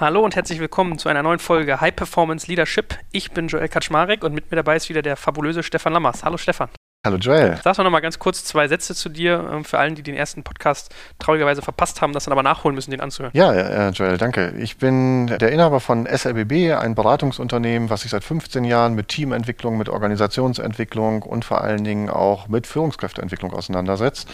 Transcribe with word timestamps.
Hallo 0.00 0.20
und 0.20 0.36
herzlich 0.36 0.60
willkommen 0.60 0.96
zu 0.96 1.08
einer 1.08 1.24
neuen 1.24 1.40
Folge 1.40 1.80
High 1.80 1.96
Performance 1.96 2.46
Leadership. 2.46 2.96
Ich 3.10 3.32
bin 3.32 3.48
Joel 3.48 3.66
Kaczmarek 3.66 4.22
und 4.22 4.32
mit 4.32 4.48
mir 4.48 4.54
dabei 4.54 4.76
ist 4.76 4.88
wieder 4.88 5.02
der 5.02 5.16
fabulöse 5.16 5.64
Stefan 5.64 5.92
Lammers. 5.92 6.22
Hallo 6.22 6.36
Stefan. 6.36 6.68
Hallo 7.04 7.16
Joel. 7.16 7.58
Sag 7.64 7.74
doch 7.74 7.82
noch 7.82 7.90
mal 7.90 7.98
ganz 7.98 8.20
kurz 8.20 8.44
zwei 8.44 8.68
Sätze 8.68 8.94
zu 8.94 9.08
dir, 9.08 9.50
ähm, 9.52 9.64
für 9.64 9.76
allen, 9.76 9.96
die 9.96 10.04
den 10.04 10.14
ersten 10.14 10.44
Podcast 10.44 10.94
traurigerweise 11.18 11.62
verpasst 11.62 12.00
haben, 12.00 12.12
das 12.12 12.26
dann 12.26 12.30
aber 12.32 12.44
nachholen 12.44 12.76
müssen, 12.76 12.92
den 12.92 13.00
anzuhören. 13.00 13.32
Ja, 13.34 13.52
äh, 13.52 13.90
Joel, 13.90 14.18
danke. 14.18 14.54
Ich 14.58 14.76
bin 14.76 15.26
der 15.26 15.50
Inhaber 15.50 15.80
von 15.80 16.06
SLBB, 16.06 16.74
ein 16.74 16.94
Beratungsunternehmen, 16.94 17.90
was 17.90 18.02
sich 18.02 18.12
seit 18.12 18.22
15 18.22 18.62
Jahren 18.62 18.94
mit 18.94 19.08
Teamentwicklung, 19.08 19.78
mit 19.78 19.88
Organisationsentwicklung 19.88 21.22
und 21.22 21.44
vor 21.44 21.62
allen 21.62 21.82
Dingen 21.82 22.08
auch 22.08 22.46
mit 22.46 22.68
Führungskräfteentwicklung 22.68 23.52
auseinandersetzt. 23.52 24.28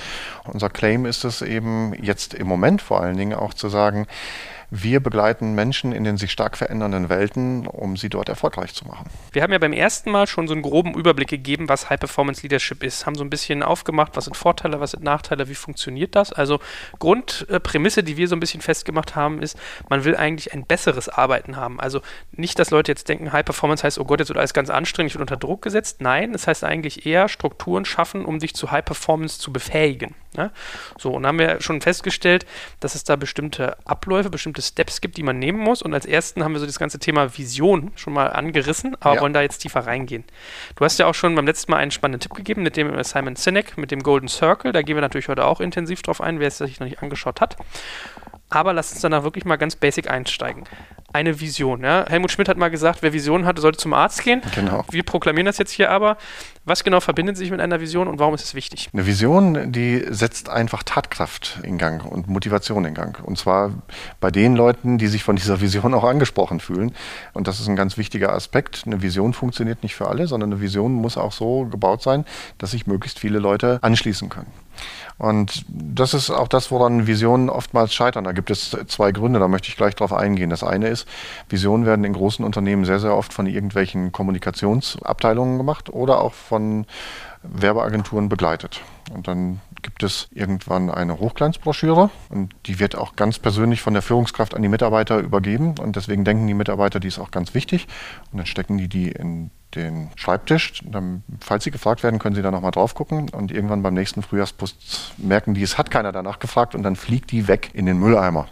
Unser 0.45 0.69
Claim 0.69 1.07
ist 1.07 1.25
es 1.25 1.41
eben 1.41 1.95
jetzt 1.95 2.35
im 2.35 2.49
Moment 2.49 2.83
vor 2.83 3.01
allen 3.01 3.17
Dingen 3.17 3.33
auch 3.33 3.55
zu 3.55 3.71
sagen, 3.71 4.07
wir 4.71 5.01
begleiten 5.01 5.55
Menschen 5.55 5.93
in 5.93 6.05
den 6.05 6.17
sich 6.17 6.33
stark 6.33 6.57
verändernden 6.57 7.09
Welten, 7.09 7.67
um 7.67 7.97
sie 7.97 8.09
dort 8.09 8.29
erfolgreich 8.29 8.75
zu 8.75 8.87
machen. 8.87 9.07
Wir 9.33 9.43
haben 9.43 9.53
ja 9.53 9.59
beim 9.59 9.73
ersten 9.73 10.11
Mal 10.11 10.27
schon 10.27 10.49
so 10.49 10.55
einen 10.55 10.63
groben 10.63 10.95
Überblick 10.95 11.29
gegeben, 11.29 11.69
was 11.69 11.91
High 11.91 12.01
Performance 12.01 12.43
Leadership 12.43 12.83
ist, 12.83 13.07
haben 13.07 13.15
so 13.15 13.25
ein 13.25 13.31
bisschen 13.31 13.63
aufgemacht, 13.63 14.17
was 14.17 14.25
sind 14.25 14.37
Vorteile, 14.37 14.81
was 14.81 14.93
sind 14.93 15.03
Nachteile, 15.03 15.49
wie 15.49 15.55
funktioniert 15.55 16.15
das. 16.15 16.33
Also 16.33 16.61
Grundprämisse, 16.99 18.03
die 18.03 18.17
wir 18.17 18.29
so 18.29 18.37
ein 18.37 18.41
bisschen 18.41 18.61
festgemacht 18.61 19.17
haben, 19.17 19.43
ist, 19.43 19.59
man 19.89 20.05
will 20.05 20.17
eigentlich 20.17 20.53
ein 20.53 20.65
besseres 20.67 21.09
Arbeiten 21.09 21.57
haben. 21.57 21.81
Also 21.81 22.01
nicht, 22.33 22.59
dass 22.59 22.71
Leute 22.71 22.93
jetzt 22.93 23.09
denken, 23.09 23.33
High 23.33 23.45
Performance 23.45 23.85
heißt, 23.85 23.99
oh 23.99 24.05
Gott, 24.05 24.21
jetzt 24.21 24.29
wird 24.29 24.39
alles 24.39 24.55
ganz 24.55 24.71
anstrengend, 24.71 25.13
ich 25.13 25.15
wird 25.15 25.23
unter 25.23 25.37
Druck 25.37 25.63
gesetzt. 25.63 26.01
Nein, 26.01 26.35
es 26.35 26.47
heißt 26.47 26.65
eigentlich 26.65 27.07
eher 27.07 27.29
Strukturen 27.29 27.85
schaffen, 27.85 28.25
um 28.25 28.39
dich 28.39 28.55
zu 28.55 28.71
High 28.71 28.85
Performance 28.85 29.39
zu 29.39 29.53
befähigen. 29.53 30.15
Ne? 30.37 30.51
So, 30.99 31.13
und 31.13 31.27
haben 31.27 31.39
wir 31.39 31.61
schon 31.61 31.81
festgestellt, 31.81 32.45
dass 32.81 32.95
es 32.95 33.05
da 33.05 33.17
bestimmte 33.17 33.77
Abläufe, 33.85 34.31
bestimmte 34.31 34.63
Steps 34.69 35.01
gibt, 35.01 35.17
die 35.17 35.23
man 35.23 35.39
nehmen 35.39 35.59
muss. 35.59 35.83
Und 35.83 35.95
als 35.95 36.07
ersten 36.07 36.43
haben 36.45 36.53
wir 36.53 36.61
so 36.61 36.67
das 36.67 36.79
ganze 36.79 36.99
Thema 36.99 37.37
Vision 37.37 37.93
schon 37.97 38.13
mal 38.13 38.27
angerissen, 38.27 38.97
aber 39.01 39.17
ja. 39.17 39.21
wollen 39.21 39.33
da 39.33 39.43
jetzt 39.43 39.59
tiefer 39.59 39.81
reingehen. 39.87 40.25
Du 40.77 40.85
hast 40.85 40.99
ja 40.99 41.07
auch 41.07 41.15
schon 41.15 41.35
beim 41.35 41.47
letzten 41.47 41.71
Mal 41.73 41.79
einen 41.79 41.91
spannenden 41.91 42.21
Tipp 42.21 42.35
gegeben 42.35 42.63
mit 42.63 42.77
dem 42.77 43.03
Simon 43.03 43.37
Sinek, 43.37 43.77
mit 43.79 43.91
dem 43.91 44.03
Golden 44.03 44.29
Circle. 44.29 44.73
Da 44.73 44.83
gehen 44.83 44.97
wir 44.97 45.03
natürlich 45.03 45.29
heute 45.29 45.45
auch 45.45 45.61
intensiv 45.61 46.03
drauf 46.03 46.21
ein, 46.21 46.41
wer 46.41 46.49
es 46.49 46.59
sich 46.59 46.81
noch 46.81 46.87
nicht 46.87 47.03
angeschaut 47.03 47.41
hat. 47.41 47.57
Aber 48.55 48.73
lass 48.73 48.93
uns 48.93 49.01
danach 49.01 49.25
wirklich 49.25 49.45
mal 49.45 49.57
ganz 49.57 49.75
basic 49.75 50.09
einsteigen 50.09 50.65
eine 51.15 51.41
Vision. 51.41 51.85
Ja? 51.85 52.05
Helmut 52.09 52.33
Schmidt 52.33 52.49
hat 52.49 52.59
mal 52.59 52.71
gesagt, 52.71 53.03
wer 53.03 53.13
Visionen 53.13 53.47
hat, 53.47 53.59
sollte 53.61 53.79
zum 53.79 53.95
Arzt 53.95 54.25
gehen. 54.25 54.43
Genau. 54.55 54.85
Wir 54.91 55.05
proklamieren 55.05 55.47
das 55.47 55.59
jetzt 55.59 55.71
hier 55.71 55.91
aber. 55.91 56.19
Was 56.65 56.83
genau 56.83 56.99
verbindet 56.99 57.37
sich 57.37 57.51
mit 57.51 57.61
einer 57.61 57.81
Vision 57.81 58.09
und 58.09 58.19
warum 58.19 58.35
ist 58.35 58.43
es 58.43 58.55
wichtig? 58.55 58.89
Eine 58.93 59.07
Vision, 59.07 59.71
die 59.71 60.05
setzt 60.09 60.49
einfach 60.49 60.83
Tatkraft 60.83 61.61
in 61.63 61.79
Gang 61.79 62.05
und 62.05 62.27
Motivation 62.27 62.85
in 62.85 62.95
Gang. 62.95 63.23
Und 63.23 63.39
zwar 63.39 63.71
bei 64.19 64.33
den 64.33 64.57
Leuten, 64.57 64.99
die 64.99 65.07
sich 65.07 65.23
von 65.23 65.37
dieser 65.37 65.61
Vision 65.61 65.95
auch 65.95 66.05
angesprochen 66.05 66.59
fühlen. 66.59 66.93
Und 67.33 67.47
das 67.47 67.61
ist 67.61 67.69
ein 67.69 67.77
ganz 67.77 67.97
wichtiger 67.97 68.33
Aspekt. 68.33 68.83
Eine 68.87 69.01
Vision 69.03 69.35
funktioniert 69.35 69.85
nicht 69.85 69.95
für 69.95 70.09
alle, 70.09 70.27
sondern 70.27 70.53
eine 70.53 70.61
Vision 70.61 70.95
muss 70.95 71.17
auch 71.17 71.33
so 71.33 71.67
gebaut 71.67 72.03
sein, 72.03 72.25
dass 72.59 72.73
sich 72.73 72.89
möglichst 72.89 73.21
viele 73.21 73.39
Leute 73.39 73.79
anschließen 73.83 74.31
können. 74.31 74.51
Und 75.19 75.65
das 75.69 76.13
ist 76.15 76.31
auch 76.31 76.49
das, 76.49 76.71
woran 76.71 77.07
Visionen 77.07 77.49
oftmals 77.49 77.95
scheitern. 77.95 78.25
Da 78.25 78.33
gibt 78.33 78.51
es 78.51 78.77
zwei 78.89 79.13
Gründe, 79.13 79.39
da 79.39 79.49
möchte 79.49 79.69
ich 79.69 79.77
gleich 79.77 79.95
drauf 79.95 80.13
eingehen. 80.13 80.51
Das 80.51 80.65
eine 80.65 80.89
ist, 80.89 81.07
Visionen 81.49 81.87
werden 81.87 82.05
in 82.05 82.13
großen 82.13 82.45
Unternehmen 82.45 82.85
sehr, 82.85 82.99
sehr 82.99 83.17
oft 83.17 83.33
von 83.33 83.47
irgendwelchen 83.47 84.13
Kommunikationsabteilungen 84.13 85.59
gemacht 85.59 85.89
oder 85.89 86.21
auch 86.21 86.35
von 86.35 86.87
Werbeagenturen 87.43 88.29
begleitet. 88.29 88.81
Und 89.15 89.29
dann 89.29 89.61
gibt 89.85 90.03
es 90.03 90.29
irgendwann 90.33 90.91
eine 90.91 91.21
Hochglanzbroschüre 91.21 92.11
und 92.31 92.53
die 92.67 92.81
wird 92.81 92.97
auch 92.97 93.15
ganz 93.15 93.39
persönlich 93.39 93.83
von 93.83 93.93
der 93.93 94.03
Führungskraft 94.03 94.55
an 94.55 94.63
die 94.63 94.69
Mitarbeiter 94.69 95.19
übergeben 95.19 95.77
und 95.79 95.95
deswegen 95.95 96.25
denken 96.25 96.49
die 96.49 96.55
Mitarbeiter, 96.55 96.99
die 96.99 97.09
ist 97.09 97.21
auch 97.21 97.31
ganz 97.31 97.55
wichtig 97.55 97.87
und 98.33 98.39
dann 98.39 98.47
stecken 98.47 98.79
die 98.79 98.89
die 98.89 99.13
in 99.13 99.51
den 99.77 100.11
Schreibtisch. 100.17 100.83
Dann, 100.85 101.23
falls 101.41 101.65
Sie 101.65 101.71
gefragt 101.71 102.03
werden, 102.03 102.19
können 102.19 102.35
Sie 102.35 102.43
da 102.43 102.51
nochmal 102.51 102.71
drauf 102.71 102.95
gucken 102.95 103.29
und 103.29 103.53
irgendwann 103.53 103.83
beim 103.83 103.95
nächsten 103.95 104.23
Frühjahrspost 104.23 105.15
merken 105.19 105.55
die, 105.55 105.63
es 105.63 105.79
hat 105.79 105.91
keiner 105.91 106.11
danach 106.11 106.39
gefragt 106.39 106.75
und 106.75 106.83
dann 106.83 106.97
fliegt 106.97 107.31
die 107.31 107.47
weg 107.47 107.71
in 107.75 107.87
den 107.87 107.99
Mülleimer 107.99 108.49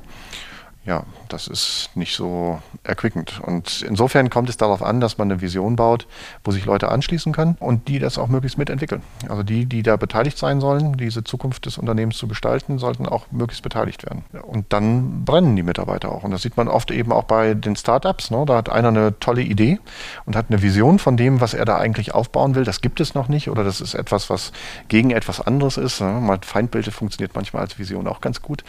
ja, 0.84 1.04
das 1.32 1.48
ist 1.48 1.90
nicht 1.94 2.14
so 2.14 2.60
erquickend. 2.84 3.40
Und 3.40 3.82
insofern 3.82 4.30
kommt 4.30 4.48
es 4.48 4.56
darauf 4.56 4.82
an, 4.82 5.00
dass 5.00 5.18
man 5.18 5.30
eine 5.30 5.40
Vision 5.40 5.76
baut, 5.76 6.06
wo 6.44 6.52
sich 6.52 6.64
Leute 6.64 6.90
anschließen 6.90 7.32
können 7.32 7.56
und 7.60 7.88
die 7.88 7.98
das 7.98 8.18
auch 8.18 8.28
möglichst 8.28 8.58
mitentwickeln. 8.58 9.02
Also 9.28 9.42
die, 9.42 9.66
die 9.66 9.82
da 9.82 9.96
beteiligt 9.96 10.38
sein 10.38 10.60
sollen, 10.60 10.96
diese 10.96 11.24
Zukunft 11.24 11.66
des 11.66 11.78
Unternehmens 11.78 12.18
zu 12.18 12.28
gestalten, 12.28 12.78
sollten 12.78 13.06
auch 13.06 13.26
möglichst 13.30 13.62
beteiligt 13.62 14.04
werden. 14.04 14.24
Und 14.42 14.72
dann 14.72 15.24
brennen 15.24 15.56
die 15.56 15.62
Mitarbeiter 15.62 16.10
auch. 16.12 16.24
Und 16.24 16.30
das 16.30 16.42
sieht 16.42 16.56
man 16.56 16.68
oft 16.68 16.90
eben 16.90 17.12
auch 17.12 17.24
bei 17.24 17.54
den 17.54 17.76
Startups. 17.76 18.30
Ne? 18.30 18.44
Da 18.46 18.56
hat 18.56 18.68
einer 18.68 18.88
eine 18.88 19.18
tolle 19.18 19.42
Idee 19.42 19.78
und 20.26 20.36
hat 20.36 20.46
eine 20.48 20.62
Vision 20.62 20.98
von 20.98 21.16
dem, 21.16 21.40
was 21.40 21.54
er 21.54 21.64
da 21.64 21.78
eigentlich 21.78 22.14
aufbauen 22.14 22.54
will. 22.54 22.64
Das 22.64 22.80
gibt 22.80 23.00
es 23.00 23.14
noch 23.14 23.28
nicht 23.28 23.48
oder 23.48 23.64
das 23.64 23.80
ist 23.80 23.94
etwas, 23.94 24.30
was 24.30 24.52
gegen 24.88 25.10
etwas 25.10 25.40
anderes 25.40 25.76
ist. 25.76 26.00
Ne? 26.00 26.38
Feindbilde 26.42 26.90
funktioniert 26.90 27.34
manchmal 27.34 27.62
als 27.62 27.78
Vision 27.78 28.06
auch 28.06 28.20
ganz 28.20 28.42
gut. 28.42 28.64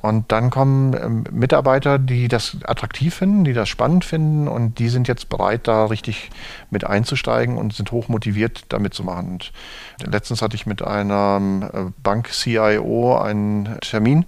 Und 0.00 0.30
dann 0.32 0.50
kommen 0.50 0.94
ähm, 0.94 1.24
Mitarbeiter, 1.30 1.97
die 1.98 2.28
das 2.28 2.56
attraktiv 2.64 3.14
finden, 3.14 3.44
die 3.44 3.52
das 3.52 3.68
spannend 3.68 4.04
finden 4.04 4.48
und 4.48 4.78
die 4.78 4.88
sind 4.88 5.08
jetzt 5.08 5.28
bereit, 5.28 5.68
da 5.68 5.86
richtig 5.86 6.30
mit 6.70 6.84
einzusteigen 6.84 7.56
und 7.56 7.74
sind 7.74 7.92
hoch 7.92 8.08
motiviert, 8.08 8.64
da 8.68 8.78
mitzumachen. 8.78 9.32
Und 9.32 9.52
letztens 10.04 10.42
hatte 10.42 10.56
ich 10.56 10.66
mit 10.66 10.82
einem 10.82 11.62
äh, 11.62 11.68
Bank-CIO 12.02 13.18
einen 13.18 13.78
Termin 13.80 14.24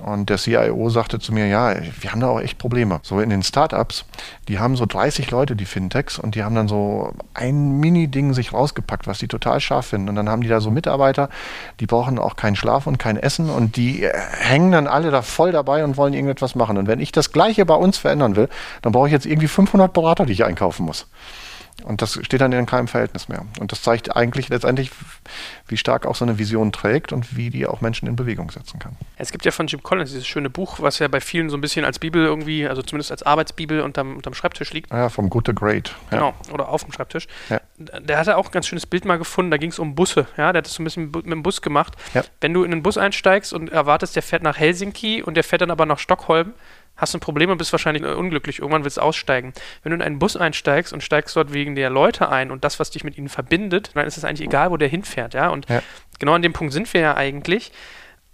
und 0.00 0.30
der 0.30 0.38
CIO 0.38 0.88
sagte 0.88 1.18
zu 1.18 1.34
mir, 1.34 1.46
ja, 1.46 1.74
wir 2.00 2.12
haben 2.12 2.20
da 2.20 2.28
auch 2.28 2.40
echt 2.40 2.56
Probleme. 2.56 3.00
So 3.02 3.20
in 3.20 3.28
den 3.28 3.42
Startups, 3.42 4.06
die 4.48 4.58
haben 4.58 4.74
so 4.74 4.86
30 4.86 5.30
Leute, 5.30 5.54
die 5.54 5.66
Fintechs, 5.66 6.18
und 6.18 6.34
die 6.34 6.42
haben 6.42 6.54
dann 6.54 6.66
so 6.66 7.12
ein 7.34 7.78
Mini-Ding 7.78 8.32
sich 8.32 8.54
rausgepackt, 8.54 9.06
was 9.06 9.18
die 9.18 9.28
total 9.28 9.60
scharf 9.60 9.86
finden. 9.86 10.08
Und 10.08 10.14
dann 10.14 10.30
haben 10.30 10.40
die 10.40 10.48
da 10.48 10.60
so 10.60 10.70
Mitarbeiter, 10.70 11.28
die 11.80 11.86
brauchen 11.86 12.18
auch 12.18 12.36
keinen 12.36 12.56
Schlaf 12.56 12.86
und 12.86 12.98
kein 12.98 13.18
Essen 13.18 13.50
und 13.50 13.76
die 13.76 14.04
äh, 14.04 14.12
hängen 14.38 14.72
dann 14.72 14.86
alle 14.86 15.10
da 15.10 15.20
voll 15.20 15.52
dabei 15.52 15.84
und 15.84 15.98
wollen 15.98 16.14
irgendetwas 16.14 16.54
machen. 16.54 16.78
Und 16.78 16.86
wenn 16.86 17.00
ich 17.00 17.12
das 17.12 17.32
Gleiche 17.32 17.66
bei 17.66 17.74
uns 17.74 17.98
verändern 17.98 18.34
will, 18.34 18.48
dann 18.80 18.92
brauche 18.92 19.08
ich 19.08 19.12
jetzt 19.12 19.26
irgendwie 19.26 19.48
500 19.48 19.92
Berater, 19.92 20.24
die 20.24 20.32
ich 20.32 20.44
einkaufen 20.44 20.86
muss. 20.86 21.06
Und 21.84 22.02
das 22.02 22.18
steht 22.22 22.40
dann 22.40 22.52
in 22.52 22.66
keinem 22.66 22.88
Verhältnis 22.88 23.28
mehr. 23.28 23.44
Und 23.58 23.72
das 23.72 23.82
zeigt 23.82 24.14
eigentlich 24.14 24.48
letztendlich, 24.48 24.90
wie 25.66 25.76
stark 25.76 26.06
auch 26.06 26.14
so 26.14 26.24
eine 26.24 26.38
Vision 26.38 26.72
trägt 26.72 27.12
und 27.12 27.36
wie 27.36 27.50
die 27.50 27.66
auch 27.66 27.80
Menschen 27.80 28.06
in 28.06 28.16
Bewegung 28.16 28.50
setzen 28.50 28.78
kann. 28.78 28.96
Es 29.16 29.32
gibt 29.32 29.44
ja 29.44 29.50
von 29.50 29.66
Jim 29.66 29.82
Collins 29.82 30.10
dieses 30.10 30.26
schöne 30.26 30.50
Buch, 30.50 30.80
was 30.80 30.98
ja 30.98 31.08
bei 31.08 31.20
vielen 31.20 31.50
so 31.50 31.56
ein 31.56 31.60
bisschen 31.60 31.84
als 31.84 31.98
Bibel 31.98 32.24
irgendwie, 32.24 32.66
also 32.66 32.82
zumindest 32.82 33.10
als 33.10 33.22
Arbeitsbibel 33.22 33.80
unterm, 33.80 34.16
unterm 34.16 34.34
Schreibtisch 34.34 34.72
liegt. 34.72 34.90
Ja, 34.90 35.08
vom 35.08 35.28
Good 35.28 35.46
to 35.46 35.54
Great. 35.54 35.94
Ja. 36.10 36.18
Genau, 36.18 36.34
oder 36.52 36.68
auf 36.68 36.84
dem 36.84 36.92
Schreibtisch. 36.92 37.26
Ja. 37.48 37.60
Der 37.78 38.18
hatte 38.18 38.36
auch 38.36 38.46
ein 38.46 38.52
ganz 38.52 38.66
schönes 38.66 38.86
Bild 38.86 39.04
mal 39.04 39.18
gefunden, 39.18 39.50
da 39.50 39.56
ging 39.56 39.70
es 39.70 39.78
um 39.78 39.94
Busse. 39.94 40.26
Ja, 40.36 40.52
der 40.52 40.58
hat 40.58 40.66
das 40.66 40.74
so 40.74 40.82
ein 40.82 40.84
bisschen 40.84 41.10
mit 41.10 41.26
dem 41.26 41.42
Bus 41.42 41.62
gemacht. 41.62 41.94
Ja. 42.14 42.22
Wenn 42.40 42.54
du 42.54 42.64
in 42.64 42.72
einen 42.72 42.82
Bus 42.82 42.96
einsteigst 42.96 43.52
und 43.52 43.70
erwartest, 43.70 44.14
der 44.14 44.22
fährt 44.22 44.42
nach 44.42 44.58
Helsinki 44.58 45.22
und 45.22 45.34
der 45.34 45.44
fährt 45.44 45.62
dann 45.62 45.70
aber 45.70 45.86
nach 45.86 45.98
Stockholm, 45.98 46.54
hast 47.02 47.12
du 47.12 47.18
ein 47.18 47.20
Problem 47.20 47.50
und 47.50 47.58
bist 47.58 47.72
wahrscheinlich 47.72 48.04
unglücklich. 48.04 48.60
Irgendwann 48.60 48.84
willst 48.84 48.96
du 48.96 49.02
aussteigen. 49.02 49.52
Wenn 49.82 49.90
du 49.90 49.96
in 49.96 50.02
einen 50.02 50.18
Bus 50.20 50.36
einsteigst 50.36 50.92
und 50.92 51.02
steigst 51.02 51.34
dort 51.36 51.52
wegen 51.52 51.74
der 51.74 51.90
Leute 51.90 52.28
ein 52.28 52.50
und 52.52 52.64
das, 52.64 52.78
was 52.78 52.90
dich 52.90 53.02
mit 53.02 53.18
ihnen 53.18 53.28
verbindet, 53.28 53.90
dann 53.94 54.06
ist 54.06 54.16
es 54.16 54.24
eigentlich 54.24 54.46
egal, 54.46 54.70
wo 54.70 54.76
der 54.76 54.88
hinfährt, 54.88 55.34
ja. 55.34 55.48
Und 55.48 55.68
ja. 55.68 55.82
genau 56.20 56.34
an 56.34 56.42
dem 56.42 56.52
Punkt 56.52 56.72
sind 56.72 56.92
wir 56.94 57.00
ja 57.00 57.16
eigentlich 57.16 57.72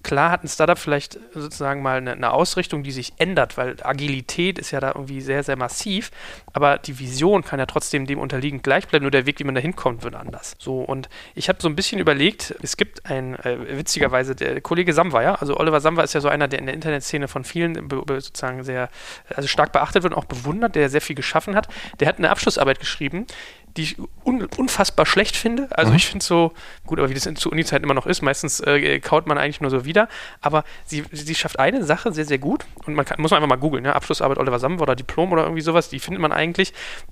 klar 0.02 0.30
hat 0.30 0.44
ein 0.44 0.48
Startup 0.48 0.78
vielleicht 0.78 1.18
sozusagen 1.34 1.82
mal 1.82 1.98
eine, 1.98 2.12
eine, 2.12 2.30
Ausrichtung, 2.32 2.82
die 2.82 2.92
sich 2.92 3.14
ändert, 3.18 3.56
weil 3.56 3.76
Agilität 3.82 4.58
ist 4.58 4.70
ja 4.70 4.80
da 4.80 4.88
irgendwie 4.88 5.20
sehr, 5.20 5.42
sehr 5.42 5.56
massiv, 5.56 6.10
aber 6.58 6.76
die 6.76 6.98
Vision 6.98 7.44
kann 7.44 7.60
ja 7.60 7.66
trotzdem 7.66 8.04
dem 8.04 8.18
unterliegend 8.18 8.64
gleich 8.64 8.88
bleiben, 8.88 9.04
nur 9.04 9.12
der 9.12 9.26
Weg, 9.26 9.38
wie 9.38 9.44
man 9.44 9.54
da 9.54 9.60
hinkommt, 9.60 10.02
wird 10.02 10.16
anders. 10.16 10.56
So, 10.58 10.80
und 10.80 11.08
ich 11.36 11.48
habe 11.48 11.60
so 11.62 11.68
ein 11.68 11.76
bisschen 11.76 12.00
überlegt, 12.00 12.52
es 12.62 12.76
gibt 12.76 13.06
ein, 13.08 13.36
äh, 13.36 13.78
witzigerweise, 13.78 14.34
der 14.34 14.60
Kollege 14.60 14.92
Samwa, 14.92 15.22
ja, 15.22 15.36
also 15.36 15.56
Oliver 15.56 15.80
Samwa 15.80 16.02
ist 16.02 16.14
ja 16.14 16.20
so 16.20 16.28
einer, 16.28 16.48
der 16.48 16.58
in 16.58 16.66
der 16.66 16.74
Internetszene 16.74 17.28
von 17.28 17.44
vielen 17.44 17.88
sozusagen 17.88 18.64
sehr, 18.64 18.88
also 19.32 19.46
stark 19.46 19.70
beachtet 19.70 20.02
wird 20.02 20.14
und 20.14 20.18
auch 20.18 20.24
bewundert, 20.24 20.74
der 20.74 20.88
sehr 20.88 21.00
viel 21.00 21.14
geschaffen 21.14 21.54
hat. 21.54 21.68
Der 22.00 22.08
hat 22.08 22.18
eine 22.18 22.30
Abschlussarbeit 22.30 22.80
geschrieben, 22.80 23.28
die 23.76 23.82
ich 23.82 23.96
un 24.24 24.48
unfassbar 24.56 25.06
schlecht 25.06 25.36
finde. 25.36 25.68
Also 25.70 25.90
mhm. 25.90 25.96
ich 25.96 26.06
finde 26.06 26.24
so, 26.24 26.52
gut, 26.86 26.98
aber 26.98 27.08
wie 27.10 27.14
das 27.14 27.26
in, 27.26 27.36
zu 27.36 27.50
Uni-Zeiten 27.50 27.84
immer 27.84 27.94
noch 27.94 28.06
ist, 28.06 28.22
meistens 28.22 28.60
äh, 28.60 28.98
kaut 29.00 29.26
man 29.26 29.38
eigentlich 29.38 29.60
nur 29.60 29.70
so 29.70 29.84
wieder. 29.84 30.08
Aber 30.40 30.64
sie, 30.84 31.04
sie 31.12 31.34
schafft 31.34 31.58
eine 31.58 31.84
Sache 31.84 32.12
sehr, 32.12 32.24
sehr 32.24 32.38
gut 32.38 32.66
und 32.86 32.94
man 32.94 33.04
kann, 33.04 33.20
muss 33.20 33.30
man 33.30 33.38
einfach 33.38 33.48
mal 33.48 33.60
googeln, 33.60 33.84
ja, 33.84 33.92
Abschlussarbeit 33.92 34.38
Oliver 34.38 34.58
Samwer 34.58 34.82
oder 34.82 34.96
Diplom 34.96 35.32
oder 35.32 35.44
irgendwie 35.44 35.62
sowas, 35.62 35.88
die 35.88 36.00
findet 36.00 36.20
man 36.20 36.32
eigentlich. 36.32 36.47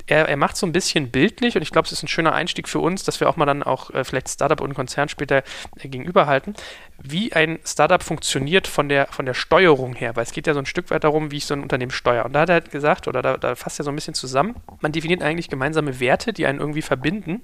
Er, 0.06 0.28
er 0.28 0.36
macht 0.36 0.56
so 0.56 0.66
ein 0.66 0.72
bisschen 0.72 1.10
bildlich 1.10 1.56
und 1.56 1.62
ich 1.62 1.70
glaube, 1.70 1.86
es 1.86 1.92
ist 1.92 2.02
ein 2.02 2.08
schöner 2.08 2.32
Einstieg 2.32 2.68
für 2.68 2.78
uns, 2.78 3.04
dass 3.04 3.20
wir 3.20 3.28
auch 3.28 3.36
mal 3.36 3.46
dann 3.46 3.62
auch 3.62 3.90
äh, 3.90 4.04
vielleicht 4.04 4.28
Startup 4.28 4.60
und 4.60 4.74
Konzern 4.74 5.08
später 5.08 5.42
äh, 5.78 5.88
gegenüberhalten. 5.88 6.54
Wie 7.02 7.32
ein 7.32 7.58
Startup 7.64 8.02
funktioniert 8.02 8.66
von 8.66 8.88
der, 8.88 9.06
von 9.06 9.26
der 9.26 9.34
Steuerung 9.34 9.94
her, 9.94 10.16
weil 10.16 10.24
es 10.24 10.32
geht 10.32 10.46
ja 10.46 10.54
so 10.54 10.58
ein 10.58 10.66
Stück 10.66 10.90
weit 10.90 11.04
darum, 11.04 11.30
wie 11.30 11.36
ich 11.36 11.46
so 11.46 11.54
ein 11.54 11.62
Unternehmen 11.62 11.90
steuere. 11.90 12.24
Und 12.24 12.32
da 12.32 12.40
hat 12.40 12.48
er 12.48 12.54
halt 12.54 12.70
gesagt, 12.70 13.06
oder 13.06 13.22
da, 13.22 13.36
da 13.36 13.54
fasst 13.54 13.78
er 13.80 13.84
so 13.84 13.90
ein 13.90 13.94
bisschen 13.94 14.14
zusammen, 14.14 14.56
man 14.80 14.92
definiert 14.92 15.22
eigentlich 15.22 15.48
gemeinsame 15.48 16.00
Werte, 16.00 16.32
die 16.32 16.46
einen 16.46 16.58
irgendwie 16.58 16.82
verbinden. 16.82 17.42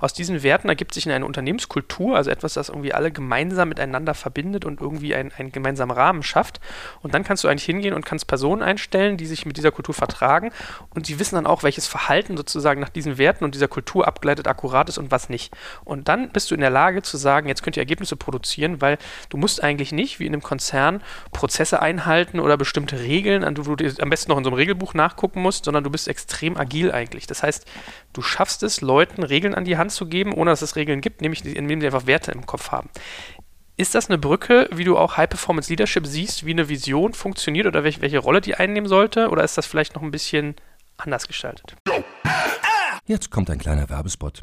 Aus 0.00 0.14
diesen 0.14 0.42
Werten 0.42 0.68
ergibt 0.68 0.94
sich 0.94 1.08
eine 1.08 1.24
Unternehmenskultur, 1.26 2.16
also 2.16 2.30
etwas, 2.30 2.54
das 2.54 2.68
irgendwie 2.68 2.94
alle 2.94 3.10
gemeinsam 3.10 3.68
miteinander 3.68 4.14
verbindet 4.14 4.64
und 4.64 4.80
irgendwie 4.80 5.14
einen, 5.14 5.32
einen 5.36 5.52
gemeinsamen 5.52 5.94
Rahmen 5.94 6.22
schafft. 6.22 6.60
Und 7.02 7.14
dann 7.14 7.24
kannst 7.24 7.44
du 7.44 7.48
eigentlich 7.48 7.64
hingehen 7.64 7.94
und 7.94 8.06
kannst 8.06 8.26
Personen 8.26 8.62
einstellen, 8.62 9.16
die 9.16 9.26
sich 9.26 9.46
mit 9.46 9.56
dieser 9.56 9.70
Kultur 9.70 9.94
vertragen 9.94 10.50
und 10.94 11.06
sie 11.06 11.18
wissen 11.18 11.34
dann 11.34 11.46
auch, 11.46 11.62
welches 11.62 11.86
Verhalten 11.86 12.36
sozusagen 12.36 12.80
nach 12.80 12.88
diesen 12.88 13.18
Werten 13.18 13.44
und 13.44 13.54
dieser 13.54 13.68
Kultur 13.68 14.06
abgeleitet 14.06 14.48
akkurat 14.48 14.88
ist 14.88 14.98
und 14.98 15.10
was 15.10 15.28
nicht. 15.28 15.54
Und 15.84 16.08
dann 16.08 16.30
bist 16.30 16.50
du 16.50 16.54
in 16.54 16.60
der 16.60 16.70
Lage 16.70 17.02
zu 17.02 17.16
sagen, 17.16 17.48
jetzt 17.48 17.62
könnt 17.62 17.76
ihr 17.76 17.82
Ergebnisse 17.82 18.16
produzieren, 18.16 18.80
weil 18.80 18.93
du 19.28 19.36
musst 19.36 19.62
eigentlich 19.62 19.92
nicht, 19.92 20.20
wie 20.20 20.26
in 20.26 20.32
einem 20.32 20.42
Konzern, 20.42 21.02
Prozesse 21.32 21.80
einhalten 21.80 22.40
oder 22.40 22.56
bestimmte 22.56 23.00
Regeln, 23.00 23.44
an 23.44 23.54
die 23.54 23.62
du 23.62 24.02
am 24.02 24.10
besten 24.10 24.30
noch 24.30 24.38
in 24.38 24.44
so 24.44 24.50
einem 24.50 24.56
Regelbuch 24.56 24.94
nachgucken 24.94 25.42
musst, 25.42 25.64
sondern 25.64 25.84
du 25.84 25.90
bist 25.90 26.08
extrem 26.08 26.56
agil 26.56 26.92
eigentlich. 26.92 27.26
Das 27.26 27.42
heißt, 27.42 27.66
du 28.12 28.22
schaffst 28.22 28.62
es, 28.62 28.80
Leuten 28.80 29.22
Regeln 29.22 29.54
an 29.54 29.64
die 29.64 29.76
Hand 29.76 29.92
zu 29.92 30.06
geben, 30.06 30.32
ohne 30.32 30.50
dass 30.50 30.62
es 30.62 30.76
Regeln 30.76 31.00
gibt, 31.00 31.20
nämlich 31.20 31.44
indem 31.44 31.80
sie 31.80 31.86
einfach 31.86 32.06
Werte 32.06 32.32
im 32.32 32.46
Kopf 32.46 32.70
haben. 32.70 32.90
Ist 33.76 33.96
das 33.96 34.08
eine 34.08 34.18
Brücke, 34.18 34.68
wie 34.72 34.84
du 34.84 34.96
auch 34.96 35.16
High 35.16 35.28
Performance 35.28 35.68
Leadership 35.68 36.06
siehst, 36.06 36.46
wie 36.46 36.52
eine 36.52 36.68
Vision 36.68 37.12
funktioniert 37.12 37.66
oder 37.66 37.82
welche, 37.82 38.00
welche 38.02 38.18
Rolle 38.18 38.40
die 38.40 38.54
einnehmen 38.54 38.88
sollte? 38.88 39.30
Oder 39.30 39.42
ist 39.42 39.58
das 39.58 39.66
vielleicht 39.66 39.96
noch 39.96 40.02
ein 40.02 40.12
bisschen 40.12 40.54
anders 40.96 41.26
gestaltet? 41.26 41.74
Jetzt 43.06 43.30
kommt 43.30 43.50
ein 43.50 43.58
kleiner 43.58 43.90
Werbespot. 43.90 44.42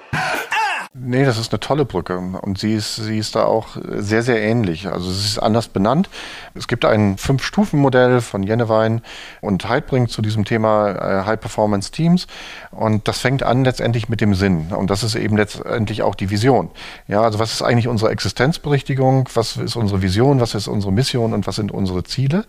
Nee, 0.93 1.23
das 1.23 1.37
ist 1.37 1.53
eine 1.53 1.61
tolle 1.61 1.85
Brücke 1.85 2.17
und 2.17 2.57
sie 2.57 2.73
ist, 2.73 2.97
sie 2.97 3.17
ist 3.17 3.37
da 3.37 3.45
auch 3.45 3.77
sehr, 3.81 4.23
sehr 4.23 4.41
ähnlich. 4.41 4.87
Also 4.87 5.09
es 5.09 5.23
ist 5.23 5.39
anders 5.39 5.69
benannt. 5.69 6.09
Es 6.53 6.67
gibt 6.67 6.83
ein 6.83 7.17
Fünf-Stufen-Modell 7.17 8.19
von 8.19 8.43
Jennewein 8.43 9.01
und 9.39 9.69
Heidbrink 9.69 10.09
zu 10.09 10.21
diesem 10.21 10.43
Thema 10.43 10.89
äh, 10.89 11.25
High-Performance-Teams 11.25 12.27
und 12.71 13.07
das 13.07 13.19
fängt 13.19 13.41
an 13.41 13.63
letztendlich 13.63 14.09
mit 14.09 14.19
dem 14.19 14.35
Sinn 14.35 14.73
und 14.73 14.89
das 14.89 15.03
ist 15.03 15.15
eben 15.15 15.37
letztendlich 15.37 16.01
auch 16.01 16.13
die 16.13 16.29
Vision. 16.29 16.69
Ja, 17.07 17.21
also 17.21 17.39
was 17.39 17.53
ist 17.53 17.61
eigentlich 17.61 17.87
unsere 17.87 18.11
Existenzberichtigung? 18.11 19.29
Was 19.33 19.55
ist 19.55 19.77
unsere 19.77 20.01
Vision? 20.01 20.41
Was 20.41 20.55
ist 20.55 20.67
unsere 20.67 20.91
Mission 20.91 21.31
und 21.31 21.47
was 21.47 21.55
sind 21.55 21.71
unsere 21.71 22.03
Ziele? 22.03 22.43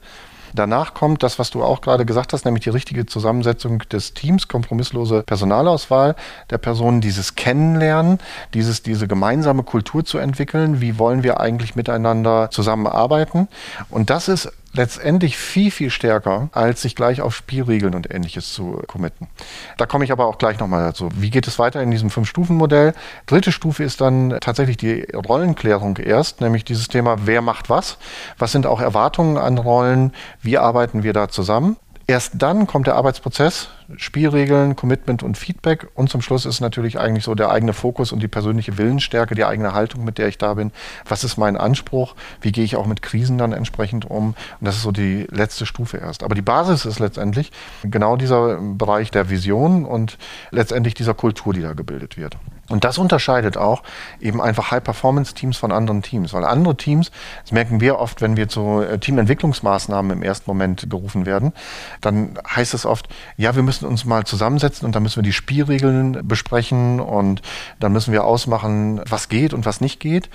Danach 0.55 0.95
kommt 0.95 1.23
das, 1.23 1.39
was 1.39 1.51
du 1.51 1.63
auch 1.63 1.81
gerade 1.81 2.05
gesagt 2.05 2.33
hast, 2.33 2.45
nämlich 2.45 2.65
die 2.65 2.71
richtige 2.71 3.07
Zusammensetzung 3.07 3.81
des 3.91 4.15
Teams, 4.15 4.49
kompromisslose 4.49 5.23
Personalauswahl 5.23 6.15
der 6.51 6.59
Personen, 6.59 7.01
dieses 7.01 7.35
Kennenlernen, 7.35 8.19
dieses, 8.55 8.83
diese 8.83 9.09
gemeinsame 9.09 9.63
Kultur 9.63 10.05
zu 10.05 10.19
entwickeln. 10.19 10.81
Wie 10.81 10.99
wollen 10.99 11.23
wir 11.23 11.41
eigentlich 11.41 11.77
miteinander 11.77 12.51
zusammenarbeiten? 12.51 13.49
Und 13.91 14.11
das 14.11 14.29
ist 14.29 14.53
letztendlich 14.73 15.37
viel, 15.37 15.71
viel 15.71 15.91
stärker, 15.91 16.49
als 16.53 16.83
sich 16.83 16.97
gleich 16.97 17.21
auf 17.21 17.35
Spielregeln 17.35 17.95
und 17.95 18.13
ähnliches 18.13 18.53
zu 18.53 18.83
committen. 18.87 19.29
Da 19.77 19.87
komme 19.87 20.05
ich 20.05 20.13
aber 20.13 20.27
auch 20.27 20.39
gleich 20.39 20.59
nochmal 20.59 20.85
dazu. 20.85 21.09
Wie 21.15 21.31
geht 21.31 21.47
es 21.47 21.59
weiter 21.59 21.83
in 21.83 21.91
diesem 21.91 22.11
Fünf-Stufen-Modell? 22.11 22.95
Dritte 23.27 23.53
Stufe 23.53 23.85
ist 23.85 24.01
dann 24.01 24.39
tatsächlich 24.41 24.77
die 24.77 25.07
Rollenklärung 25.15 25.97
erst, 25.99 26.41
nämlich 26.41 26.65
dieses 26.65 26.89
Thema, 26.89 27.27
wer 27.27 27.43
macht 27.43 27.71
was? 27.71 27.99
Was 28.39 28.53
sind 28.53 28.67
auch 28.67 28.81
Erwartungen 28.81 29.37
an 29.37 29.59
Rollen? 29.59 30.13
Wie 30.41 30.59
arbeiten 30.59 31.03
wir 31.03 31.13
da 31.13 31.29
zusammen? 31.29 31.77
Erst 32.07 32.35
dann 32.37 32.67
kommt 32.67 32.89
der 32.89 32.97
Arbeitsprozess, 32.97 33.69
Spielregeln, 33.97 34.77
Commitment 34.77 35.23
und 35.23 35.37
Feedback. 35.37 35.89
Und 35.95 36.11
zum 36.11 36.23
Schluss 36.23 36.47
ist 36.47 36.61
natürlich 36.61 36.99
eigentlich 36.99 37.25
so 37.25 37.35
der 37.35 37.51
eigene 37.51 37.73
Fokus 37.73 38.13
und 38.13 38.23
die 38.23 38.29
persönliche 38.29 38.79
Willensstärke, 38.79 39.35
die 39.35 39.45
eigene 39.45 39.75
Haltung, 39.75 40.05
mit 40.05 40.19
der 40.19 40.29
ich 40.29 40.39
da 40.39 40.55
bin. 40.55 40.73
Was 41.09 41.25
ist 41.25 41.37
mein 41.37 41.57
Anspruch? 41.57 42.15
Wie 42.41 42.53
gehe 42.53 42.65
ich 42.65 42.77
auch 42.77 42.87
mit 42.87 43.03
Krisen 43.03 43.39
dann 43.39 43.53
entsprechend 43.53 44.11
um? 44.11 44.29
Und 44.29 44.37
das 44.61 44.77
ist 44.77 44.83
so 44.83 44.93
die 44.93 45.27
letzte 45.31 45.67
Stufe 45.67 45.99
erst. 45.99 46.23
Aber 46.23 46.35
die 46.35 46.43
Basis 46.43 46.85
ist 46.85 46.99
letztendlich 46.99 47.53
genau 47.85 48.17
dieser 48.17 48.59
Bereich 48.61 49.11
der 49.11 49.31
Vision 49.31 49.85
und 49.85 50.19
letztendlich 50.51 50.95
dieser 50.95 51.15
Kultur, 51.15 51.53
die 51.53 51.63
da 51.63 51.73
gebildet 51.73 52.17
wird. 52.17 52.37
Und 52.69 52.85
das 52.85 52.97
unterscheidet 52.97 53.59
auch 53.59 53.83
eben 54.21 54.41
einfach 54.41 54.71
High-Performance-Teams 54.71 55.57
von 55.59 55.73
anderen 55.73 56.01
Teams. 56.01 56.33
Weil 56.33 56.45
andere 56.45 56.77
Teams, 56.77 57.11
das 57.43 57.53
merken 57.53 57.81
wir 57.81 57.99
oft, 57.99 58.23
wenn 58.23 58.37
wir 58.37 58.49
zu 58.49 58.81
äh, 58.81 58.99
Teamentwicklungsmaßnahmen 58.99 60.11
im 60.11 60.23
ersten 60.23 60.49
Moment 60.49 60.89
gerufen 60.89 61.27
werden, 61.27 61.53
dann 62.01 62.39
heißt 62.49 62.73
es 62.73 62.87
oft, 62.87 63.09
ja, 63.37 63.55
wir 63.57 63.63
müssen 63.63 63.82
uns 63.85 64.05
mal 64.05 64.25
zusammensetzen 64.25 64.87
und 64.87 64.95
dann 64.95 65.03
müssen 65.03 65.17
wir 65.17 65.23
die 65.23 65.33
Spielregeln 65.33 66.27
besprechen 66.27 67.01
und 67.01 67.43
dann 67.81 67.93
müssen 67.93 68.13
wir 68.13 68.25
ausmachen, 68.25 69.01
was 69.09 69.29
geht 69.29 69.55
und 69.55 69.65
was 69.65 69.81
nicht 69.81 70.01
geht. 70.01 70.29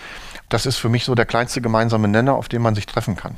Das 0.50 0.66
ist 0.66 0.78
für 0.78 0.90
mich 0.90 1.06
so 1.06 1.16
der 1.16 1.26
kleinste 1.26 1.62
gemeinsame 1.62 2.08
Nenner, 2.08 2.36
auf 2.36 2.50
dem 2.50 2.62
man 2.62 2.76
sich 2.76 2.86
treffen 2.86 3.16
kann. 3.16 3.36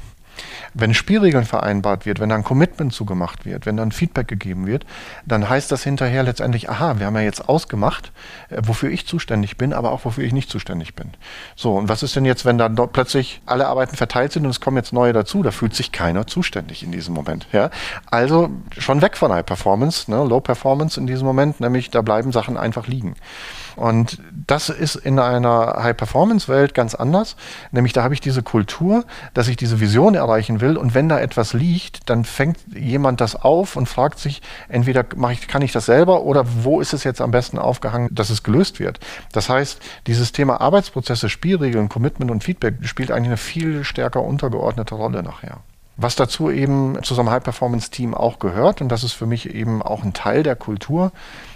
Wenn 0.74 0.94
Spielregeln 0.94 1.46
vereinbart 1.46 2.06
wird, 2.06 2.20
wenn 2.20 2.30
da 2.30 2.36
ein 2.36 2.44
Commitment 2.44 2.94
zugemacht 2.94 3.46
wird, 3.46 3.66
wenn 3.66 3.78
dann 3.78 3.92
Feedback 3.92 4.28
gegeben 4.28 4.68
wird, 4.68 4.86
dann 5.26 5.50
heißt 5.50 5.72
das 5.72 5.84
hinterher 5.84 6.24
letztendlich, 6.24 6.70
aha, 6.70 7.00
wir 7.00 7.06
haben 7.06 7.16
ja 7.16 7.22
jetzt 7.22 7.50
ausgemacht, 7.50 8.12
äh, 8.50 8.62
wofür 8.64 8.90
ich 8.90 9.08
zuständig 9.08 9.58
bin, 9.58 9.74
aber 9.74 9.92
auch 9.92 10.06
wofür 10.06 10.24
ich 10.24 10.34
nicht 10.34 10.50
zuständig 10.50 10.96
bin. 10.96 11.12
So, 11.56 11.76
und 11.76 11.90
was 11.90 12.04
ist 12.04 12.16
denn 12.16 12.26
jetzt, 12.26 12.46
wenn 12.46 12.58
dann 12.58 12.76
plötzlich 12.76 13.42
alle 13.46 13.68
Arbeiten 13.68 13.96
verteilt 13.96 14.32
sind 14.32 14.46
und 14.46 14.52
es 14.52 14.62
kommen 14.62 14.78
jetzt 14.78 14.94
neue 14.94 15.14
dazu? 15.14 15.44
Da 15.44 15.52
fühlt 15.52 15.76
sich 15.76 15.92
keiner 15.92 16.28
zuständig 16.28 16.84
in 16.84 16.92
diesem 16.92 17.14
Moment. 17.14 17.48
Ja? 17.52 17.70
Also 18.10 18.50
schon 18.78 19.02
weg 19.02 19.18
von 19.18 19.32
High 19.32 19.46
Performance, 19.46 20.10
ne? 20.10 20.24
Low 20.24 20.40
Performance 20.40 21.00
in 21.00 21.08
diesem 21.08 21.26
Moment, 21.26 21.60
nämlich 21.60 21.90
da 21.90 22.02
bleiben 22.02 22.32
Sachen 22.32 22.58
einfach 22.58 22.88
liegen. 22.88 23.16
Und 23.80 24.22
das 24.46 24.68
ist 24.68 24.96
in 24.96 25.20
einer 25.20 25.78
High-Performance-Welt 25.82 26.74
ganz 26.74 26.96
anders. 26.96 27.38
Nämlich 27.72 27.94
da 27.94 28.04
habe 28.04 28.14
ich 28.14 28.20
diese 28.20 28.44
Kultur, 28.44 29.06
dass 29.34 29.48
ich 29.48 29.56
diese 29.56 29.80
Vision 29.80 30.16
erreichen 30.16 30.60
will. 30.60 30.76
Und 30.76 30.94
wenn 30.96 31.08
da 31.08 31.18
etwas 31.18 31.54
liegt, 31.54 32.10
dann 32.10 32.26
fängt 32.26 32.58
jemand 32.76 33.22
das 33.22 33.38
auf 33.38 33.78
und 33.78 33.88
fragt 33.88 34.20
sich, 34.20 34.42
entweder 34.68 35.06
ich, 35.32 35.48
kann 35.48 35.62
ich 35.62 35.72
das 35.72 35.86
selber 35.86 36.24
oder 36.24 36.44
wo 36.64 36.82
ist 36.82 36.92
es 36.92 37.06
jetzt 37.06 37.22
am 37.22 37.32
besten 37.32 37.58
aufgehangen, 37.58 38.10
dass 38.12 38.30
es 38.30 38.44
gelöst 38.44 38.82
wird. 38.82 39.00
Das 39.32 39.48
heißt, 39.48 39.80
dieses 40.08 40.34
Thema 40.34 40.60
Arbeitsprozesse, 40.60 41.30
Spielregeln, 41.30 41.88
Commitment 41.88 42.32
und 42.32 42.44
Feedback 42.44 42.76
spielt 42.82 43.12
eigentlich 43.12 43.28
eine 43.28 43.38
viel 43.38 43.86
stärker 43.86 44.22
untergeordnete 44.22 44.94
Rolle 44.94 45.24
nachher. 45.24 45.60
Was 45.96 46.18
dazu 46.18 46.50
eben 46.50 46.98
zu 47.04 47.14
so 47.14 47.22
einem 47.22 47.30
High-Performance-Team 47.30 48.14
auch 48.14 48.40
gehört, 48.40 48.82
und 48.82 48.90
das 48.90 49.04
ist 49.04 49.14
für 49.14 49.26
mich 49.26 49.54
eben 49.54 49.82
auch 49.82 50.04
ein 50.04 50.14
Teil 50.14 50.44
der 50.44 50.56
Kultur, 50.56 51.12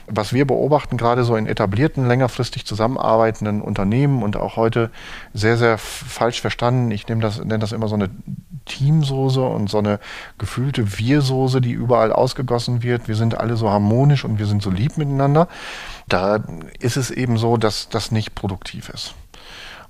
was 0.08 0.34
wir 0.34 0.46
beobachten, 0.46 0.98
gerade 0.98 1.24
so 1.24 1.36
in 1.36 1.48
etablierten, 1.48 2.08
längerfristig 2.08 2.66
zusammenarbeitenden 2.66 3.62
Unternehmen 3.62 4.24
und 4.24 4.38
auch 4.38 4.56
heute 4.56 4.92
sehr, 5.34 5.58
sehr 5.58 5.78
falsch 5.78 6.42
verstanden, 6.42 6.92
ich 6.92 7.08
nehme 7.08 7.22
das, 7.22 7.40
nenne 7.40 7.60
das 7.60 7.72
immer 7.72 7.88
so 7.88 7.96
eine 7.96 8.10
Teamsoße 8.66 9.42
und 9.42 9.70
so 9.70 9.80
eine 9.80 10.00
gefühlte 10.38 10.98
Wir-Soße, 10.98 11.62
die 11.62 11.72
überall 11.72 12.14
ausgegossen 12.14 12.84
wird. 12.84 13.08
Wir 13.08 13.16
sind 13.16 13.38
alle 13.38 13.58
so 13.58 13.70
harmonisch 13.70 14.24
und 14.24 14.40
wir 14.40 14.46
sind 14.46 14.62
so 14.62 14.70
lieb 14.70 14.98
miteinander. 14.98 15.48
Da 16.08 16.44
ist 16.80 16.98
es 16.98 17.12
eben 17.12 17.38
so, 17.38 17.58
dass 17.58 17.90
das 17.90 18.12
nicht 18.12 18.36
produktiv 18.36 18.90
ist. 18.90 19.16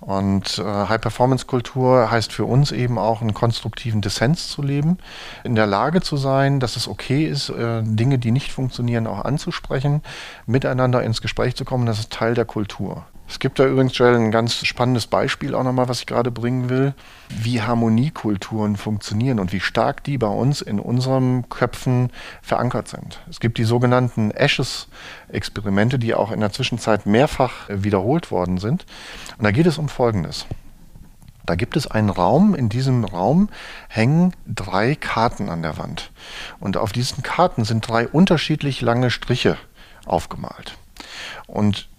Und 0.05 0.59
äh, 0.59 0.63
High-Performance-Kultur 0.63 2.11
heißt 2.11 2.33
für 2.33 2.43
uns 2.43 2.73
eben 2.73 2.97
auch 2.97 3.21
einen 3.21 3.33
konstruktiven 3.33 4.01
Dissens 4.01 4.49
zu 4.49 4.61
leben, 4.61 4.97
in 5.45 5.55
der 5.55 5.65
Lage 5.65 6.01
zu 6.01 6.17
sein, 6.17 6.59
dass 6.59 6.75
es 6.75 6.89
okay 6.89 7.25
ist, 7.25 7.49
äh, 7.49 7.81
Dinge, 7.83 8.19
die 8.19 8.31
nicht 8.31 8.51
funktionieren, 8.51 9.07
auch 9.07 9.23
anzusprechen, 9.23 10.01
miteinander 10.45 11.03
ins 11.03 11.21
Gespräch 11.21 11.55
zu 11.55 11.63
kommen. 11.63 11.85
Das 11.85 11.99
ist 11.99 12.11
Teil 12.11 12.33
der 12.33 12.45
Kultur. 12.45 13.05
Es 13.27 13.39
gibt 13.39 13.57
da 13.57 13.65
übrigens, 13.65 13.97
Joel, 13.97 14.15
ein 14.15 14.31
ganz 14.31 14.65
spannendes 14.65 15.07
Beispiel 15.07 15.55
auch 15.55 15.63
nochmal, 15.63 15.87
was 15.87 15.99
ich 15.99 16.05
gerade 16.05 16.29
bringen 16.29 16.69
will, 16.69 16.93
wie 17.29 17.61
Harmoniekulturen 17.61 18.75
funktionieren 18.75 19.39
und 19.39 19.53
wie 19.53 19.59
stark 19.59 20.03
die 20.03 20.17
bei 20.17 20.27
uns 20.27 20.61
in 20.61 20.79
unseren 20.79 21.47
Köpfen 21.49 22.11
verankert 22.41 22.89
sind. 22.89 23.21
Es 23.29 23.39
gibt 23.39 23.57
die 23.57 23.63
sogenannten 23.63 24.31
Ashes-Experimente, 24.31 25.99
die 25.99 26.13
auch 26.13 26.31
in 26.31 26.41
der 26.41 26.51
Zwischenzeit 26.51 27.05
mehrfach 27.05 27.69
wiederholt 27.69 28.29
worden 28.29 28.57
sind. 28.57 28.85
Und 29.37 29.45
da 29.45 29.51
geht 29.51 29.67
es 29.67 29.77
um 29.77 29.89
Folgendes. 29.89 30.45
Da 31.45 31.55
gibt 31.55 31.75
es 31.75 31.87
einen 31.87 32.09
Raum, 32.09 32.55
in 32.55 32.69
diesem 32.69 33.03
Raum 33.03 33.49
hängen 33.89 34.33
drei 34.47 34.95
Karten 34.95 35.49
an 35.49 35.61
der 35.61 35.77
Wand. 35.77 36.11
Und 36.59 36.77
auf 36.77 36.91
diesen 36.91 37.21
Karten 37.21 37.65
sind 37.65 37.87
drei 37.87 38.07
unterschiedlich 38.07 38.81
lange 38.81 39.09
Striche 39.11 39.57
aufgemalt. 40.05 40.77
Und 41.47 41.89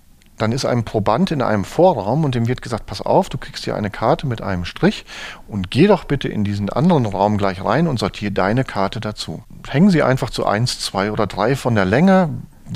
dann 0.45 0.53
ist 0.53 0.67
ein 0.67 0.85
Proband 0.85 1.31
in 1.31 1.41
einem 1.41 1.65
Vorraum 1.65 2.23
und 2.23 2.35
dem 2.35 2.47
wird 2.49 2.61
gesagt, 2.61 2.85
pass 2.85 3.01
auf, 3.01 3.31
du 3.31 3.39
kriegst 3.39 3.65
hier 3.65 3.77
eine 3.77 3.89
Karte 3.89 4.27
mit 4.27 4.43
einem 4.43 4.67
Strich 4.67 5.07
und 5.49 5.71
geh 5.71 5.87
doch 5.87 6.05
bitte 6.05 6.29
in 6.29 6.45
diesen 6.45 6.69
anderen 6.69 7.07
Raum 7.07 7.39
gleich 7.39 7.65
rein 7.65 7.89
und 7.89 7.99
sortiere 7.99 8.31
deine 8.31 8.63
Karte 8.63 9.01
dazu. 9.01 9.43
Hängen 9.67 9.89
sie 9.89 10.03
einfach 10.03 10.29
zu 10.29 10.45
1, 10.45 10.81
2 10.81 11.13
oder 11.13 11.27
3 11.27 11.57
von 11.57 11.75
der 11.75 11.87
Länge, 11.87 12.29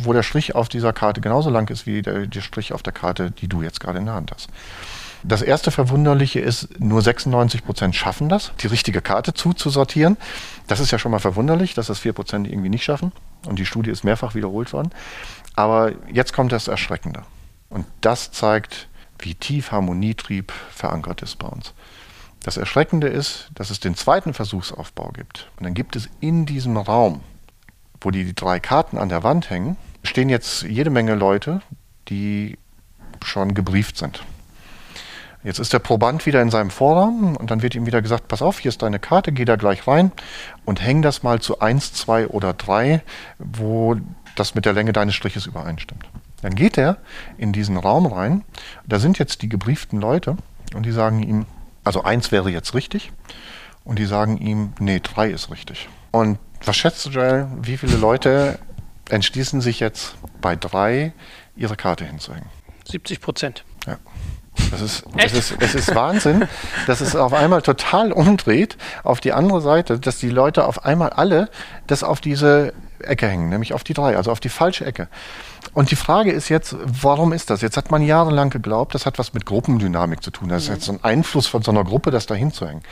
wo 0.02 0.14
der 0.14 0.22
Strich 0.22 0.54
auf 0.54 0.70
dieser 0.70 0.94
Karte 0.94 1.20
genauso 1.20 1.50
lang 1.50 1.68
ist 1.68 1.84
wie 1.84 2.00
der, 2.00 2.26
der 2.26 2.40
Strich 2.40 2.72
auf 2.72 2.82
der 2.82 2.94
Karte, 2.94 3.32
die 3.32 3.48
du 3.48 3.60
jetzt 3.60 3.80
gerade 3.80 3.98
in 3.98 4.06
der 4.06 4.14
Hand 4.14 4.32
hast. 4.34 4.48
Das 5.22 5.42
erste 5.42 5.70
Verwunderliche 5.70 6.40
ist, 6.40 6.80
nur 6.80 7.02
96 7.02 7.66
Prozent 7.66 7.94
schaffen 7.94 8.30
das, 8.30 8.52
die 8.62 8.68
richtige 8.68 9.02
Karte 9.02 9.34
zuzusortieren. 9.34 10.16
Das 10.68 10.80
ist 10.80 10.90
ja 10.90 10.98
schon 10.98 11.10
mal 11.12 11.18
verwunderlich, 11.18 11.74
dass 11.74 11.88
das 11.88 11.98
4 11.98 12.14
Prozent 12.14 12.48
irgendwie 12.48 12.70
nicht 12.70 12.84
schaffen. 12.84 13.12
Und 13.44 13.58
die 13.58 13.66
Studie 13.66 13.90
ist 13.90 14.04
mehrfach 14.04 14.34
wiederholt 14.34 14.72
worden. 14.72 14.90
Aber 15.54 15.92
jetzt 16.10 16.32
kommt 16.32 16.52
das 16.52 16.66
Erschreckende. 16.66 17.24
Und 17.70 17.86
das 18.00 18.32
zeigt, 18.32 18.88
wie 19.18 19.34
tief 19.34 19.72
Harmonietrieb 19.72 20.52
verankert 20.70 21.22
ist 21.22 21.38
bei 21.38 21.48
uns. 21.48 21.74
Das 22.42 22.56
Erschreckende 22.56 23.08
ist, 23.08 23.50
dass 23.54 23.70
es 23.70 23.80
den 23.80 23.94
zweiten 23.94 24.32
Versuchsaufbau 24.32 25.10
gibt. 25.12 25.50
Und 25.58 25.64
dann 25.64 25.74
gibt 25.74 25.96
es 25.96 26.08
in 26.20 26.46
diesem 26.46 26.76
Raum, 26.76 27.20
wo 28.00 28.10
die 28.10 28.34
drei 28.34 28.60
Karten 28.60 28.96
an 28.96 29.08
der 29.08 29.22
Wand 29.22 29.50
hängen, 29.50 29.76
stehen 30.04 30.28
jetzt 30.28 30.62
jede 30.62 30.90
Menge 30.90 31.14
Leute, 31.14 31.60
die 32.08 32.56
schon 33.24 33.54
gebrieft 33.54 33.98
sind. 33.98 34.22
Jetzt 35.44 35.58
ist 35.58 35.72
der 35.72 35.78
Proband 35.78 36.26
wieder 36.26 36.42
in 36.42 36.50
seinem 36.50 36.70
Vorraum 36.70 37.36
und 37.36 37.50
dann 37.50 37.62
wird 37.62 37.74
ihm 37.74 37.86
wieder 37.86 38.02
gesagt, 38.02 38.28
pass 38.28 38.42
auf, 38.42 38.58
hier 38.58 38.70
ist 38.70 38.82
deine 38.82 38.98
Karte, 38.98 39.32
geh 39.32 39.44
da 39.44 39.56
gleich 39.56 39.86
rein 39.86 40.12
und 40.64 40.82
häng 40.82 41.00
das 41.00 41.22
mal 41.22 41.40
zu 41.40 41.60
1, 41.60 41.92
2 41.94 42.28
oder 42.28 42.52
3, 42.52 43.02
wo 43.38 43.96
das 44.34 44.54
mit 44.54 44.64
der 44.64 44.72
Länge 44.72 44.92
deines 44.92 45.14
Striches 45.14 45.46
übereinstimmt. 45.46 46.08
Dann 46.42 46.54
geht 46.54 46.78
er 46.78 46.98
in 47.36 47.52
diesen 47.52 47.76
Raum 47.76 48.06
rein. 48.06 48.44
Da 48.86 48.98
sind 48.98 49.18
jetzt 49.18 49.42
die 49.42 49.48
gebrieften 49.48 50.00
Leute 50.00 50.36
und 50.74 50.84
die 50.86 50.92
sagen 50.92 51.22
ihm, 51.22 51.46
also 51.84 52.02
eins 52.02 52.30
wäre 52.32 52.50
jetzt 52.50 52.74
richtig. 52.74 53.12
Und 53.84 53.98
die 53.98 54.06
sagen 54.06 54.38
ihm, 54.38 54.72
nee, 54.78 55.00
drei 55.00 55.30
ist 55.30 55.50
richtig. 55.50 55.88
Und 56.10 56.38
was 56.64 56.76
schätzt 56.76 57.06
du, 57.06 57.10
Joel, 57.10 57.48
wie 57.62 57.76
viele 57.76 57.96
Leute 57.96 58.58
entschließen 59.08 59.60
sich 59.60 59.80
jetzt 59.80 60.16
bei 60.40 60.56
drei 60.56 61.12
ihre 61.56 61.76
Karte 61.76 62.04
hinzuhängen? 62.04 62.48
70 62.86 63.20
Prozent. 63.20 63.64
Ja. 63.86 63.96
Das 64.70 64.80
ist, 64.80 65.04
das 65.16 65.32
ist, 65.32 65.54
es 65.60 65.74
ist 65.74 65.94
Wahnsinn, 65.94 66.48
dass 66.86 67.00
es 67.00 67.14
auf 67.16 67.32
einmal 67.32 67.62
total 67.62 68.12
umdreht 68.12 68.76
auf 69.04 69.20
die 69.20 69.32
andere 69.32 69.60
Seite, 69.60 69.98
dass 69.98 70.18
die 70.18 70.30
Leute 70.30 70.66
auf 70.66 70.84
einmal 70.84 71.10
alle 71.10 71.48
das 71.86 72.02
auf 72.02 72.20
diese 72.20 72.74
Ecke 73.00 73.28
hängen, 73.28 73.48
nämlich 73.48 73.72
auf 73.72 73.84
die 73.84 73.94
drei, 73.94 74.16
also 74.16 74.30
auf 74.32 74.40
die 74.40 74.48
falsche 74.48 74.84
Ecke. 74.84 75.08
Und 75.72 75.90
die 75.90 75.96
Frage 75.96 76.32
ist 76.32 76.48
jetzt, 76.48 76.76
warum 76.84 77.32
ist 77.32 77.50
das? 77.50 77.60
Jetzt 77.60 77.76
hat 77.76 77.90
man 77.90 78.02
jahrelang 78.02 78.50
geglaubt, 78.50 78.94
das 78.94 79.06
hat 79.06 79.18
was 79.18 79.34
mit 79.34 79.46
Gruppendynamik 79.46 80.22
zu 80.22 80.30
tun. 80.30 80.48
Das 80.48 80.64
ist 80.64 80.68
jetzt 80.68 80.84
so 80.84 80.92
ein 80.92 81.04
Einfluss 81.04 81.46
von 81.46 81.62
so 81.62 81.70
einer 81.70 81.84
Gruppe, 81.84 82.10
das 82.10 82.26
dahin 82.26 82.52
zu 82.52 82.66
hängen. 82.66 82.82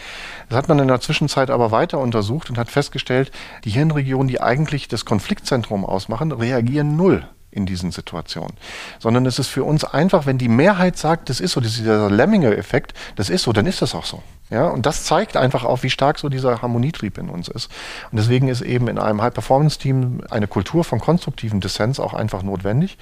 Das 0.49 0.59
hat 0.59 0.69
man 0.69 0.79
in 0.79 0.89
der 0.89 1.01
Zwischenzeit 1.01 1.51
aber 1.51 1.71
weiter 1.71 1.99
untersucht 1.99 2.51
und 2.51 2.59
hat 2.59 2.71
festgestellt, 2.71 3.31
die 3.65 3.71
Hirnregionen, 3.71 4.29
die 4.29 4.41
eigentlich 4.41 4.89
das 4.89 5.05
Konfliktzentrum 5.05 5.85
ausmachen, 5.85 6.33
reagieren 6.33 6.97
null 6.97 7.27
in 7.57 7.67
diesen 7.67 7.91
Situationen. 7.91 8.55
Sondern 8.99 9.27
es 9.27 9.39
ist 9.39 9.49
für 9.49 9.65
uns 9.65 9.85
einfach, 9.85 10.27
wenn 10.27 10.39
die 10.39 10.49
Mehrheit 10.49 10.97
sagt, 10.97 11.29
das 11.31 11.41
ist 11.41 11.53
so, 11.53 11.61
dieser 11.61 12.11
Lemminge-Effekt, 12.11 12.95
das 13.17 13.31
ist 13.31 13.43
so, 13.43 13.53
dann 13.53 13.67
ist 13.67 13.83
das 13.83 13.95
auch 13.95 14.05
so. 14.05 14.23
Ja, 14.49 14.69
und 14.69 14.87
das 14.87 15.03
zeigt 15.03 15.37
einfach 15.37 15.65
auch, 15.65 15.83
wie 15.83 15.91
stark 15.91 16.21
so 16.21 16.29
dieser 16.29 16.63
Harmonietrieb 16.63 17.19
in 17.19 17.31
uns 17.31 17.49
ist. 17.49 17.69
Und 18.13 18.19
deswegen 18.19 18.47
ist 18.47 18.61
eben 18.61 18.87
in 18.87 18.99
einem 18.99 19.21
High-Performance-Team 19.21 20.23
eine 20.31 20.47
Kultur 20.47 20.85
von 20.85 21.01
konstruktiven 21.01 21.61
Dissens 21.61 21.99
auch 21.99 22.15
einfach 22.15 22.45
notwendig. 22.45 22.97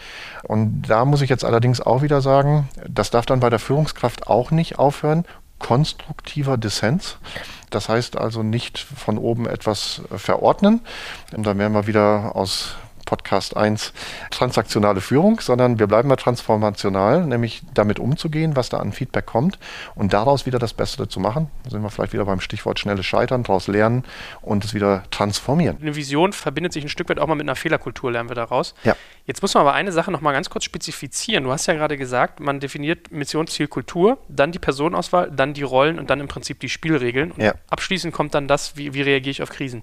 Und 0.45 0.83
da 0.83 1.05
muss 1.05 1.21
ich 1.21 1.29
jetzt 1.29 1.45
allerdings 1.45 1.83
auch 1.83 2.01
wieder 2.01 2.23
sagen, 2.23 2.71
das 2.89 3.11
darf 3.11 3.27
dann 3.27 3.41
bei 3.41 3.51
der 3.51 3.59
Führungskraft 3.59 4.27
auch 4.27 4.53
nicht 4.53 4.79
aufhören. 4.79 5.27
Konstruktiver 5.59 6.57
Dissens. 6.57 7.19
Das 7.69 7.89
heißt 7.91 8.17
also 8.17 8.43
nicht 8.43 8.79
von 8.79 9.19
oben 9.19 9.47
etwas 9.47 10.01
verordnen. 10.17 10.81
Und 11.37 11.45
dann 11.45 11.59
wären 11.59 11.73
wir 11.73 11.87
wieder 11.87 12.37
aus 12.37 12.77
Podcast 13.05 13.57
1 13.57 13.93
transaktionale 14.31 15.01
Führung, 15.01 15.41
sondern 15.41 15.79
wir 15.79 15.87
bleiben 15.87 16.09
mal 16.09 16.17
transformational, 16.17 17.27
nämlich 17.27 17.63
damit 17.75 17.99
umzugehen, 17.99 18.57
was 18.57 18.69
da 18.69 18.79
an 18.79 18.93
Feedback 18.93 19.27
kommt 19.27 19.59
und 19.95 20.13
daraus 20.13 20.47
wieder 20.47 20.59
das 20.59 20.75
Beste 20.75 21.09
zu 21.09 21.21
machen. 21.21 21.51
Da 21.65 21.71
sind 21.71 21.83
wir 21.83 21.91
vielleicht 21.91 22.13
wieder 22.13 22.25
beim 22.25 22.41
Stichwort 22.41 22.79
schnelles 22.79 23.07
Scheitern, 23.07 23.43
daraus 23.43 23.67
lernen 23.67 24.05
und 24.43 24.65
es 24.65 24.75
wieder 24.75 25.05
transformieren. 25.11 25.79
Eine 25.81 25.97
Vision 25.97 26.33
verbindet 26.33 26.73
sich 26.73 26.85
ein 26.85 26.89
Stück 26.89 27.09
weit 27.09 27.19
auch 27.19 27.27
mal 27.27 27.35
mit 27.35 27.45
einer 27.45 27.57
Fehlerkultur, 27.57 28.13
lernen 28.13 28.29
wir 28.29 28.37
daraus. 28.37 28.75
Ja. 28.85 28.97
Jetzt 29.27 29.41
muss 29.41 29.55
man 29.55 29.63
aber 29.63 29.73
eine 29.73 29.93
Sache 29.93 30.11
noch 30.11 30.21
mal 30.21 30.33
ganz 30.33 30.51
kurz 30.51 30.65
spezifizieren. 30.65 31.45
Du 31.45 31.53
hast 31.53 31.67
ja 31.67 31.75
gerade 31.75 31.97
gesagt, 31.97 32.41
man 32.41 32.61
definiert 32.61 33.11
Mission, 33.11 33.47
Ziel, 33.47 33.69
Kultur, 33.69 34.19
dann 34.29 34.53
die 34.53 34.59
Personenauswahl, 34.59 35.31
dann 35.31 35.55
die 35.55 35.63
Rollen 35.63 35.99
und 35.99 36.11
dann 36.11 36.21
im 36.21 36.29
Prinzip 36.29 36.61
die 36.61 36.69
Spielregeln. 36.69 37.31
Und 37.33 37.43
ja. 37.43 37.55
abschließend 37.71 38.13
kommt 38.13 38.35
dann 38.35 38.49
das, 38.49 38.77
wie, 38.77 38.93
wie 38.93 39.03
reagiere 39.03 39.31
ich 39.31 39.43
auf 39.43 39.51
Krisen. 39.51 39.83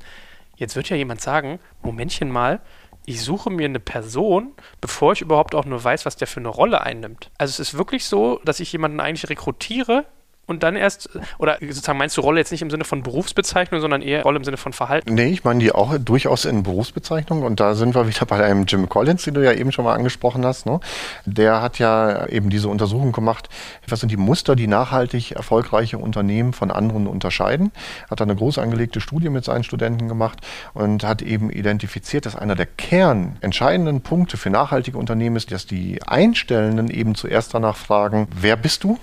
Jetzt 0.58 0.75
wird 0.75 0.90
ja 0.90 0.96
jemand 0.96 1.22
sagen, 1.22 1.60
Momentchen 1.82 2.30
mal, 2.30 2.60
ich 3.05 3.22
suche 3.22 3.50
mir 3.50 3.65
eine 3.65 3.79
Person, 3.79 4.53
bevor 4.79 5.13
ich 5.13 5.22
überhaupt 5.22 5.55
auch 5.55 5.65
nur 5.65 5.84
weiß, 5.84 6.05
was 6.05 6.15
der 6.15 6.27
für 6.27 6.39
eine 6.39 6.50
Rolle 6.50 6.81
einnimmt. 6.81 7.31
Also 7.38 7.51
es 7.51 7.60
ist 7.60 7.77
wirklich 7.77 8.05
so, 8.05 8.39
dass 8.46 8.60
ich 8.60 8.72
jemanden 8.72 9.00
eigentlich 9.00 9.29
rekrutiere, 9.29 10.05
und 10.51 10.63
dann 10.63 10.75
erst, 10.75 11.10
oder 11.39 11.58
sozusagen 11.60 11.98
meinst 11.98 12.17
du 12.17 12.22
Rolle 12.22 12.39
jetzt 12.39 12.51
nicht 12.51 12.62
im 12.62 12.70
Sinne 12.70 12.84
von 12.84 13.01
Berufsbezeichnung, 13.01 13.81
sondern 13.81 14.01
eher 14.01 14.22
Rolle 14.24 14.38
im 14.38 14.43
Sinne 14.43 14.58
von 14.58 14.74
Verhalten? 14.74 15.13
Nee, 15.13 15.29
ich 15.29 15.43
meine 15.43 15.60
die 15.60 15.72
auch 15.72 15.98
durchaus 15.98 16.46
in 16.46 16.63
Berufsbezeichnung 16.63 17.43
und 17.43 17.60
da 17.60 17.74
sind 17.74 17.96
wir 17.96 18.08
wieder 18.08 18.25
bei 18.25 18.43
einem 18.43 18.65
Jim 18.65 18.89
Collins, 18.89 19.24
den 19.24 19.34
du 19.34 19.43
ja 19.43 19.53
eben 19.53 19.72
schon 19.72 19.86
mal 19.86 19.96
angesprochen 19.96 20.46
hast. 20.46 20.65
Ne? 20.65 20.79
Der 21.25 21.62
hat 21.62 21.79
ja 21.79 22.27
eben 22.27 22.50
diese 22.50 22.67
Untersuchung 22.67 23.12
gemacht, 23.12 23.50
was 23.88 24.01
sind 24.01 24.12
die 24.12 24.17
Muster, 24.17 24.55
die 24.55 24.67
nachhaltig 24.67 25.31
erfolgreiche 25.31 25.98
Unternehmen 25.98 26.53
von 26.53 26.70
anderen 26.70 27.08
unterscheiden. 27.08 27.72
Hat 28.10 28.20
da 28.20 28.25
eine 28.25 28.36
groß 28.36 28.58
angelegte 28.58 29.01
Studie 29.01 29.29
mit 29.29 29.46
seinen 29.46 29.63
Studenten 29.63 30.08
gemacht 30.08 30.39
und 30.74 31.03
hat 31.03 31.22
eben 31.22 31.50
identifiziert, 31.50 32.25
dass 32.25 32.36
einer 32.36 32.55
der 32.55 32.65
kernentscheidenden 32.65 34.01
Punkte 34.01 34.38
für 34.38 34.50
nachhaltige 34.50 34.98
Unternehmen 34.98 35.36
ist, 35.36 35.51
dass 35.51 35.65
die 35.65 36.01
Einstellenden 36.05 36.89
eben 36.89 37.15
zuerst 37.15 37.53
danach 37.53 37.77
fragen, 37.77 38.27
wer 38.36 38.55
bist 38.55 38.84
du 38.84 39.00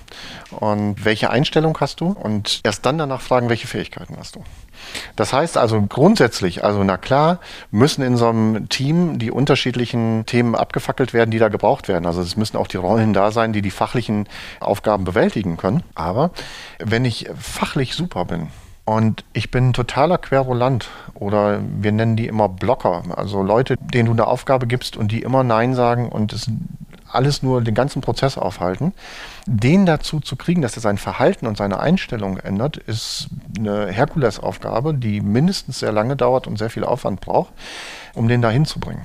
und 0.51 1.05
welche 1.05 1.31
Einstellung 1.39 1.79
hast 1.81 2.01
du 2.01 2.09
und 2.09 2.61
erst 2.65 2.85
dann 2.85 2.99
danach 2.99 3.21
fragen, 3.21 3.49
welche 3.49 3.67
Fähigkeiten 3.67 4.17
hast 4.19 4.37
du. 4.37 4.45
Das 5.17 5.33
heißt 5.33 5.57
also 5.57 5.81
grundsätzlich, 5.83 6.65
also 6.65 6.83
na 6.85 6.97
klar, 6.97 7.39
müssen 7.71 8.03
in 8.03 8.17
so 8.17 8.29
einem 8.29 8.69
Team 8.69 9.19
die 9.19 9.31
unterschiedlichen 9.31 10.27
Themen 10.27 10.55
abgefackelt 10.55 11.15
werden, 11.15 11.31
die 11.31 11.39
da 11.39 11.49
gebraucht 11.49 11.89
werden. 11.89 12.07
Also 12.07 12.21
es 12.21 12.37
müssen 12.37 12.57
auch 12.57 12.67
die 12.67 12.77
Rollen 12.77 13.13
da 13.13 13.31
sein, 13.31 13.53
die 13.53 13.63
die 13.63 13.71
fachlichen 13.71 14.29
Aufgaben 14.61 15.05
bewältigen 15.05 15.57
können. 15.57 15.83
Aber 15.95 16.31
wenn 16.79 17.05
ich 17.05 17.29
fachlich 17.39 17.95
super 17.95 18.25
bin, 18.25 18.49
und 18.89 19.23
ich 19.35 19.51
bin 19.51 19.75
totaler 19.75 20.17
Querulant 20.17 20.89
oder 21.13 21.61
wir 21.61 21.93
nennen 21.93 22.17
die 22.17 22.27
immer 22.27 22.49
Blocker, 22.49 23.03
also 23.15 23.43
Leute, 23.43 23.77
denen 23.77 24.07
du 24.07 24.13
eine 24.13 24.27
Aufgabe 24.27 24.67
gibst 24.67 24.97
und 24.97 25.13
die 25.13 25.21
immer 25.21 25.45
Nein 25.45 25.75
sagen 25.75 26.09
und 26.09 26.33
es 26.33 26.51
alles 27.11 27.43
nur 27.43 27.63
den 27.63 27.75
ganzen 27.75 28.03
Prozess 28.03 28.39
aufhalten. 28.39 28.93
Den 29.47 29.87
dazu 29.87 30.21
zu 30.21 30.37
kriegen, 30.37 30.63
dass 30.63 30.77
er 30.77 30.83
sein 30.83 30.99
Verhalten 30.99 31.47
und 31.47 31.57
seine 31.57 31.81
Einstellung 31.81 32.39
ändert, 32.39 32.77
ist 32.77 33.29
eine 33.59 33.87
Herkulesaufgabe, 33.87 34.95
die 34.95 35.21
mindestens 35.21 35.79
sehr 35.79 35.93
lange 35.93 36.17
dauert 36.17 36.47
und 36.47 36.59
sehr 36.59 36.71
viel 36.71 36.85
Aufwand 36.85 37.21
braucht, 37.21 37.53
um 38.15 38.29
den 38.29 38.43
da 38.43 38.51
hinzubringen. 38.51 39.05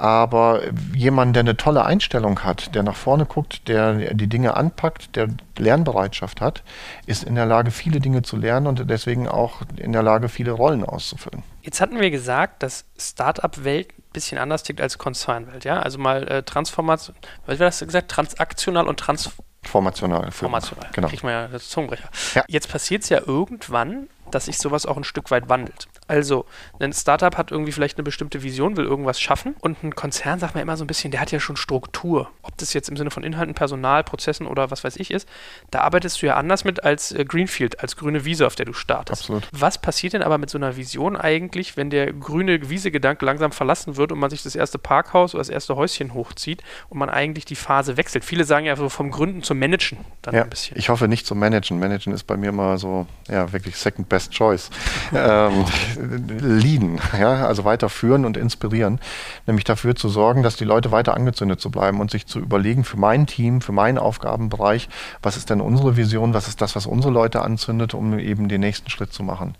Aber 0.00 0.62
jemand, 0.94 1.36
der 1.36 1.42
eine 1.42 1.58
tolle 1.58 1.84
Einstellung 1.84 2.42
hat, 2.42 2.74
der 2.74 2.82
nach 2.82 2.96
vorne 2.96 3.26
guckt, 3.26 3.68
der 3.68 4.14
die 4.14 4.28
Dinge 4.28 4.56
anpackt, 4.56 5.14
der 5.14 5.28
Lernbereitschaft 5.58 6.40
hat, 6.40 6.62
ist 7.04 7.22
in 7.22 7.34
der 7.34 7.44
Lage, 7.44 7.70
viele 7.70 8.00
Dinge 8.00 8.22
zu 8.22 8.38
lernen 8.38 8.66
und 8.66 8.88
deswegen 8.88 9.28
auch 9.28 9.56
in 9.76 9.92
der 9.92 10.02
Lage, 10.02 10.30
viele 10.30 10.52
Rollen 10.52 10.84
auszufüllen. 10.84 11.42
Jetzt 11.60 11.82
hatten 11.82 12.00
wir 12.00 12.10
gesagt, 12.10 12.62
dass 12.62 12.86
Startup-Welt 12.96 13.88
bisschen 14.12 14.38
anders 14.38 14.62
tickt 14.62 14.80
als 14.80 14.98
Konzernwelt, 14.98 15.64
ja? 15.64 15.80
Also 15.80 15.98
mal 15.98 16.26
äh, 16.28 16.42
Transformation, 16.42 17.16
was 17.46 17.58
war 17.58 17.66
das 17.66 17.80
gesagt? 17.80 18.10
Transaktional 18.10 18.88
und 18.88 18.98
Transformational. 18.98 20.30
Formational. 20.30 20.90
Genau. 20.92 21.08
Kriegt 21.08 21.22
man 21.22 21.32
ja 21.32 21.48
das 21.48 21.68
Zungenbrecher. 21.68 22.08
Ja. 22.34 22.44
Jetzt 22.48 22.68
passiert 22.68 23.02
es 23.02 23.08
ja 23.08 23.20
irgendwann, 23.24 24.08
dass 24.30 24.46
sich 24.46 24.58
sowas 24.58 24.86
auch 24.86 24.96
ein 24.96 25.04
Stück 25.04 25.30
weit 25.30 25.48
wandelt. 25.48 25.88
Also, 26.10 26.44
ein 26.80 26.92
Startup 26.92 27.36
hat 27.38 27.52
irgendwie 27.52 27.70
vielleicht 27.70 27.96
eine 27.96 28.02
bestimmte 28.02 28.42
Vision, 28.42 28.76
will 28.76 28.84
irgendwas 28.84 29.20
schaffen 29.20 29.54
und 29.60 29.84
ein 29.84 29.94
Konzern, 29.94 30.40
sagt 30.40 30.56
man 30.56 30.62
immer 30.62 30.76
so 30.76 30.82
ein 30.82 30.88
bisschen, 30.88 31.12
der 31.12 31.20
hat 31.20 31.30
ja 31.30 31.38
schon 31.38 31.54
Struktur. 31.54 32.30
Ob 32.42 32.58
das 32.58 32.72
jetzt 32.72 32.88
im 32.88 32.96
Sinne 32.96 33.12
von 33.12 33.22
Inhalten, 33.22 33.54
Personal, 33.54 34.02
Prozessen 34.02 34.48
oder 34.48 34.72
was 34.72 34.82
weiß 34.82 34.96
ich 34.96 35.12
ist, 35.12 35.28
da 35.70 35.82
arbeitest 35.82 36.20
du 36.20 36.26
ja 36.26 36.34
anders 36.34 36.64
mit 36.64 36.82
als 36.82 37.12
äh, 37.12 37.24
Greenfield, 37.24 37.78
als 37.80 37.96
grüne 37.96 38.24
Wiese, 38.24 38.44
auf 38.44 38.56
der 38.56 38.66
du 38.66 38.72
startest. 38.72 39.22
Absolut. 39.22 39.48
Was 39.52 39.80
passiert 39.80 40.14
denn 40.14 40.22
aber 40.22 40.36
mit 40.38 40.50
so 40.50 40.58
einer 40.58 40.76
Vision 40.76 41.16
eigentlich, 41.16 41.76
wenn 41.76 41.90
der 41.90 42.12
grüne 42.12 42.68
Wiese-Gedanke 42.68 43.24
langsam 43.24 43.52
verlassen 43.52 43.96
wird 43.96 44.10
und 44.10 44.18
man 44.18 44.30
sich 44.30 44.42
das 44.42 44.56
erste 44.56 44.78
Parkhaus 44.78 45.34
oder 45.34 45.42
das 45.42 45.48
erste 45.48 45.76
Häuschen 45.76 46.12
hochzieht 46.12 46.64
und 46.88 46.98
man 46.98 47.08
eigentlich 47.08 47.44
die 47.44 47.54
Phase 47.54 47.96
wechselt? 47.96 48.24
Viele 48.24 48.42
sagen 48.42 48.66
ja 48.66 48.74
so 48.74 48.88
vom 48.88 49.12
Gründen 49.12 49.44
zum 49.44 49.60
Managen 49.60 49.98
dann 50.22 50.34
ja, 50.34 50.42
ein 50.42 50.50
bisschen. 50.50 50.76
Ich 50.76 50.88
hoffe 50.88 51.06
nicht 51.06 51.24
zum 51.24 51.38
Managen. 51.38 51.78
Managen 51.78 52.12
ist 52.12 52.24
bei 52.24 52.36
mir 52.36 52.50
mal 52.50 52.78
so, 52.78 53.06
ja, 53.28 53.52
wirklich 53.52 53.76
second 53.76 54.08
best 54.08 54.32
choice. 54.32 54.70
ähm, 55.14 55.64
leaden, 56.00 57.00
ja, 57.18 57.46
also 57.46 57.64
weiterführen 57.64 58.24
und 58.24 58.36
inspirieren, 58.36 59.00
nämlich 59.46 59.64
dafür 59.64 59.94
zu 59.94 60.08
sorgen, 60.08 60.42
dass 60.42 60.56
die 60.56 60.64
Leute 60.64 60.92
weiter 60.92 61.14
angezündet 61.14 61.60
zu 61.60 61.70
bleiben 61.70 62.00
und 62.00 62.10
sich 62.10 62.26
zu 62.26 62.38
überlegen 62.38 62.84
für 62.84 62.98
mein 62.98 63.26
Team, 63.26 63.60
für 63.60 63.72
meinen 63.72 63.98
Aufgabenbereich, 63.98 64.88
was 65.22 65.36
ist 65.36 65.50
denn 65.50 65.60
unsere 65.60 65.96
Vision, 65.96 66.34
was 66.34 66.48
ist 66.48 66.60
das, 66.60 66.76
was 66.76 66.86
unsere 66.86 67.12
Leute 67.12 67.42
anzündet, 67.42 67.94
um 67.94 68.18
eben 68.18 68.48
den 68.48 68.60
nächsten 68.60 68.90
Schritt 68.90 69.12
zu 69.12 69.22
machen. 69.22 69.56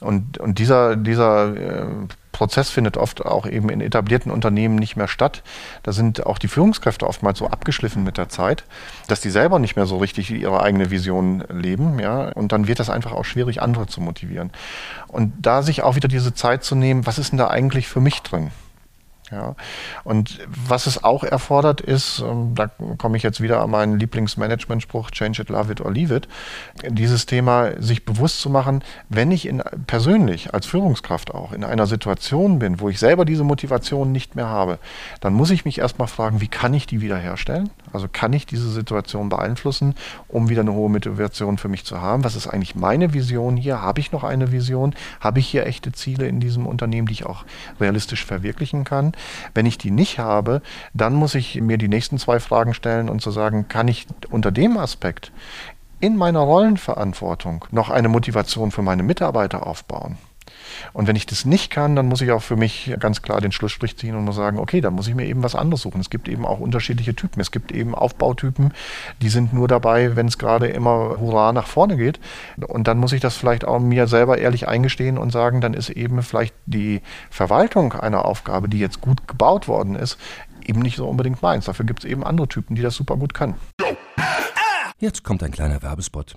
Und, 0.00 0.38
und 0.38 0.58
dieser, 0.58 0.96
dieser 0.96 1.56
äh, 1.56 1.86
Prozess 2.34 2.68
findet 2.68 2.98
oft 2.98 3.24
auch 3.24 3.46
eben 3.46 3.70
in 3.70 3.80
etablierten 3.80 4.30
Unternehmen 4.30 4.74
nicht 4.74 4.96
mehr 4.96 5.08
statt. 5.08 5.42
Da 5.84 5.92
sind 5.92 6.26
auch 6.26 6.36
die 6.36 6.48
Führungskräfte 6.48 7.06
oftmals 7.06 7.38
so 7.38 7.46
abgeschliffen 7.46 8.04
mit 8.04 8.18
der 8.18 8.28
Zeit, 8.28 8.64
dass 9.06 9.22
die 9.22 9.30
selber 9.30 9.58
nicht 9.58 9.76
mehr 9.76 9.86
so 9.86 9.96
richtig 9.96 10.30
ihre 10.30 10.60
eigene 10.60 10.90
Vision 10.90 11.44
leben, 11.48 11.98
ja. 11.98 12.28
Und 12.32 12.52
dann 12.52 12.66
wird 12.66 12.80
das 12.80 12.90
einfach 12.90 13.12
auch 13.12 13.24
schwierig, 13.24 13.62
andere 13.62 13.86
zu 13.86 14.00
motivieren. 14.00 14.50
Und 15.08 15.32
da 15.38 15.62
sich 15.62 15.82
auch 15.82 15.94
wieder 15.94 16.08
diese 16.08 16.34
Zeit 16.34 16.64
zu 16.64 16.74
nehmen, 16.74 17.06
was 17.06 17.18
ist 17.18 17.30
denn 17.30 17.38
da 17.38 17.48
eigentlich 17.48 17.88
für 17.88 18.00
mich 18.00 18.20
drin? 18.22 18.50
Ja. 19.30 19.56
Und 20.04 20.38
was 20.46 20.86
es 20.86 21.02
auch 21.02 21.24
erfordert 21.24 21.80
ist, 21.80 22.20
ähm, 22.20 22.54
da 22.54 22.70
komme 22.98 23.16
ich 23.16 23.22
jetzt 23.22 23.40
wieder 23.40 23.62
an 23.62 23.70
meinen 23.70 23.98
Lieblingsmanagement-Spruch, 23.98 25.10
change 25.10 25.40
it, 25.40 25.48
love 25.48 25.72
it 25.72 25.80
or 25.80 25.90
leave 25.90 26.14
it, 26.14 26.28
dieses 26.88 27.24
Thema 27.24 27.70
sich 27.80 28.04
bewusst 28.04 28.40
zu 28.40 28.50
machen, 28.50 28.84
wenn 29.08 29.30
ich 29.30 29.46
in, 29.46 29.62
persönlich 29.86 30.52
als 30.52 30.66
Führungskraft 30.66 31.34
auch 31.34 31.52
in 31.52 31.64
einer 31.64 31.86
Situation 31.86 32.58
bin, 32.58 32.80
wo 32.80 32.90
ich 32.90 32.98
selber 32.98 33.24
diese 33.24 33.44
Motivation 33.44 34.12
nicht 34.12 34.36
mehr 34.36 34.48
habe, 34.48 34.78
dann 35.20 35.32
muss 35.32 35.50
ich 35.50 35.64
mich 35.64 35.78
erstmal 35.78 36.08
fragen, 36.08 36.42
wie 36.42 36.48
kann 36.48 36.74
ich 36.74 36.86
die 36.86 37.00
wiederherstellen? 37.00 37.70
Also 37.92 38.08
kann 38.12 38.32
ich 38.34 38.44
diese 38.44 38.70
Situation 38.70 39.30
beeinflussen, 39.30 39.94
um 40.28 40.50
wieder 40.50 40.60
eine 40.60 40.72
hohe 40.72 40.90
Motivation 40.90 41.56
für 41.56 41.68
mich 41.68 41.84
zu 41.84 42.00
haben? 42.00 42.24
Was 42.24 42.36
ist 42.36 42.46
eigentlich 42.46 42.74
meine 42.74 43.14
Vision 43.14 43.56
hier? 43.56 43.80
Habe 43.80 44.00
ich 44.00 44.12
noch 44.12 44.24
eine 44.24 44.52
Vision? 44.52 44.94
Habe 45.20 45.38
ich 45.38 45.46
hier 45.46 45.66
echte 45.66 45.92
Ziele 45.92 46.28
in 46.28 46.40
diesem 46.40 46.66
Unternehmen, 46.66 47.06
die 47.06 47.14
ich 47.14 47.24
auch 47.24 47.44
realistisch 47.80 48.24
verwirklichen 48.24 48.84
kann? 48.84 49.14
Wenn 49.54 49.66
ich 49.66 49.78
die 49.78 49.90
nicht 49.90 50.18
habe, 50.18 50.62
dann 50.92 51.14
muss 51.14 51.34
ich 51.34 51.60
mir 51.60 51.78
die 51.78 51.88
nächsten 51.88 52.18
zwei 52.18 52.40
Fragen 52.40 52.74
stellen 52.74 53.08
und 53.08 53.20
zu 53.20 53.30
sagen, 53.30 53.68
kann 53.68 53.88
ich 53.88 54.06
unter 54.30 54.50
dem 54.50 54.76
Aspekt 54.76 55.32
in 56.00 56.16
meiner 56.16 56.40
Rollenverantwortung 56.40 57.64
noch 57.70 57.90
eine 57.90 58.08
Motivation 58.08 58.70
für 58.70 58.82
meine 58.82 59.02
Mitarbeiter 59.02 59.66
aufbauen? 59.66 60.18
Und 60.92 61.06
wenn 61.06 61.16
ich 61.16 61.26
das 61.26 61.44
nicht 61.44 61.70
kann, 61.70 61.96
dann 61.96 62.06
muss 62.06 62.20
ich 62.20 62.30
auch 62.32 62.42
für 62.42 62.56
mich 62.56 62.94
ganz 62.98 63.22
klar 63.22 63.40
den 63.40 63.52
Schlussstrich 63.52 63.96
ziehen 63.96 64.14
und 64.14 64.24
muss 64.24 64.36
sagen, 64.36 64.58
okay, 64.58 64.80
dann 64.80 64.94
muss 64.94 65.08
ich 65.08 65.14
mir 65.14 65.26
eben 65.26 65.42
was 65.42 65.54
anderes 65.54 65.82
suchen. 65.82 66.00
Es 66.00 66.10
gibt 66.10 66.28
eben 66.28 66.46
auch 66.46 66.60
unterschiedliche 66.60 67.14
Typen. 67.14 67.40
Es 67.40 67.50
gibt 67.50 67.72
eben 67.72 67.94
Aufbautypen, 67.94 68.72
die 69.22 69.28
sind 69.28 69.52
nur 69.52 69.68
dabei, 69.68 70.16
wenn 70.16 70.26
es 70.26 70.38
gerade 70.38 70.68
immer 70.68 71.16
hurra 71.18 71.52
nach 71.52 71.66
vorne 71.66 71.96
geht. 71.96 72.20
Und 72.66 72.88
dann 72.88 72.98
muss 72.98 73.12
ich 73.12 73.20
das 73.20 73.36
vielleicht 73.36 73.64
auch 73.64 73.80
mir 73.80 74.06
selber 74.06 74.38
ehrlich 74.38 74.68
eingestehen 74.68 75.18
und 75.18 75.30
sagen, 75.30 75.60
dann 75.60 75.74
ist 75.74 75.90
eben 75.90 76.22
vielleicht 76.22 76.54
die 76.66 77.02
Verwaltung 77.30 77.92
einer 77.92 78.24
Aufgabe, 78.24 78.68
die 78.68 78.78
jetzt 78.78 79.00
gut 79.00 79.26
gebaut 79.28 79.68
worden 79.68 79.94
ist, 79.94 80.18
eben 80.64 80.80
nicht 80.80 80.96
so 80.96 81.08
unbedingt 81.08 81.42
meins. 81.42 81.66
Dafür 81.66 81.84
gibt 81.84 82.04
es 82.04 82.10
eben 82.10 82.24
andere 82.24 82.48
Typen, 82.48 82.74
die 82.76 82.82
das 82.82 82.94
super 82.94 83.16
gut 83.16 83.34
können. 83.34 83.54
Jetzt 84.98 85.24
kommt 85.24 85.42
ein 85.42 85.50
kleiner 85.50 85.82
Werbespot. 85.82 86.36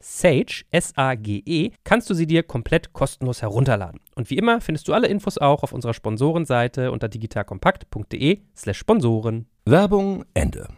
Sage, 0.00 0.64
S-A-G-E, 0.70 1.72
kannst 1.84 2.08
du 2.10 2.14
sie 2.14 2.26
dir 2.26 2.42
komplett 2.42 2.92
kostenlos 2.92 3.42
herunterladen. 3.42 4.00
Und 4.14 4.30
wie 4.30 4.38
immer 4.38 4.60
findest 4.60 4.88
du 4.88 4.94
alle 4.94 5.08
Infos 5.08 5.38
auch 5.38 5.62
auf 5.62 5.72
unserer 5.72 5.94
Sponsorenseite 5.94 6.90
unter 6.90 7.08
digitalkompakt.de 7.08 8.40
slash 8.56 8.78
Sponsoren. 8.78 9.46
Werbung 9.66 10.24
Ende. 10.34 10.68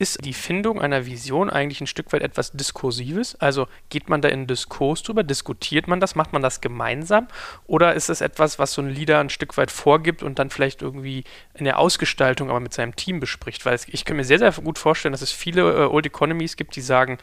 Ist 0.00 0.24
die 0.24 0.32
Findung 0.32 0.80
einer 0.80 1.06
Vision 1.06 1.50
eigentlich 1.50 1.80
ein 1.80 1.88
Stück 1.88 2.12
weit 2.12 2.22
etwas 2.22 2.52
Diskursives? 2.52 3.34
Also 3.40 3.66
geht 3.88 4.08
man 4.08 4.22
da 4.22 4.28
in 4.28 4.46
Diskurs 4.46 5.02
drüber? 5.02 5.24
Diskutiert 5.24 5.88
man 5.88 5.98
das? 5.98 6.14
Macht 6.14 6.32
man 6.32 6.40
das 6.40 6.60
gemeinsam? 6.60 7.26
Oder 7.66 7.94
ist 7.94 8.08
es 8.08 8.20
etwas, 8.20 8.60
was 8.60 8.74
so 8.74 8.82
ein 8.82 8.90
Leader 8.90 9.18
ein 9.18 9.28
Stück 9.28 9.56
weit 9.56 9.72
vorgibt 9.72 10.22
und 10.22 10.38
dann 10.38 10.50
vielleicht 10.50 10.82
irgendwie 10.82 11.24
in 11.54 11.64
der 11.64 11.80
Ausgestaltung 11.80 12.48
aber 12.48 12.60
mit 12.60 12.72
seinem 12.72 12.94
Team 12.94 13.18
bespricht? 13.18 13.66
Weil 13.66 13.80
ich 13.88 14.04
kann 14.04 14.16
mir 14.16 14.24
sehr, 14.24 14.38
sehr 14.38 14.52
gut 14.52 14.78
vorstellen, 14.78 15.12
dass 15.12 15.22
es 15.22 15.32
viele 15.32 15.62
äh, 15.62 15.86
Old 15.86 16.06
Economies 16.06 16.56
gibt, 16.56 16.76
die 16.76 16.80
sagen, 16.80 17.18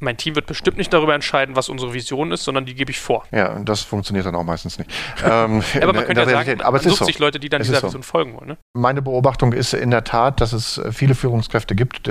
mein 0.00 0.16
Team 0.16 0.34
wird 0.34 0.46
bestimmt 0.46 0.78
nicht 0.78 0.92
darüber 0.92 1.14
entscheiden, 1.14 1.56
was 1.56 1.68
unsere 1.68 1.92
Vision 1.92 2.32
ist, 2.32 2.44
sondern 2.44 2.66
die 2.66 2.74
gebe 2.74 2.90
ich 2.90 3.00
vor. 3.00 3.24
Ja, 3.30 3.52
und 3.54 3.68
das 3.68 3.82
funktioniert 3.82 4.26
dann 4.26 4.34
auch 4.34 4.44
meistens 4.44 4.78
nicht. 4.78 4.90
ähm, 5.24 5.62
aber 5.80 5.92
man 5.92 6.04
könnte 6.04 6.22
ja 6.22 6.28
sagen, 6.28 6.60
aber 6.60 6.78
man 6.78 6.82
sucht 6.82 6.98
so. 6.98 7.04
sich 7.04 7.18
Leute, 7.18 7.40
die 7.40 7.48
dann 7.48 7.60
es 7.60 7.68
dieser 7.68 7.82
Vision 7.82 8.02
so. 8.02 8.06
folgen 8.06 8.34
wollen. 8.34 8.48
Ne? 8.48 8.58
Meine 8.74 9.02
Beobachtung 9.02 9.52
ist 9.52 9.74
in 9.74 9.90
der 9.90 10.04
Tat, 10.04 10.40
dass 10.40 10.52
es 10.52 10.80
viele 10.92 11.14
Führungskräfte 11.14 11.74
gibt, 11.74 12.10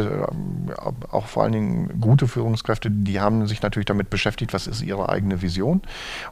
auch 1.11 1.27
vor 1.27 1.43
allen 1.43 1.53
Dingen 1.53 2.01
gute 2.01 2.27
Führungskräfte, 2.27 2.89
die 2.91 3.19
haben 3.19 3.47
sich 3.47 3.61
natürlich 3.61 3.85
damit 3.85 4.09
beschäftigt, 4.09 4.53
was 4.53 4.67
ist 4.67 4.81
ihre 4.81 5.09
eigene 5.09 5.41
Vision 5.41 5.81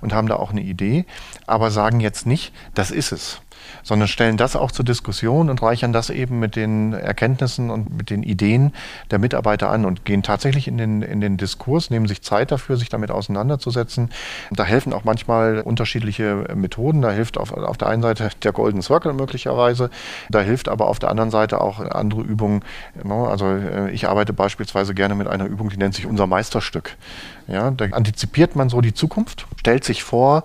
und 0.01 0.13
haben 0.13 0.27
da 0.27 0.35
auch 0.35 0.51
eine 0.51 0.61
Idee, 0.61 1.05
aber 1.47 1.71
sagen 1.71 1.99
jetzt 1.99 2.25
nicht, 2.25 2.53
das 2.73 2.91
ist 2.91 3.11
es 3.11 3.41
sondern 3.83 4.07
stellen 4.07 4.37
das 4.37 4.55
auch 4.55 4.71
zur 4.71 4.85
Diskussion 4.85 5.49
und 5.49 5.61
reichern 5.61 5.93
das 5.93 6.09
eben 6.09 6.39
mit 6.39 6.55
den 6.55 6.93
Erkenntnissen 6.93 7.69
und 7.69 7.95
mit 7.95 8.09
den 8.09 8.23
Ideen 8.23 8.73
der 9.11 9.19
Mitarbeiter 9.19 9.69
an 9.69 9.85
und 9.85 10.05
gehen 10.05 10.23
tatsächlich 10.23 10.67
in 10.67 10.77
den, 10.77 11.01
in 11.01 11.21
den 11.21 11.37
Diskurs, 11.37 11.89
nehmen 11.89 12.07
sich 12.07 12.21
Zeit 12.21 12.51
dafür, 12.51 12.77
sich 12.77 12.89
damit 12.89 13.11
auseinanderzusetzen. 13.11 14.09
Da 14.51 14.63
helfen 14.63 14.93
auch 14.93 15.03
manchmal 15.03 15.61
unterschiedliche 15.61 16.47
Methoden. 16.55 17.01
Da 17.01 17.11
hilft 17.11 17.37
auf, 17.37 17.51
auf 17.53 17.77
der 17.77 17.89
einen 17.89 18.01
Seite 18.01 18.29
der 18.43 18.51
Golden 18.51 18.81
Circle 18.81 19.13
möglicherweise, 19.13 19.89
da 20.29 20.39
hilft 20.41 20.69
aber 20.69 20.87
auf 20.87 20.99
der 20.99 21.09
anderen 21.09 21.31
Seite 21.31 21.61
auch 21.61 21.79
andere 21.79 22.21
Übungen. 22.21 22.63
Ne? 23.03 23.13
Also 23.13 23.45
äh, 23.45 23.91
ich 23.91 24.07
arbeite 24.07 24.33
beispielsweise 24.33 24.93
gerne 24.93 25.15
mit 25.15 25.27
einer 25.27 25.45
Übung, 25.45 25.69
die 25.69 25.77
nennt 25.77 25.95
sich 25.95 26.05
unser 26.05 26.27
Meisterstück. 26.27 26.95
Ja, 27.47 27.69
da 27.69 27.85
antizipiert 27.85 28.55
man 28.55 28.69
so 28.69 28.81
die 28.81 28.93
Zukunft, 28.93 29.45
stellt 29.57 29.83
sich 29.83 30.03
vor, 30.03 30.43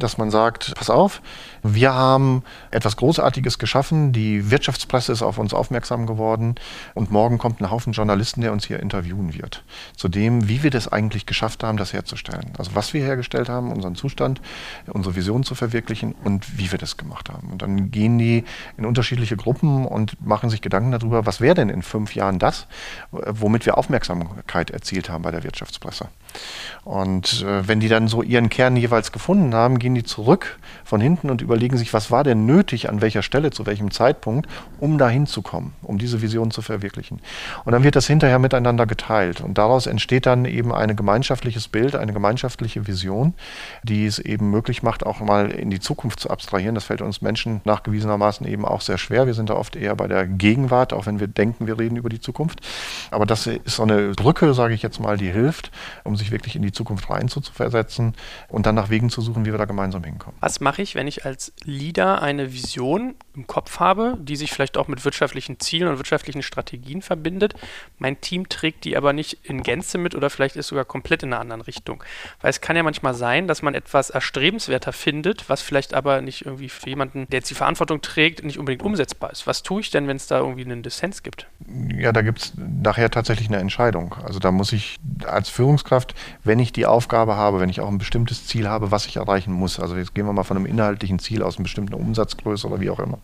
dass 0.00 0.18
man 0.18 0.30
sagt, 0.32 0.74
pass 0.74 0.90
auf, 0.90 1.22
wir 1.62 1.94
haben 1.94 2.42
etwas 2.70 2.96
Großartiges 2.96 3.58
geschaffen, 3.58 4.12
die 4.12 4.50
Wirtschaftspresse 4.50 5.12
ist 5.12 5.22
auf 5.22 5.38
uns 5.38 5.54
aufmerksam 5.54 6.06
geworden 6.06 6.54
und 6.94 7.10
morgen 7.10 7.38
kommt 7.38 7.60
ein 7.60 7.70
Haufen 7.70 7.92
Journalisten, 7.92 8.40
der 8.40 8.52
uns 8.52 8.66
hier 8.66 8.80
interviewen 8.80 9.34
wird. 9.34 9.64
Zu 9.96 10.08
dem, 10.08 10.48
wie 10.48 10.62
wir 10.62 10.70
das 10.70 10.88
eigentlich 10.88 11.26
geschafft 11.26 11.62
haben, 11.62 11.76
das 11.76 11.92
herzustellen. 11.92 12.52
Also 12.58 12.74
was 12.74 12.94
wir 12.94 13.02
hergestellt 13.02 13.48
haben, 13.48 13.72
unseren 13.72 13.94
Zustand, 13.94 14.40
unsere 14.86 15.16
Vision 15.16 15.42
zu 15.44 15.54
verwirklichen 15.54 16.14
und 16.24 16.58
wie 16.58 16.70
wir 16.70 16.78
das 16.78 16.96
gemacht 16.96 17.28
haben. 17.28 17.50
Und 17.50 17.62
dann 17.62 17.90
gehen 17.90 18.18
die 18.18 18.44
in 18.76 18.84
unterschiedliche 18.84 19.36
Gruppen 19.36 19.86
und 19.86 20.24
machen 20.24 20.50
sich 20.50 20.60
Gedanken 20.60 20.92
darüber, 20.92 21.26
was 21.26 21.40
wäre 21.40 21.54
denn 21.54 21.68
in 21.68 21.82
fünf 21.82 22.14
Jahren 22.14 22.38
das, 22.38 22.66
womit 23.10 23.66
wir 23.66 23.78
Aufmerksamkeit 23.78 24.70
erzielt 24.70 25.08
haben 25.08 25.22
bei 25.22 25.30
der 25.30 25.42
Wirtschaftspresse. 25.42 26.08
Und 26.84 27.42
äh, 27.42 27.66
wenn 27.66 27.80
die 27.80 27.88
dann 27.88 28.08
so 28.08 28.22
ihren 28.22 28.48
Kern 28.48 28.76
jeweils 28.76 29.12
gefunden 29.12 29.54
haben, 29.54 29.78
gehen 29.78 29.94
die 29.94 30.04
zurück 30.04 30.58
von 30.90 31.00
hinten 31.00 31.30
und 31.30 31.40
überlegen 31.40 31.76
sich, 31.76 31.94
was 31.94 32.10
war 32.10 32.24
denn 32.24 32.46
nötig, 32.46 32.88
an 32.88 33.00
welcher 33.00 33.22
Stelle, 33.22 33.52
zu 33.52 33.64
welchem 33.64 33.92
Zeitpunkt, 33.92 34.48
um 34.80 34.98
dahin 34.98 35.28
zu 35.28 35.40
kommen, 35.40 35.72
um 35.82 35.98
diese 35.98 36.20
Vision 36.20 36.50
zu 36.50 36.62
verwirklichen. 36.62 37.20
Und 37.64 37.70
dann 37.70 37.84
wird 37.84 37.94
das 37.94 38.08
hinterher 38.08 38.40
miteinander 38.40 38.86
geteilt. 38.86 39.40
Und 39.40 39.56
daraus 39.56 39.86
entsteht 39.86 40.26
dann 40.26 40.44
eben 40.46 40.74
ein 40.74 40.96
gemeinschaftliches 40.96 41.68
Bild, 41.68 41.94
eine 41.94 42.12
gemeinschaftliche 42.12 42.88
Vision, 42.88 43.34
die 43.84 44.04
es 44.04 44.18
eben 44.18 44.50
möglich 44.50 44.82
macht, 44.82 45.06
auch 45.06 45.20
mal 45.20 45.52
in 45.52 45.70
die 45.70 45.78
Zukunft 45.78 46.18
zu 46.18 46.28
abstrahieren. 46.28 46.74
Das 46.74 46.84
fällt 46.84 47.02
uns 47.02 47.22
Menschen 47.22 47.60
nachgewiesenermaßen 47.64 48.44
eben 48.48 48.64
auch 48.64 48.80
sehr 48.80 48.98
schwer. 48.98 49.28
Wir 49.28 49.34
sind 49.34 49.48
da 49.48 49.54
oft 49.54 49.76
eher 49.76 49.94
bei 49.94 50.08
der 50.08 50.26
Gegenwart, 50.26 50.92
auch 50.92 51.06
wenn 51.06 51.20
wir 51.20 51.28
denken, 51.28 51.68
wir 51.68 51.78
reden 51.78 51.94
über 51.94 52.08
die 52.08 52.20
Zukunft. 52.20 52.62
Aber 53.12 53.26
das 53.26 53.46
ist 53.46 53.76
so 53.76 53.84
eine 53.84 54.10
Brücke, 54.10 54.54
sage 54.54 54.74
ich 54.74 54.82
jetzt 54.82 54.98
mal, 54.98 55.16
die 55.16 55.30
hilft, 55.30 55.70
um 56.02 56.16
sich 56.16 56.32
wirklich 56.32 56.56
in 56.56 56.62
die 56.62 56.72
Zukunft 56.72 57.08
rein 57.10 57.28
zu 57.28 57.40
versetzen 57.42 58.14
und 58.48 58.66
dann 58.66 58.74
nach 58.74 58.90
Wegen 58.90 59.08
zu 59.08 59.20
suchen, 59.20 59.46
wie 59.46 59.52
wir 59.52 59.58
da 59.58 59.66
gemeinsam 59.66 60.02
hinkommen. 60.02 60.36
Was 60.40 60.58
mache 60.58 60.79
ich, 60.80 60.94
wenn 60.94 61.06
ich 61.06 61.24
als 61.24 61.52
Leader 61.64 62.22
eine 62.22 62.52
Vision 62.52 63.14
im 63.34 63.46
Kopf 63.46 63.80
habe, 63.80 64.16
die 64.20 64.36
sich 64.36 64.50
vielleicht 64.50 64.76
auch 64.76 64.88
mit 64.88 65.04
wirtschaftlichen 65.04 65.60
Zielen 65.60 65.88
und 65.88 65.98
wirtschaftlichen 65.98 66.42
Strategien 66.42 67.02
verbindet? 67.02 67.54
Mein 67.98 68.20
Team 68.20 68.48
trägt 68.48 68.84
die 68.84 68.96
aber 68.96 69.12
nicht 69.12 69.38
in 69.42 69.62
Gänze 69.62 69.98
mit 69.98 70.14
oder 70.14 70.30
vielleicht 70.30 70.56
ist 70.56 70.68
sogar 70.68 70.84
komplett 70.84 71.22
in 71.22 71.32
einer 71.32 71.40
anderen 71.40 71.62
Richtung. 71.62 72.02
Weil 72.40 72.50
es 72.50 72.60
kann 72.60 72.76
ja 72.76 72.82
manchmal 72.82 73.14
sein, 73.14 73.46
dass 73.46 73.62
man 73.62 73.74
etwas 73.74 74.10
erstrebenswerter 74.10 74.92
findet, 74.92 75.48
was 75.48 75.62
vielleicht 75.62 75.94
aber 75.94 76.20
nicht 76.20 76.46
irgendwie 76.46 76.68
für 76.68 76.88
jemanden, 76.88 77.26
der 77.30 77.40
jetzt 77.40 77.50
die 77.50 77.54
Verantwortung 77.54 78.00
trägt, 78.00 78.44
nicht 78.44 78.58
unbedingt 78.58 78.82
umsetzbar 78.82 79.30
ist. 79.30 79.46
Was 79.46 79.62
tue 79.62 79.80
ich 79.80 79.90
denn, 79.90 80.08
wenn 80.08 80.16
es 80.16 80.26
da 80.26 80.38
irgendwie 80.38 80.64
einen 80.64 80.82
Dissens 80.82 81.22
gibt? 81.22 81.46
Ja, 81.94 82.12
da 82.12 82.22
gibt 82.22 82.40
es 82.40 82.52
nachher 82.56 83.10
tatsächlich 83.10 83.48
eine 83.48 83.58
Entscheidung. 83.58 84.14
Also 84.24 84.38
da 84.38 84.50
muss 84.50 84.72
ich 84.72 84.98
als 85.26 85.48
Führungskraft 85.48 86.14
wenn 86.44 86.58
ich 86.58 86.72
die 86.72 86.86
Aufgabe 86.86 87.36
habe, 87.36 87.60
wenn 87.60 87.68
ich 87.68 87.80
auch 87.80 87.88
ein 87.88 87.98
bestimmtes 87.98 88.46
Ziel 88.46 88.68
habe, 88.68 88.90
was 88.90 89.06
ich 89.06 89.16
erreichen 89.16 89.52
muss, 89.52 89.78
also 89.78 89.96
jetzt 89.96 90.14
gehen 90.14 90.26
wir 90.26 90.32
mal 90.32 90.42
von 90.42 90.56
einem 90.56 90.66
inhaltlichen 90.66 91.18
Ziel 91.18 91.42
aus, 91.42 91.56
einer 91.56 91.64
bestimmten 91.64 91.94
Umsatzgröße 91.94 92.66
oder 92.66 92.80
wie 92.80 92.90
auch 92.90 92.98
immer, 92.98 93.18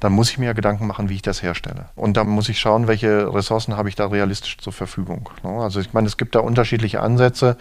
dann 0.00 0.12
muss 0.12 0.30
ich 0.30 0.38
mir 0.38 0.54
Gedanken 0.54 0.86
machen, 0.86 1.08
wie 1.08 1.14
ich 1.14 1.22
das 1.22 1.42
herstelle. 1.42 1.86
Und 1.96 2.16
dann 2.16 2.28
muss 2.28 2.48
ich 2.48 2.60
schauen, 2.60 2.86
welche 2.86 3.32
Ressourcen 3.32 3.76
habe 3.76 3.88
ich 3.88 3.96
da 3.96 4.06
realistisch 4.06 4.58
zur 4.58 4.72
Verfügung. 4.72 5.28
Ne? 5.42 5.50
Also 5.50 5.80
ich 5.80 5.92
meine, 5.92 6.06
es 6.06 6.16
gibt 6.16 6.34
da 6.34 6.40
unterschiedliche 6.40 7.00
Ansätze. 7.00 7.56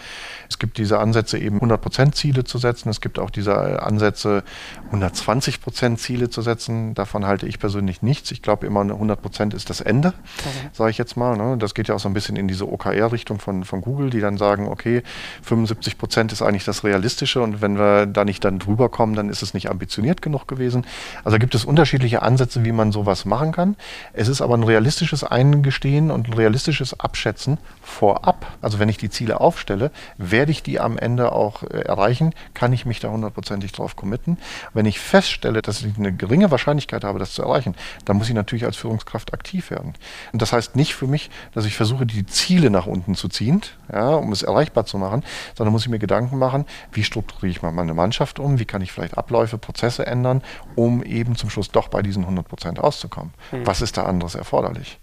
Es 0.49 0.59
gibt 0.59 0.77
diese 0.77 0.99
Ansätze, 0.99 1.37
eben 1.39 1.59
100% 1.59 2.11
Ziele 2.11 2.43
zu 2.43 2.57
setzen. 2.57 2.89
Es 2.89 3.01
gibt 3.01 3.19
auch 3.19 3.29
diese 3.29 3.81
Ansätze, 3.81 4.43
120% 4.91 5.97
Ziele 5.97 6.29
zu 6.29 6.41
setzen. 6.41 6.93
Davon 6.93 7.25
halte 7.25 7.47
ich 7.47 7.59
persönlich 7.59 8.01
nichts. 8.01 8.31
Ich 8.31 8.41
glaube 8.41 8.67
immer, 8.67 8.81
100% 8.81 9.55
ist 9.55 9.69
das 9.69 9.81
Ende, 9.81 10.09
okay. 10.39 10.69
sage 10.73 10.91
ich 10.91 10.97
jetzt 10.97 11.17
mal. 11.17 11.37
Ne? 11.37 11.57
Das 11.57 11.73
geht 11.73 11.87
ja 11.87 11.95
auch 11.95 11.99
so 11.99 12.07
ein 12.07 12.13
bisschen 12.13 12.35
in 12.35 12.47
diese 12.47 12.71
OKR-Richtung 12.71 13.39
von, 13.39 13.63
von 13.63 13.81
Google, 13.81 14.09
die 14.09 14.19
dann 14.19 14.37
sagen, 14.37 14.67
okay, 14.67 15.01
75% 15.47 16.31
ist 16.31 16.41
eigentlich 16.41 16.65
das 16.65 16.83
Realistische 16.83 17.41
und 17.41 17.61
wenn 17.61 17.77
wir 17.77 18.05
da 18.05 18.25
nicht 18.25 18.43
dann 18.45 18.59
drüber 18.59 18.89
kommen, 18.89 19.15
dann 19.15 19.29
ist 19.29 19.41
es 19.41 19.53
nicht 19.53 19.69
ambitioniert 19.69 20.21
genug 20.21 20.47
gewesen. 20.47 20.85
Also 21.23 21.39
gibt 21.39 21.55
es 21.55 21.65
unterschiedliche 21.67 22.21
Ansätze, 22.21 22.63
wie 22.65 22.71
man 22.71 22.91
sowas 22.91 23.25
machen 23.25 23.51
kann. 23.51 23.75
Es 24.13 24.27
ist 24.27 24.41
aber 24.41 24.55
ein 24.55 24.63
realistisches 24.63 25.23
Eingestehen 25.23 26.09
und 26.09 26.29
ein 26.29 26.33
realistisches 26.33 26.99
Abschätzen 26.99 27.57
vorab. 27.81 28.45
Also 28.61 28.79
wenn 28.79 28.89
ich 28.89 28.97
die 28.97 29.09
Ziele 29.09 29.39
aufstelle, 29.39 29.91
werde 30.17 30.51
ich 30.51 30.63
die 30.63 30.79
am 30.79 30.97
Ende 30.97 31.31
auch 31.31 31.63
äh, 31.63 31.81
erreichen, 31.81 32.33
kann 32.53 32.73
ich 32.73 32.85
mich 32.85 32.99
da 32.99 33.09
hundertprozentig 33.09 33.71
drauf 33.73 33.95
committen. 33.95 34.37
Wenn 34.73 34.85
ich 34.85 34.99
feststelle, 34.99 35.61
dass 35.61 35.83
ich 35.83 35.97
eine 35.97 36.13
geringe 36.13 36.51
Wahrscheinlichkeit 36.51 37.03
habe, 37.03 37.19
das 37.19 37.33
zu 37.33 37.43
erreichen, 37.43 37.75
dann 38.05 38.17
muss 38.17 38.29
ich 38.29 38.35
natürlich 38.35 38.65
als 38.65 38.77
Führungskraft 38.77 39.33
aktiv 39.33 39.69
werden. 39.69 39.93
Und 40.31 40.41
das 40.41 40.53
heißt 40.53 40.75
nicht 40.75 40.95
für 40.95 41.07
mich, 41.07 41.29
dass 41.53 41.65
ich 41.65 41.75
versuche, 41.75 42.05
die 42.05 42.25
Ziele 42.25 42.69
nach 42.69 42.87
unten 42.87 43.15
zu 43.15 43.27
ziehen, 43.27 43.61
ja, 43.91 44.15
um 44.15 44.31
es 44.31 44.43
erreichbar 44.43 44.85
zu 44.85 44.97
machen, 44.97 45.23
sondern 45.55 45.73
muss 45.73 45.83
ich 45.83 45.89
mir 45.89 45.99
Gedanken 45.99 46.37
machen, 46.37 46.65
wie 46.91 47.03
strukturiere 47.03 47.51
ich 47.51 47.61
meine 47.61 47.93
Mannschaft 47.93 48.39
um, 48.39 48.59
wie 48.59 48.65
kann 48.65 48.81
ich 48.81 48.91
vielleicht 48.91 49.17
Abläufe, 49.17 49.57
Prozesse 49.57 50.05
ändern, 50.05 50.41
um 50.75 51.03
eben 51.03 51.35
zum 51.35 51.49
Schluss 51.49 51.56
doch 51.61 51.87
bei 51.87 52.01
diesen 52.01 52.23
100 52.23 52.47
Prozent 52.47 52.79
auszukommen. 52.79 53.33
Mhm. 53.51 53.65
Was 53.65 53.81
ist 53.81 53.97
da 53.97 54.03
anderes 54.03 54.35
erforderlich? 54.35 54.99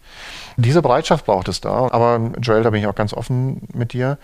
Diese 0.57 0.83
Bereitschaft 0.83 1.27
braucht 1.27 1.49
es 1.49 1.61
da. 1.61 1.89
Aber 1.91 2.33
Joel, 2.41 2.63
da 2.63 2.71
bin 2.71 2.81
ich 2.81 2.87
auch 2.87 2.95
ganz 2.95 3.13
offen 3.13 3.63
mit 3.73 3.93
dir. 3.93 4.19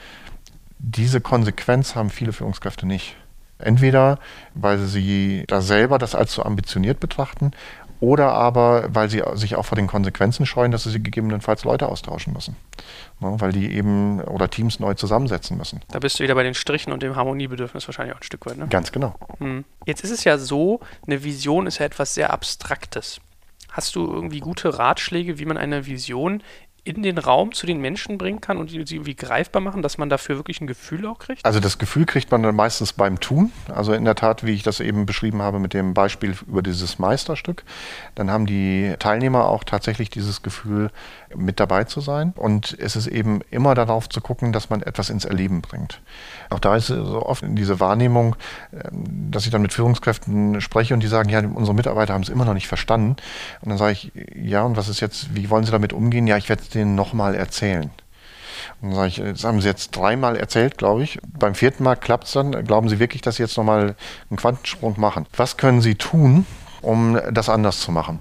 Diese 0.79 1.21
Konsequenz 1.21 1.95
haben 1.95 2.11
viele 2.11 2.33
Führungskräfte 2.33 2.87
nicht. 2.87 3.17
Entweder, 3.59 4.19
weil 4.55 4.79
sie 4.79 5.45
da 5.47 5.61
selber 5.61 5.99
das 5.99 6.15
als 6.15 6.33
zu 6.33 6.45
ambitioniert 6.45 6.99
betrachten 7.01 7.51
oder 8.01 8.33
aber, 8.33 8.87
weil 8.95 9.11
sie 9.11 9.23
sich 9.35 9.57
auch 9.57 9.65
vor 9.65 9.77
den 9.77 9.87
Konsequenzen 9.87 10.47
scheuen, 10.47 10.73
dass 10.73 10.85
sie 10.85 11.03
gegebenenfalls 11.03 11.65
Leute 11.65 11.89
austauschen 11.89 12.33
müssen. 12.33 12.57
Ne, 13.21 13.35
weil 13.39 13.53
die 13.53 13.73
eben 13.73 14.21
oder 14.23 14.49
Teams 14.49 14.81
neu 14.81 14.95
zusammensetzen 14.95 15.59
müssen. 15.59 15.81
Da 15.89 15.99
bist 15.99 16.19
du 16.19 16.25
wieder 16.25 16.35
bei 16.35 16.43
den 16.43 16.55
Strichen 16.55 16.93
und 16.93 17.03
dem 17.03 17.17
Harmoniebedürfnis 17.17 17.87
wahrscheinlich 17.87 18.15
auch 18.15 18.21
ein 18.21 18.25
Stück 18.25 18.47
weit. 18.47 18.57
Ne? 18.57 18.67
Ganz 18.69 18.93
genau. 18.93 19.15
Hm. 19.39 19.65
Jetzt 19.85 20.03
ist 20.03 20.11
es 20.11 20.25
ja 20.25 20.39
so, 20.39 20.81
eine 21.07 21.23
Vision 21.23 21.67
ist 21.67 21.79
ja 21.79 21.87
etwas 21.87 22.15
sehr 22.15 22.33
Abstraktes. 22.33 23.21
Hast 23.71 23.95
du 23.95 24.07
irgendwie 24.07 24.41
gute 24.41 24.79
Ratschläge, 24.79 25.39
wie 25.39 25.45
man 25.45 25.57
eine 25.57 25.87
Vision 25.87 26.43
in 26.85 27.03
den 27.03 27.19
Raum 27.19 27.53
zu 27.53 27.67
den 27.67 27.81
Menschen 27.81 28.19
bringen 28.19 28.41
kann 28.41 28.59
und 28.59 28.71
sie 28.71 28.77
irgendwie 28.77 29.15
greifbar 29.15 29.61
machen, 29.61 29.83
dass 29.83 29.99
man 29.99 30.09
dafür 30.09 30.37
wirklich 30.37 30.61
ein 30.61 30.67
Gefühl 30.67 31.07
auch 31.07 31.19
kriegt? 31.19 31.45
Also 31.45 31.61
das 31.61 31.79
Gefühl 31.79 32.07
kriegt 32.07 32.31
man 32.31 32.43
dann 32.43 32.55
meistens 32.55 32.93
beim 32.93 33.21
Tun. 33.21 33.53
Also 33.69 33.93
in 33.93 34.05
der 34.05 34.15
Tat, 34.15 34.45
wie 34.45 34.53
ich 34.53 34.63
das 34.63 34.81
eben 34.81 35.07
beschrieben 35.07 35.43
habe 35.43 35.59
mit 35.59 35.75
dem 35.75 35.95
Beispiel 35.95 36.35
über 36.47 36.63
dieses 36.63 36.99
Meisterstück, 36.99 37.65
dann 38.15 38.31
haben 38.31 38.47
die 38.47 38.95
Teilnehmer 38.99 39.47
auch 39.47 39.65
tatsächlich 39.65 40.11
dieses 40.11 40.43
Gefühl, 40.43 40.91
mit 41.35 41.61
dabei 41.61 41.85
zu 41.85 42.01
sein. 42.01 42.33
Und 42.37 42.77
es 42.79 42.97
ist 42.97 43.07
eben 43.07 43.41
immer 43.51 43.75
darauf 43.75 44.09
zu 44.09 44.21
gucken, 44.21 44.53
dass 44.53 44.71
man 44.71 44.83
etwas 44.83 45.11
ins 45.11 45.25
Erleben 45.25 45.61
bringt. 45.61 46.01
Auch 46.51 46.59
da 46.59 46.77
ist 46.77 46.89
so 46.89 47.25
oft 47.25 47.45
diese 47.47 47.81
Wahrnehmung, 47.81 48.37
ähm, 48.73 49.31
dass 49.31 49.45
ich 49.45 49.51
dann 49.51 49.63
mit 49.63 49.73
Führungskräften 49.73 50.61
spreche 50.61 50.95
und 50.95 51.01
die 51.01 51.07
sagen, 51.07 51.29
ja, 51.29 51.41
unsere 51.41 51.75
Mitarbeiter 51.75 52.15
haben 52.15 52.23
es 52.23 52.29
immer 52.29 52.45
noch 52.45 52.55
nicht 52.55 52.69
verstanden. 52.69 53.17
Und 53.61 53.69
dann 53.69 53.79
sage 53.79 53.93
ich, 53.93 54.13
ja, 54.35 54.63
und 54.63 54.77
was 54.77 54.89
ist 54.89 55.01
jetzt, 55.01 55.35
wie 55.35 55.51
wollen 55.51 55.65
Sie 55.65 55.73
damit 55.73 55.93
umgehen? 55.93 56.27
Ja, 56.27 56.37
ich 56.37 56.49
werde 56.49 56.63
es 56.71 56.75
denen 56.75 56.95
nochmal 56.95 57.35
erzählen. 57.35 57.91
Und 58.81 58.95
sage 58.95 59.09
ich, 59.09 59.17
das 59.17 59.45
haben 59.45 59.61
Sie 59.61 59.69
jetzt 59.69 59.91
dreimal 59.97 60.37
erzählt, 60.37 60.79
glaube 60.79 61.03
ich. 61.03 61.19
Beim 61.39 61.55
vierten 61.55 61.83
Mal 61.83 61.97
klappt 61.97 62.25
es 62.25 62.33
dann. 62.33 62.53
Glauben 62.65 62.89
Sie 62.89 62.99
wirklich, 62.99 63.23
dass 63.23 63.37
Sie 63.37 63.43
jetzt 63.43 63.57
nochmal 63.57 63.95
einen 64.31 64.37
Quantensprung 64.37 64.99
machen? 64.99 65.27
Was 65.37 65.57
können 65.57 65.81
Sie 65.83 65.95
tun, 65.95 66.47
um 66.83 67.19
das 67.31 67.49
anders 67.49 67.81
zu 67.81 67.93
machen? 67.93 68.21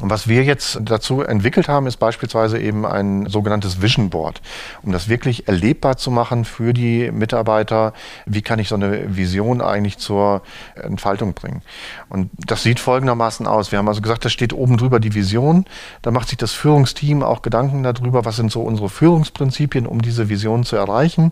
Und 0.00 0.10
was 0.10 0.26
wir 0.26 0.42
jetzt 0.42 0.80
dazu 0.82 1.22
entwickelt 1.22 1.68
haben, 1.68 1.86
ist 1.86 1.98
beispielsweise 1.98 2.58
eben 2.58 2.84
ein 2.84 3.26
sogenanntes 3.26 3.80
Vision 3.80 4.10
Board, 4.10 4.42
um 4.82 4.90
das 4.90 5.08
wirklich 5.08 5.46
erlebbar 5.46 5.96
zu 5.96 6.10
machen 6.10 6.44
für 6.44 6.72
die 6.72 7.12
Mitarbeiter. 7.12 7.92
Wie 8.26 8.42
kann 8.42 8.58
ich 8.58 8.68
so 8.68 8.74
eine 8.74 9.16
Vision 9.16 9.60
eigentlich 9.60 9.98
zur 9.98 10.42
Entfaltung 10.74 11.32
bringen? 11.34 11.62
Und 12.08 12.30
das 12.36 12.64
sieht 12.64 12.80
folgendermaßen 12.80 13.46
aus. 13.46 13.70
Wir 13.70 13.78
haben 13.78 13.88
also 13.88 14.02
gesagt, 14.02 14.24
da 14.24 14.28
steht 14.28 14.52
oben 14.52 14.76
drüber 14.78 14.98
die 14.98 15.14
Vision. 15.14 15.64
Da 16.02 16.10
macht 16.10 16.28
sich 16.28 16.38
das 16.38 16.52
Führungsteam 16.52 17.22
auch 17.22 17.42
Gedanken 17.42 17.84
darüber, 17.84 18.24
was 18.24 18.34
sind 18.34 18.50
so 18.50 18.62
unsere 18.62 18.88
Führungsprinzipien, 18.88 19.86
um 19.86 20.02
diese 20.02 20.28
Vision 20.28 20.64
zu 20.64 20.74
erreichen. 20.74 21.30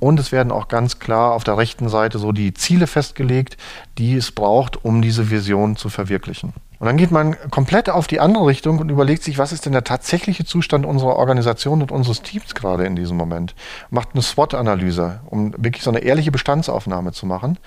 und 0.00 0.18
es 0.18 0.32
werden 0.32 0.50
auch 0.50 0.66
ganz 0.66 0.98
klar 0.98 1.32
auf 1.32 1.44
der 1.44 1.56
rechten 1.56 1.88
Seite 1.88 2.18
so 2.18 2.32
die 2.32 2.52
Ziele 2.54 2.88
festgelegt, 2.88 3.56
die 3.98 4.16
es 4.16 4.32
braucht, 4.32 4.84
um 4.84 5.00
diese 5.00 5.30
Vision 5.30 5.76
zu 5.76 5.88
verwirklichen. 5.88 6.52
Und 6.82 6.86
dann 6.86 6.96
geht 6.96 7.12
man 7.12 7.36
komplett 7.52 7.88
auf 7.88 8.08
die 8.08 8.18
andere 8.18 8.44
Richtung 8.44 8.80
und 8.80 8.90
überlegt 8.90 9.22
sich, 9.22 9.38
was 9.38 9.52
ist 9.52 9.66
denn 9.66 9.72
der 9.72 9.84
tatsächliche 9.84 10.44
Zustand 10.44 10.84
unserer 10.84 11.14
Organisation 11.14 11.80
und 11.80 11.92
unseres 11.92 12.22
Teams 12.22 12.56
gerade 12.56 12.84
in 12.86 12.96
diesem 12.96 13.16
Moment. 13.16 13.54
Macht 13.90 14.08
eine 14.14 14.22
SWOT-Analyse, 14.22 15.20
um 15.26 15.54
wirklich 15.56 15.84
so 15.84 15.90
eine 15.90 16.00
ehrliche 16.00 16.32
Bestandsaufnahme 16.32 17.12
zu 17.12 17.24
machen. 17.24 17.60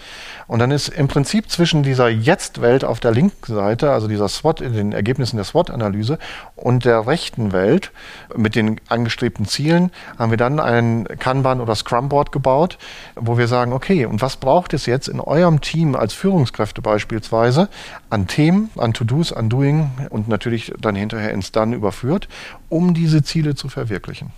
Und 0.47 0.60
dann 0.60 0.69
ist 0.69 0.89
im 0.89 1.08
Prinzip 1.08 1.49
zwischen 1.49 1.82
dieser 1.82 2.10
Jetzt-Welt 2.10 2.84
auf 2.84 2.99
der 2.99 3.12
linken 3.12 3.56
Seite, 3.56 3.91
also 3.91 4.10
dieser 4.10 4.28
SWOT, 4.28 4.60
den 4.60 4.91
Ergebnissen 4.91 5.38
der 5.38 5.45
SWOT-Analyse 5.45 6.19
und 6.58 6.84
der 6.84 7.08
rechten 7.08 7.54
Welt 7.54 7.93
mit 8.36 8.56
den 8.56 8.82
angestrebten 8.89 9.45
Zielen, 9.45 9.91
haben 10.19 10.32
wir 10.32 10.38
dann 10.38 10.60
ein 10.60 11.08
Kanban- 11.19 11.62
oder 11.62 11.75
Scrum-Board 11.75 12.34
gebaut, 12.34 12.78
wo 13.15 13.38
wir 13.38 13.47
sagen, 13.47 13.71
okay, 13.71 14.08
und 14.08 14.21
was 14.21 14.36
braucht 14.36 14.73
es 14.73 14.88
jetzt 14.88 15.08
in 15.08 15.21
eurem 15.21 15.62
Team 15.62 15.95
als 15.95 16.13
Führungskräfte 16.13 16.82
beispielsweise 16.82 17.69
an 18.10 18.28
Themen, 18.28 18.71
an 18.75 18.93
To-Dos, 19.08 19.34
an 19.34 19.50
Doing 19.50 19.91
und 20.10 20.28
natürlich 20.28 20.74
dann 20.80 20.96
hinterher 20.96 21.32
ins 21.32 21.52
Done 21.52 21.76
überführt, 21.76 22.28
um 22.70 22.94
diese 22.94 23.24
Ziele 23.24 23.56
zu 23.56 23.70
verwirklichen. 23.70 24.32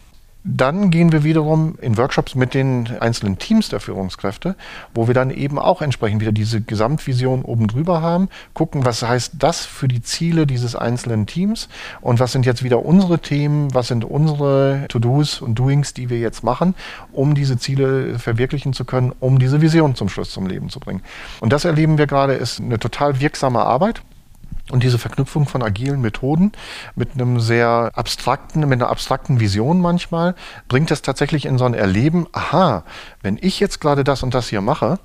Dann 0.49 0.91
gehen 0.91 1.11
wir 1.11 1.25
wiederum 1.25 1.75
in 1.81 1.97
Workshops 1.97 2.33
mit 2.33 2.53
den 2.53 2.87
einzelnen 3.01 3.37
Teams 3.37 3.67
der 3.67 3.81
Führungskräfte, 3.81 4.55
wo 4.93 5.07
wir 5.07 5.13
dann 5.13 5.29
eben 5.29 5.59
auch 5.59 5.81
entsprechend 5.81 6.21
wieder 6.21 6.31
diese 6.31 6.61
Gesamtvision 6.61 7.41
oben 7.41 7.67
drüber 7.67 8.01
haben, 8.01 8.29
gucken, 8.53 8.85
was 8.85 9.03
heißt 9.03 9.33
das 9.39 9.65
für 9.65 9.89
die 9.89 10.01
Ziele 10.01 10.47
dieses 10.47 10.73
einzelnen 10.73 11.25
Teams 11.25 11.67
und 11.99 12.21
was 12.21 12.31
sind 12.31 12.45
jetzt 12.45 12.63
wieder 12.63 12.85
unsere 12.85 13.19
Themen, 13.19 13.73
was 13.73 13.89
sind 13.89 14.05
unsere 14.05 14.85
To-Dos 14.87 15.41
und 15.41 15.55
Doings, 15.55 15.93
die 15.93 16.09
wir 16.09 16.19
jetzt 16.19 16.45
machen, 16.45 16.75
um 17.11 17.35
diese 17.35 17.57
Ziele 17.57 18.17
verwirklichen 18.17 18.71
zu 18.71 18.85
können, 18.85 19.11
um 19.19 19.39
diese 19.39 19.59
Vision 19.59 19.95
zum 19.95 20.07
Schluss 20.07 20.31
zum 20.31 20.47
Leben 20.47 20.69
zu 20.69 20.79
bringen. 20.79 21.01
Und 21.41 21.51
das 21.51 21.65
erleben 21.65 21.97
wir 21.97 22.07
gerade, 22.07 22.35
ist 22.35 22.61
eine 22.61 22.79
total 22.79 23.19
wirksame 23.19 23.59
Arbeit. 23.59 24.01
Und 24.71 24.83
diese 24.83 24.97
Verknüpfung 24.97 25.47
von 25.47 25.63
agilen 25.63 26.01
Methoden 26.01 26.51
mit 26.95 27.13
einem 27.13 27.39
sehr 27.39 27.91
abstrakten, 27.95 28.67
mit 28.67 28.81
einer 28.81 28.89
abstrakten 28.89 29.39
Vision 29.39 29.79
manchmal, 29.79 30.35
bringt 30.67 30.91
das 30.91 31.01
tatsächlich 31.01 31.45
in 31.45 31.57
so 31.57 31.65
ein 31.65 31.73
Erleben, 31.73 32.27
aha, 32.33 32.83
wenn 33.21 33.37
ich 33.39 33.59
jetzt 33.59 33.79
gerade 33.79 34.03
das 34.03 34.23
und 34.23 34.33
das 34.33 34.49
hier 34.49 34.61
mache, 34.61 34.99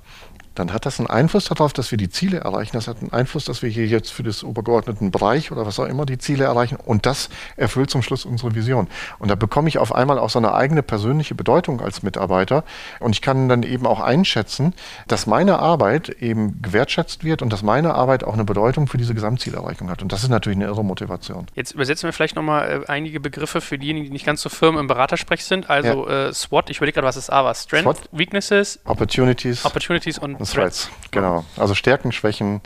dann 0.54 0.72
hat 0.72 0.86
das 0.86 0.98
einen 0.98 1.08
Einfluss 1.08 1.46
darauf, 1.46 1.72
dass 1.72 1.90
wir 1.90 1.98
die 1.98 2.10
Ziele 2.10 2.38
erreichen. 2.38 2.72
Das 2.74 2.88
hat 2.88 3.00
einen 3.00 3.12
Einfluss, 3.12 3.44
dass 3.44 3.62
wir 3.62 3.70
hier 3.70 3.86
jetzt 3.86 4.12
für 4.12 4.22
das 4.22 4.42
übergeordneten 4.42 5.10
Bereich 5.10 5.50
oder 5.50 5.66
was 5.66 5.78
auch 5.78 5.86
immer 5.86 6.06
die 6.06 6.18
Ziele 6.18 6.44
erreichen. 6.44 6.76
Und 6.76 7.06
das 7.06 7.30
erfüllt 7.56 7.90
zum 7.90 8.02
Schluss 8.02 8.24
unsere 8.24 8.54
Vision. 8.54 8.88
Und 9.18 9.30
da 9.30 9.34
bekomme 9.34 9.68
ich 9.68 9.78
auf 9.78 9.94
einmal 9.94 10.18
auch 10.18 10.30
so 10.30 10.38
eine 10.38 10.54
eigene 10.54 10.82
persönliche 10.82 11.34
Bedeutung 11.34 11.80
als 11.80 12.02
Mitarbeiter. 12.02 12.64
Und 13.00 13.12
ich 13.12 13.22
kann 13.22 13.48
dann 13.48 13.62
eben 13.62 13.86
auch 13.86 14.00
einschätzen, 14.00 14.74
dass 15.08 15.26
meine 15.26 15.58
Arbeit 15.58 16.08
eben 16.08 16.60
gewertschätzt 16.60 17.24
wird 17.24 17.42
und 17.42 17.52
dass 17.52 17.62
meine 17.62 17.94
Arbeit 17.94 18.24
auch 18.24 18.34
eine 18.34 18.44
Bedeutung 18.44 18.86
für 18.86 18.98
diese 18.98 19.14
Gesamtzielerreichung 19.14 19.90
hat. 19.90 20.02
Und 20.02 20.12
das 20.12 20.22
ist 20.22 20.28
natürlich 20.28 20.58
eine 20.58 20.66
irre 20.66 20.84
Motivation. 20.84 21.46
Jetzt 21.54 21.72
übersetzen 21.72 22.08
wir 22.08 22.12
vielleicht 22.12 22.36
nochmal 22.36 22.82
äh, 22.82 22.90
einige 22.90 23.20
Begriffe 23.20 23.60
für 23.60 23.78
diejenigen, 23.78 24.06
die 24.06 24.12
nicht 24.12 24.26
ganz 24.26 24.42
so 24.42 24.48
firm 24.48 24.76
im 24.76 24.86
Beratersprech 24.86 25.44
sind. 25.44 25.70
Also 25.70 26.08
ja. 26.08 26.28
äh, 26.28 26.32
SWOT, 26.32 26.70
ich 26.70 26.76
überlege 26.78 26.96
gerade, 26.96 27.06
was 27.06 27.16
ist 27.16 27.30
A 27.30 27.44
war. 27.44 27.54
Strength, 27.54 27.84
SWOT, 27.84 28.08
Weaknesses, 28.12 28.80
Opportunities, 28.84 29.64
Opportunities 29.64 30.18
und 30.18 30.41
Threats. 30.50 30.90
Genau. 31.12 31.44
Also 31.59 31.74
Stärken, 31.74 32.11
Schwächen, 32.11 32.62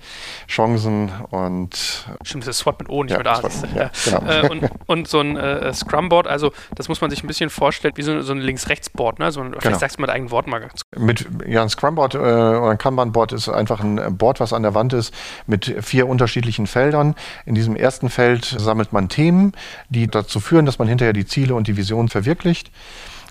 Chancen 0.49 1.11
und. 1.31 2.07
Stimmt, 2.23 2.45
das 2.45 2.57
ist 2.57 2.59
SWOT 2.59 2.79
mit 2.79 2.89
O, 2.89 3.03
nicht 3.03 3.13
ja, 3.13 3.19
mit 3.19 3.27
A. 3.27 3.43
Ja, 3.75 3.91
genau. 4.05 4.31
Äh, 4.31 4.49
und, 4.49 4.71
und, 4.87 5.09
so 5.09 5.19
ein 5.19 5.37
äh, 5.37 5.75
Scrum-Board, 5.75 6.29
also 6.29 6.53
das 6.75 6.89
muss 6.89 7.01
man 7.01 7.11
sich 7.11 7.25
ein 7.25 7.27
bisschen 7.27 7.51
vorstellen, 7.51 7.95
wie 7.97 8.03
so, 8.03 8.21
so 8.23 8.33
ein 8.33 8.39
Links-Rechts-Board, 8.39 9.19
ne? 9.19 9.33
So 9.33 9.41
ein, 9.41 9.51
genau. 9.51 9.61
Vielleicht 9.61 9.81
sagst 9.81 9.97
du 9.99 10.01
mit 10.01 10.11
eigenen 10.11 10.31
Worten 10.31 10.51
mal. 10.51 10.69
Mit, 10.97 11.27
ja, 11.47 11.63
ein 11.63 11.69
Scrum-Board 11.69 12.15
äh, 12.15 12.19
oder 12.19 12.71
ein 12.71 12.79
Kanban-Board 12.79 13.33
ist 13.33 13.49
einfach 13.49 13.81
ein 13.81 14.17
Board, 14.17 14.39
was 14.39 14.53
an 14.53 14.63
der 14.63 14.75
Wand 14.75 14.93
ist, 14.93 15.13
mit 15.47 15.75
vier 15.85 16.09
unterschiedlichen 16.09 16.69
Feldern. 16.69 17.17
In 17.47 17.57
diesem 17.57 17.75
ersten 17.75 18.11
Feld 18.11 18.45
sammelt 18.45 18.93
man 18.93 19.09
Themen, 19.09 19.53
die 19.89 20.07
dazu 20.07 20.39
führen, 20.39 20.67
dass 20.67 20.79
man 20.79 20.87
hinterher 20.87 21.13
die 21.13 21.27
Ziele 21.27 21.57
und 21.57 21.67
die 21.67 21.77
Vision 21.77 22.09
verwirklicht. 22.09 22.71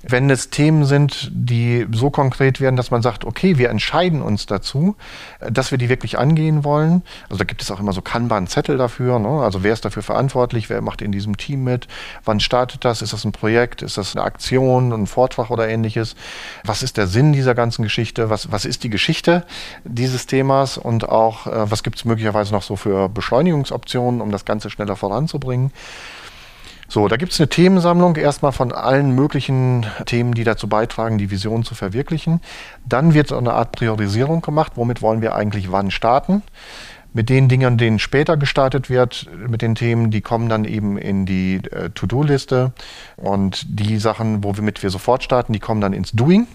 Wenn 0.07 0.29
es 0.29 0.49
Themen 0.49 0.85
sind, 0.85 1.31
die 1.33 1.87
so 1.91 2.09
konkret 2.09 2.61
werden, 2.61 2.75
dass 2.75 2.91
man 2.91 3.01
sagt, 3.01 3.25
okay, 3.25 3.57
wir 3.57 3.69
entscheiden 3.69 4.21
uns 4.21 4.45
dazu, 4.45 4.95
äh, 5.39 5.51
dass 5.51 5.71
wir 5.71 5.77
die 5.77 5.89
wirklich 5.89 6.17
angehen 6.17 6.63
wollen. 6.63 7.01
Also 7.29 7.39
da 7.39 7.43
gibt 7.43 7.61
es 7.61 7.71
auch 7.71 7.79
immer 7.79 7.93
so 7.93 8.01
Kanban-Zettel 8.01 8.77
dafür. 8.77 9.19
Ne? 9.19 9.41
Also 9.41 9.63
wer 9.63 9.73
ist 9.73 9.85
dafür 9.85 10.03
verantwortlich? 10.03 10.69
Wer 10.69 10.81
macht 10.81 11.01
in 11.01 11.11
diesem 11.11 11.37
Team 11.37 11.63
mit? 11.63 11.87
Wann 12.23 12.39
startet 12.39 12.85
das? 12.85 13.01
Ist 13.01 13.13
das 13.13 13.25
ein 13.25 13.31
Projekt? 13.31 13.81
Ist 13.81 13.97
das 13.97 14.15
eine 14.15 14.23
Aktion, 14.23 14.91
ein 14.91 15.07
Vortrag 15.07 15.49
oder 15.49 15.67
ähnliches? 15.67 16.15
Was 16.63 16.83
ist 16.83 16.97
der 16.97 17.07
Sinn 17.07 17.33
dieser 17.33 17.55
ganzen 17.55 17.83
Geschichte? 17.83 18.29
Was, 18.29 18.51
was 18.51 18.65
ist 18.65 18.83
die 18.83 18.89
Geschichte 18.89 19.43
dieses 19.83 20.27
Themas? 20.27 20.77
Und 20.77 21.09
auch, 21.09 21.47
äh, 21.47 21.71
was 21.71 21.83
gibt 21.83 21.97
es 21.97 22.05
möglicherweise 22.05 22.53
noch 22.53 22.63
so 22.63 22.75
für 22.75 23.09
Beschleunigungsoptionen, 23.09 24.21
um 24.21 24.31
das 24.31 24.45
Ganze 24.45 24.69
schneller 24.69 24.95
voranzubringen? 24.95 25.71
So, 26.88 27.08
da 27.08 27.17
gibt 27.17 27.32
es 27.32 27.39
eine 27.39 27.50
Themensammlung 27.50 28.15
erstmal 28.15 28.52
von 28.52 28.71
allen 28.71 29.12
möglichen 29.12 29.86
Themen, 30.06 30.34
die 30.34 30.43
dazu 30.43 30.67
beitragen, 30.69 31.17
die 31.17 31.32
Vision 31.32 31.63
zu 31.63 31.74
verwirklichen. 31.74 32.41
Dann 32.86 33.13
wird 33.13 33.32
eine 33.32 33.54
Art 33.54 33.71
Priorisierung 33.71 34.41
gemacht, 34.41 34.74
womit 34.76 35.02
wollen 35.02 35.21
wir 35.21 35.36
eigentlich 35.36 35.71
wann 35.71 35.89
starten. 35.89 36.43
Mit 37.12 37.30
den 37.30 37.48
Dingen, 37.48 37.78
denen 37.78 37.98
später 37.98 38.36
gestartet 38.38 38.89
wird, 38.89 39.28
mit 39.48 39.62
den 39.62 39.76
Themen, 39.76 40.12
die 40.12 40.21
kommen 40.21 40.50
dann 40.50 40.65
eben 40.65 40.98
in 40.98 41.26
die 41.26 41.62
äh, 41.71 41.89
To-Do-Liste. 41.89 42.74
Und 43.15 43.65
die 43.80 43.98
Sachen, 43.98 44.43
womit 44.43 44.84
wir 44.84 44.89
sofort 44.89 45.24
starten, 45.24 45.54
die 45.54 45.60
kommen 45.60 45.82
dann 45.82 45.93
ins 45.93 46.12
Doing. 46.12 46.45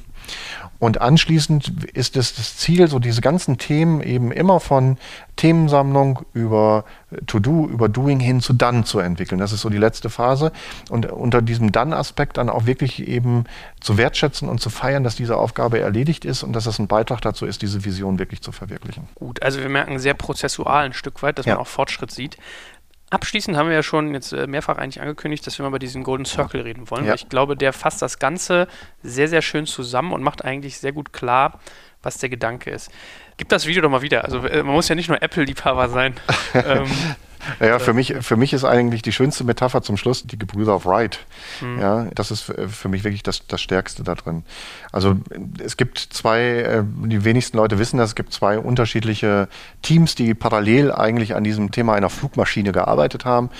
Und 0.78 1.02
anschließend 1.02 1.84
ist 1.92 2.16
es 2.16 2.34
das 2.34 2.56
Ziel, 2.56 2.88
so 2.88 2.98
diese 2.98 3.20
ganzen 3.20 3.58
Themen 3.58 4.00
eben 4.02 4.32
immer 4.32 4.60
von 4.60 4.96
Themensammlung 5.36 6.20
über 6.32 6.84
To-Do, 7.26 7.66
über 7.66 7.90
Doing 7.90 8.18
hin 8.18 8.40
zu 8.40 8.54
Done 8.54 8.84
zu 8.84 8.98
entwickeln. 8.98 9.38
Das 9.38 9.52
ist 9.52 9.60
so 9.60 9.68
die 9.68 9.76
letzte 9.76 10.08
Phase. 10.08 10.52
Und 10.88 11.04
unter 11.10 11.42
diesem 11.42 11.70
Done-Aspekt 11.70 12.38
dann 12.38 12.48
auch 12.48 12.64
wirklich 12.64 13.06
eben 13.06 13.44
zu 13.80 13.98
wertschätzen 13.98 14.48
und 14.48 14.60
zu 14.60 14.70
feiern, 14.70 15.04
dass 15.04 15.16
diese 15.16 15.36
Aufgabe 15.36 15.80
erledigt 15.80 16.24
ist 16.24 16.42
und 16.42 16.54
dass 16.54 16.64
das 16.64 16.78
ein 16.78 16.86
Beitrag 16.86 17.20
dazu 17.20 17.44
ist, 17.44 17.60
diese 17.60 17.84
Vision 17.84 18.18
wirklich 18.18 18.40
zu 18.40 18.50
verwirklichen. 18.50 19.06
Gut, 19.16 19.42
also 19.42 19.60
wir 19.60 19.68
merken 19.68 19.98
sehr 19.98 20.14
prozessual 20.14 20.86
ein 20.86 20.92
Stück 20.94 21.22
weit, 21.22 21.38
dass 21.38 21.44
ja. 21.44 21.54
man 21.54 21.62
auch 21.62 21.68
Fortschritt 21.68 22.10
sieht. 22.10 22.38
Abschließend 23.10 23.56
haben 23.56 23.68
wir 23.68 23.74
ja 23.74 23.82
schon 23.82 24.14
jetzt 24.14 24.32
äh, 24.32 24.46
mehrfach 24.46 24.78
eigentlich 24.78 25.00
angekündigt, 25.00 25.44
dass 25.46 25.58
wir 25.58 25.64
mal 25.64 25.68
über 25.68 25.78
diesen 25.80 26.04
Golden 26.04 26.24
Circle 26.24 26.60
reden 26.60 26.90
wollen. 26.90 27.04
Ja. 27.04 27.14
ich 27.14 27.28
glaube, 27.28 27.56
der 27.56 27.72
fasst 27.72 28.02
das 28.02 28.20
Ganze 28.20 28.68
sehr, 29.02 29.26
sehr 29.26 29.42
schön 29.42 29.66
zusammen 29.66 30.12
und 30.12 30.22
macht 30.22 30.44
eigentlich 30.44 30.78
sehr 30.78 30.92
gut 30.92 31.12
klar, 31.12 31.58
was 32.02 32.18
der 32.18 32.28
Gedanke 32.28 32.70
ist. 32.70 32.90
Gib 33.36 33.48
das 33.48 33.66
Video 33.66 33.82
doch 33.82 33.90
mal 33.90 34.02
wieder. 34.02 34.24
Also 34.24 34.38
äh, 34.46 34.62
man 34.62 34.74
muss 34.74 34.88
ja 34.88 34.94
nicht 34.94 35.08
nur 35.08 35.20
Apple-Liebhaber 35.20 35.88
sein. 35.88 36.14
ähm, 36.54 36.86
naja, 37.58 37.78
für 37.78 37.92
mich, 37.92 38.14
für 38.20 38.36
mich 38.36 38.52
ist 38.52 38.64
eigentlich 38.64 39.02
die 39.02 39.12
schönste 39.12 39.44
Metapher 39.44 39.82
zum 39.82 39.96
Schluss 39.96 40.26
die 40.26 40.38
Gebrüder 40.38 40.84
Wright. 40.84 41.20
Mhm. 41.60 41.80
Ja, 41.80 42.06
das 42.14 42.30
ist 42.30 42.52
für 42.68 42.88
mich 42.88 43.04
wirklich 43.04 43.22
das, 43.22 43.46
das 43.46 43.60
Stärkste 43.60 44.02
da 44.02 44.14
drin. 44.14 44.44
Also 44.92 45.16
es 45.62 45.76
gibt 45.76 45.98
zwei, 45.98 46.40
äh, 46.40 46.82
die 46.84 47.24
wenigsten 47.24 47.56
Leute 47.56 47.78
wissen 47.78 47.98
das, 47.98 48.10
es 48.10 48.14
gibt 48.14 48.32
zwei 48.32 48.58
unterschiedliche 48.58 49.48
Teams, 49.82 50.14
die 50.14 50.34
parallel 50.34 50.92
eigentlich 50.92 51.34
an 51.34 51.44
diesem 51.44 51.70
Thema 51.70 51.94
einer 51.94 52.10
Flugmaschine 52.10 52.72
gearbeitet 52.72 53.24
haben. 53.24 53.50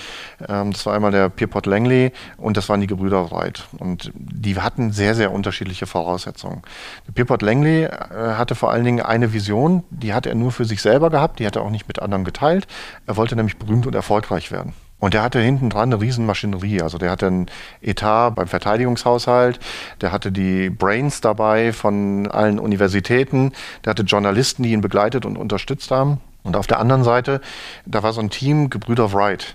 Ähm, 0.49 0.73
das 0.73 0.87
war 0.87 0.95
einmal 0.95 1.11
der 1.11 1.29
Pierpont 1.29 1.67
Langley 1.67 2.13
und 2.37 2.57
das 2.57 2.69
waren 2.69 2.81
die 2.81 2.87
Gebrüder 2.87 3.31
Wright. 3.31 3.65
Und 3.79 4.13
die 4.15 4.59
hatten 4.59 4.93
sehr, 4.93 5.15
sehr 5.15 5.33
unterschiedliche 5.33 5.87
Voraussetzungen. 5.87 6.63
Der 7.07 7.13
Pierpont 7.13 7.43
Langley 7.43 7.85
äh, 7.85 7.89
hatte 8.37 8.55
vor 8.55 8.71
allen 8.71 8.85
Dingen 8.85 9.01
eine 9.01 9.33
Vision, 9.33 9.85
die 9.91 10.13
hat 10.13 10.27
er 10.27 10.35
nur 10.35 10.53
für 10.53 10.65
sich 10.65 10.83
selber 10.83 11.11
gehabt, 11.11 11.39
die 11.39 11.47
hat 11.47 11.57
er 11.57 11.63
auch 11.63 11.71
nicht 11.71 11.89
mit 11.89 12.01
anderen 12.01 12.25
geteilt. 12.25 12.67
Er 13.07 13.17
wollte 13.17 13.37
nämlich 13.37 13.59
berühmt 13.71 13.87
und 13.87 13.95
erfolgreich 13.95 14.51
werden. 14.51 14.73
Und 14.99 15.15
der 15.15 15.23
hatte 15.23 15.41
hinten 15.41 15.71
dran 15.71 15.93
eine 15.93 16.03
Riesenmaschinerie. 16.03 16.83
Also 16.83 16.99
der 16.99 17.11
hatte 17.11 17.29
einen 17.29 17.47
Etat 17.81 18.31
beim 18.31 18.49
Verteidigungshaushalt, 18.49 19.61
der 20.01 20.13
hatte 20.13 20.31
die 20.31 20.69
Brains 20.69 21.21
dabei 21.23 21.73
von 21.73 22.27
allen 22.27 22.59
Universitäten, 22.59 23.53
der 23.85 23.93
hatte 23.93 24.03
Journalisten, 24.03 24.63
die 24.63 24.73
ihn 24.73 24.83
begleitet 24.83 25.25
und 25.25 25.39
unterstützt 25.39 25.91
haben. 25.91 26.21
Und 26.43 26.57
auf 26.57 26.67
der 26.67 26.81
anderen 26.81 27.05
Seite, 27.05 27.41
da 27.87 28.03
war 28.03 28.13
so 28.13 28.21
ein 28.21 28.31
Team, 28.31 28.71
Gebrüder 28.71 29.13
Wright. 29.13 29.55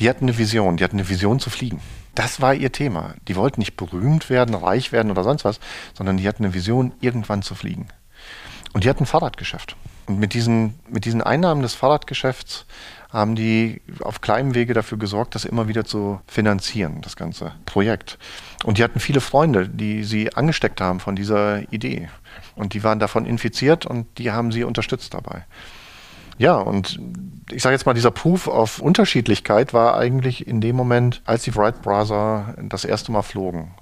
Die 0.00 0.08
hatten 0.08 0.26
eine 0.26 0.38
Vision, 0.38 0.76
die 0.76 0.84
hatten 0.84 0.96
eine 0.96 1.08
Vision 1.08 1.40
zu 1.40 1.50
fliegen. 1.50 1.80
Das 2.14 2.40
war 2.40 2.54
ihr 2.54 2.72
Thema. 2.72 3.14
Die 3.28 3.36
wollten 3.36 3.60
nicht 3.60 3.76
berühmt 3.76 4.30
werden, 4.30 4.54
reich 4.54 4.92
werden 4.92 5.10
oder 5.10 5.24
sonst 5.24 5.44
was, 5.44 5.60
sondern 5.92 6.16
die 6.16 6.28
hatten 6.28 6.44
eine 6.44 6.54
Vision, 6.54 6.92
irgendwann 7.00 7.42
zu 7.42 7.54
fliegen. 7.54 7.88
Und 8.72 8.84
die 8.84 8.90
hatten 8.90 9.04
ein 9.04 9.06
Fahrradgeschäft. 9.06 9.76
Und 10.06 10.18
mit 10.18 10.34
diesen, 10.34 10.78
mit 10.88 11.04
diesen 11.04 11.22
Einnahmen 11.22 11.62
des 11.62 11.74
Fahrradgeschäfts 11.74 12.64
haben 13.10 13.34
die 13.34 13.80
auf 14.00 14.20
kleinem 14.20 14.54
Wege 14.54 14.74
dafür 14.74 14.98
gesorgt, 14.98 15.34
das 15.34 15.44
immer 15.44 15.68
wieder 15.68 15.84
zu 15.84 16.20
finanzieren, 16.26 17.00
das 17.02 17.16
ganze 17.16 17.52
Projekt. 17.64 18.18
Und 18.64 18.78
die 18.78 18.84
hatten 18.84 19.00
viele 19.00 19.20
Freunde, 19.20 19.68
die 19.68 20.04
sie 20.04 20.34
angesteckt 20.34 20.80
haben 20.80 21.00
von 21.00 21.16
dieser 21.16 21.72
Idee. 21.72 22.08
Und 22.54 22.74
die 22.74 22.84
waren 22.84 22.98
davon 22.98 23.26
infiziert 23.26 23.86
und 23.86 24.06
die 24.18 24.32
haben 24.32 24.52
sie 24.52 24.64
unterstützt 24.64 25.14
dabei. 25.14 25.44
Ja, 26.38 26.56
und 26.56 27.00
ich 27.50 27.62
sage 27.62 27.74
jetzt 27.74 27.86
mal, 27.86 27.94
dieser 27.94 28.10
Proof 28.10 28.46
auf 28.48 28.78
Unterschiedlichkeit 28.80 29.72
war 29.72 29.96
eigentlich 29.96 30.46
in 30.46 30.60
dem 30.60 30.76
Moment, 30.76 31.22
als 31.24 31.44
die 31.44 31.54
Wright 31.56 31.80
Brother 31.80 32.54
das 32.62 32.84
erste 32.84 33.10
Mal 33.12 33.22
flogen. 33.22 33.74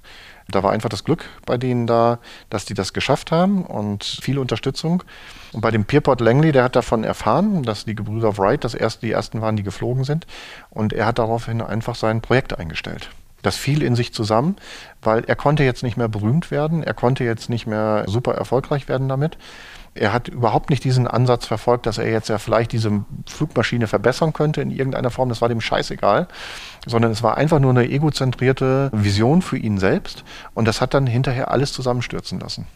Da 0.47 0.61
war 0.61 0.71
einfach 0.71 0.89
das 0.89 1.03
Glück 1.03 1.25
bei 1.45 1.57
denen 1.57 1.87
da, 1.87 2.19
dass 2.49 2.65
die 2.65 2.75
das 2.75 2.93
geschafft 2.93 3.31
haben 3.31 3.65
und 3.65 4.03
viel 4.03 4.37
Unterstützung. 4.37 5.03
Und 5.53 5.61
bei 5.61 5.71
dem 5.71 5.85
Pierpont 5.85 6.21
Langley, 6.21 6.51
der 6.51 6.63
hat 6.63 6.75
davon 6.75 7.03
erfahren, 7.03 7.63
dass 7.63 7.85
die 7.85 7.95
Gebrüder 7.95 8.37
Wright 8.37 8.63
das 8.63 8.75
erste, 8.75 9.05
die 9.05 9.11
ersten 9.11 9.41
waren, 9.41 9.55
die 9.55 9.63
geflogen 9.63 10.03
sind. 10.03 10.27
Und 10.69 10.93
er 10.93 11.07
hat 11.07 11.19
daraufhin 11.19 11.61
einfach 11.61 11.95
sein 11.95 12.21
Projekt 12.21 12.57
eingestellt. 12.57 13.09
Das 13.41 13.55
fiel 13.55 13.83
in 13.83 13.95
sich 13.95 14.11
zusammen, 14.11 14.55
weil 15.03 15.23
er 15.25 15.35
konnte 15.35 15.63
jetzt 15.63 15.83
nicht 15.83 15.97
mehr 15.97 16.07
berühmt 16.07 16.49
werden, 16.49 16.81
er 16.81 16.95
konnte 16.95 17.23
jetzt 17.23 17.47
nicht 17.47 17.67
mehr 17.67 18.05
super 18.07 18.33
erfolgreich 18.33 18.87
werden 18.87 19.07
damit. 19.07 19.37
Er 19.95 20.11
hat 20.11 20.27
überhaupt 20.27 20.69
nicht 20.69 20.83
diesen 20.83 21.07
Ansatz 21.07 21.45
verfolgt, 21.45 21.85
dass 21.85 21.97
er 21.97 22.11
jetzt 22.11 22.27
ja 22.27 22.37
vielleicht 22.37 22.73
diese 22.73 23.05
Flugmaschine 23.27 23.87
verbessern 23.87 24.33
könnte 24.33 24.61
in 24.61 24.69
irgendeiner 24.69 25.09
Form. 25.09 25.29
Das 25.29 25.41
war 25.41 25.47
dem 25.47 25.61
scheißegal, 25.61 26.27
sondern 26.85 27.11
es 27.11 27.23
war 27.23 27.37
einfach 27.37 27.59
nur 27.59 27.71
eine 27.71 27.89
egozentrierte 27.89 28.91
Vision 28.93 29.41
für 29.41 29.57
ihn 29.57 29.77
selbst. 29.77 30.25
Und 30.53 30.67
das 30.67 30.81
hat 30.81 30.93
dann 30.93 31.07
hinterher 31.07 31.49
alles 31.49 31.71
zusammenstürzen 31.71 32.41
lassen. 32.41 32.67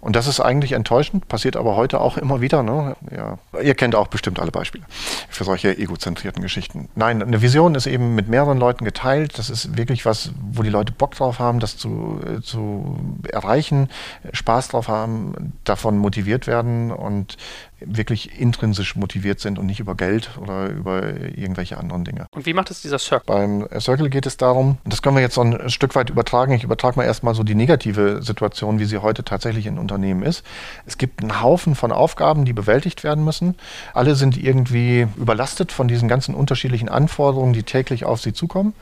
Und 0.00 0.16
das 0.16 0.26
ist 0.26 0.40
eigentlich 0.40 0.72
enttäuschend, 0.72 1.28
passiert 1.28 1.56
aber 1.56 1.76
heute 1.76 2.00
auch 2.00 2.16
immer 2.16 2.40
wieder. 2.40 2.62
Ne? 2.62 2.96
Ja, 3.14 3.38
ihr 3.60 3.74
kennt 3.74 3.94
auch 3.94 4.08
bestimmt 4.08 4.40
alle 4.40 4.50
Beispiele 4.50 4.84
für 5.28 5.44
solche 5.44 5.76
egozentrierten 5.76 6.42
Geschichten. 6.42 6.88
Nein, 6.94 7.22
eine 7.22 7.42
Vision 7.42 7.74
ist 7.74 7.86
eben 7.86 8.14
mit 8.14 8.28
mehreren 8.28 8.58
Leuten 8.58 8.84
geteilt. 8.84 9.38
Das 9.38 9.50
ist 9.50 9.76
wirklich 9.76 10.04
was, 10.04 10.32
wo 10.40 10.62
die 10.62 10.70
Leute 10.70 10.92
Bock 10.92 11.14
drauf 11.14 11.38
haben, 11.38 11.60
das 11.60 11.76
zu, 11.76 12.20
äh, 12.26 12.40
zu 12.40 12.98
erreichen, 13.30 13.88
Spaß 14.32 14.68
drauf 14.68 14.88
haben, 14.88 15.52
davon 15.64 15.98
motiviert 15.98 16.46
werden 16.46 16.90
und 16.90 17.36
wirklich 17.86 18.40
intrinsisch 18.40 18.96
motiviert 18.96 19.40
sind 19.40 19.58
und 19.58 19.66
nicht 19.66 19.80
über 19.80 19.94
Geld 19.94 20.30
oder 20.40 20.68
über 20.68 21.02
irgendwelche 21.36 21.78
anderen 21.78 22.04
Dinge. 22.04 22.26
Und 22.30 22.46
wie 22.46 22.54
macht 22.54 22.70
es 22.70 22.82
dieser 22.82 22.98
Circle? 22.98 23.26
Beim 23.26 23.68
Circle 23.80 24.10
geht 24.10 24.26
es 24.26 24.36
darum, 24.36 24.78
und 24.84 24.92
das 24.92 25.02
können 25.02 25.16
wir 25.16 25.22
jetzt 25.22 25.34
so 25.34 25.42
ein 25.42 25.70
Stück 25.70 25.94
weit 25.94 26.10
übertragen, 26.10 26.52
ich 26.52 26.64
übertrage 26.64 26.96
mal 26.96 27.04
erstmal 27.04 27.34
so 27.34 27.42
die 27.42 27.54
negative 27.54 28.22
Situation, 28.22 28.78
wie 28.78 28.84
sie 28.84 28.98
heute 28.98 29.24
tatsächlich 29.24 29.66
in 29.66 29.78
Unternehmen 29.78 30.22
ist. 30.22 30.44
Es 30.86 30.98
gibt 30.98 31.20
einen 31.20 31.40
Haufen 31.42 31.74
von 31.74 31.92
Aufgaben, 31.92 32.44
die 32.44 32.52
bewältigt 32.52 33.04
werden 33.04 33.24
müssen. 33.24 33.54
Alle 33.94 34.14
sind 34.14 34.36
irgendwie 34.36 35.06
überlastet 35.16 35.72
von 35.72 35.88
diesen 35.88 36.08
ganzen 36.08 36.34
unterschiedlichen 36.34 36.88
Anforderungen, 36.88 37.52
die 37.52 37.62
täglich 37.62 38.04
auf 38.04 38.20
sie 38.20 38.32
zukommen. 38.32 38.74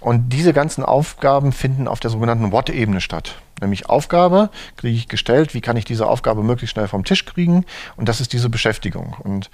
Und 0.00 0.28
diese 0.28 0.52
ganzen 0.52 0.84
Aufgaben 0.84 1.52
finden 1.52 1.88
auf 1.88 2.00
der 2.00 2.10
sogenannten 2.10 2.52
What-Ebene 2.52 3.00
statt. 3.00 3.36
Nämlich 3.60 3.88
Aufgabe 3.88 4.50
kriege 4.76 4.96
ich 4.96 5.08
gestellt, 5.08 5.54
wie 5.54 5.62
kann 5.62 5.76
ich 5.76 5.86
diese 5.86 6.06
Aufgabe 6.06 6.42
möglichst 6.42 6.74
schnell 6.74 6.88
vom 6.88 7.04
Tisch 7.04 7.24
kriegen? 7.24 7.64
Und 7.96 8.08
das 8.08 8.20
ist 8.20 8.34
diese 8.34 8.50
Beschäftigung. 8.50 9.16
Und 9.20 9.50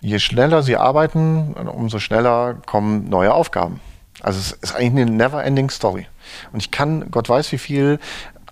je 0.00 0.18
schneller 0.18 0.62
Sie 0.62 0.76
arbeiten, 0.76 1.54
umso 1.54 1.98
schneller 1.98 2.54
kommen 2.66 3.08
neue 3.08 3.32
Aufgaben. 3.32 3.80
Also 4.20 4.38
es 4.38 4.52
ist 4.52 4.74
eigentlich 4.74 5.06
eine 5.06 5.16
never-ending 5.16 5.70
Story. 5.70 6.06
Und 6.52 6.60
ich 6.60 6.70
kann, 6.70 7.10
Gott 7.10 7.28
weiß 7.28 7.52
wie 7.52 7.58
viel 7.58 7.98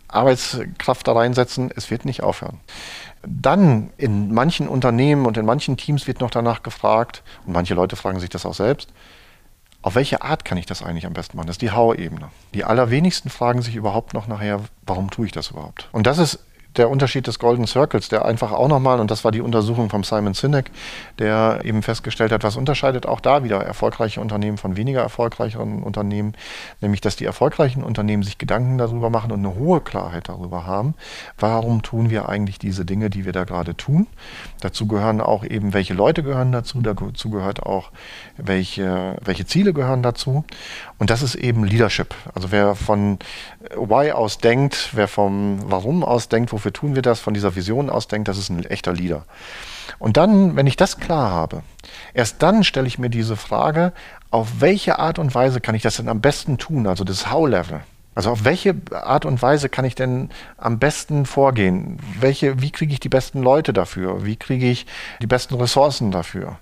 Arbeitskraft 0.09 1.07
da 1.07 1.13
reinsetzen, 1.13 1.71
es 1.75 1.91
wird 1.91 2.05
nicht 2.05 2.23
aufhören. 2.23 2.61
Dann 3.27 3.91
in 3.97 4.33
manchen 4.33 4.69
Unternehmen 4.69 5.27
und 5.27 5.37
in 5.37 5.47
manchen 5.47 5.77
Teams 5.77 6.07
wird 6.07 6.21
noch 6.21 6.31
danach 6.31 6.63
gefragt, 6.63 7.23
und 7.47 7.53
manche 7.53 7.75
Leute 7.75 7.97
fragen 7.97 8.21
sich 8.21 8.31
das 8.31 8.47
auch 8.47 8.55
selbst, 8.55 8.91
auf 9.85 9.97
welche 9.97 10.23
Art 10.23 10.47
kann 10.47 10.57
ich 10.57 10.64
das 10.64 10.83
eigentlich 10.83 11.05
am 11.05 11.12
besten 11.12 11.37
machen? 11.37 11.47
Das 11.47 11.55
ist 11.55 11.62
die 11.62 11.70
How-Ebene. 11.70 12.31
Die 12.55 12.64
allerwenigsten 12.64 13.29
fragen 13.29 13.61
sich 13.61 13.77
überhaupt 13.77 14.14
noch 14.14 14.27
nachher, 14.27 14.61
warum 14.87 15.11
tue 15.11 15.27
ich 15.27 15.33
das 15.33 15.51
überhaupt? 15.51 15.90
Und 15.92 16.07
das 16.07 16.16
ist 16.16 16.38
der 16.77 16.91
Unterschied 16.91 17.27
des 17.27 17.39
Golden 17.39 17.67
Circles, 17.67 18.09
der 18.09 18.25
einfach 18.25 18.53
auch 18.53 18.69
nochmal, 18.69 19.01
und 19.01 19.11
das 19.11 19.25
war 19.25 19.33
die 19.33 19.41
Untersuchung 19.41 19.91
von 19.91 20.03
Simon 20.03 20.35
Sinek, 20.35 20.71
der 21.19 21.61
eben 21.65 21.83
festgestellt 21.83 22.33
hat, 22.33 22.43
was 22.43 22.57
unterscheidet 22.57 23.07
auch 23.07 23.21
da 23.21 23.45
wieder 23.45 23.63
erfolgreiche 23.63 24.21
Unternehmen 24.21 24.59
von 24.59 24.77
weniger 24.77 25.01
erfolgreicheren 25.01 25.83
Unternehmen, 25.83 26.35
nämlich 26.81 27.01
dass 27.01 27.17
die 27.17 27.25
erfolgreichen 27.25 27.83
Unternehmen 27.83 28.23
sich 28.23 28.39
Gedanken 28.39 28.79
darüber 28.79 29.11
machen 29.11 29.33
und 29.33 29.41
eine 29.41 29.55
hohe 29.55 29.81
Klarheit 29.81 30.29
darüber 30.29 30.67
haben, 30.67 30.95
warum 31.39 31.83
tun 31.83 32.11
wir 32.11 32.29
eigentlich 32.29 32.59
diese 32.59 32.85
Dinge, 32.85 33.11
die 33.11 33.25
wir 33.25 33.33
da 33.33 33.45
gerade 33.45 33.77
tun. 33.77 34.07
Dazu 34.61 34.87
gehören 34.87 35.21
auch 35.21 35.45
eben, 35.45 35.75
welche 35.75 35.95
Leute 35.95 36.23
gehören 36.23 36.53
dazu, 36.53 36.81
dazu 36.81 37.31
gehört 37.31 37.63
auch, 37.63 37.91
welche, 38.37 39.17
welche 39.23 39.47
Ziele 39.47 39.73
gehören 39.73 40.03
dazu. 40.03 40.45
Und 40.99 41.11
das 41.11 41.23
ist 41.23 41.35
eben 41.35 41.65
Leadership. 41.65 42.15
Also 42.35 42.51
wer 42.51 42.75
von 42.75 43.19
Why 43.77 44.13
aus 44.13 44.39
denkt, 44.39 44.91
wer 44.93 45.09
vom 45.09 45.59
Warum 45.67 46.05
aus 46.05 46.29
denkt, 46.29 46.53
wofür 46.53 46.63
tun 46.72 46.94
wir 46.94 47.03
das, 47.03 47.20
von 47.20 47.35
dieser 47.35 47.57
Vision 47.57 47.90
aus 47.90 48.09
denkt, 48.09 48.29
das 48.29 48.38
ist 48.38 48.50
ein 48.50 48.64
echter 48.64 48.92
Leader. 48.92 49.24
Und 49.98 50.16
dann, 50.16 50.57
wenn 50.57 50.66
ich 50.66 50.77
das 50.77 50.98
klar 50.98 51.31
habe, 51.31 51.62
erst 52.14 52.42
dann 52.42 52.64
stelle 52.64 52.87
ich 52.87 52.98
mir 52.98 53.11
diese 53.11 53.37
Frage, 53.37 53.92
auf 54.31 54.61
welche 54.61 54.98
Art 54.98 55.18
und 55.18 55.35
Weise 55.35 55.61
kann 55.61 55.74
ich 55.74 55.83
das 55.83 55.96
denn 55.96 56.09
am 56.09 56.20
besten 56.20 56.59
tun, 56.59 56.87
also 56.87 57.05
das 57.05 57.31
How-Level. 57.31 57.81
Also 58.14 58.31
auf 58.31 58.44
welche 58.44 58.77
Art 58.92 59.24
und 59.24 59.42
Weise 59.42 59.68
kann 59.68 59.85
ich 59.85 59.96
denn 59.96 60.31
am 60.57 60.79
besten 60.79 61.27
vorgehen? 61.27 61.98
Welche, 62.20 62.61
wie 62.62 62.70
kriege 62.70 62.92
ich 62.92 63.00
die 63.00 63.09
besten 63.09 63.42
Leute 63.42 63.72
dafür? 63.72 64.24
Wie 64.24 64.37
kriege 64.37 64.70
ich 64.70 64.87
die 65.20 65.27
besten 65.27 65.55
Ressourcen 65.57 66.12
dafür? 66.12 66.59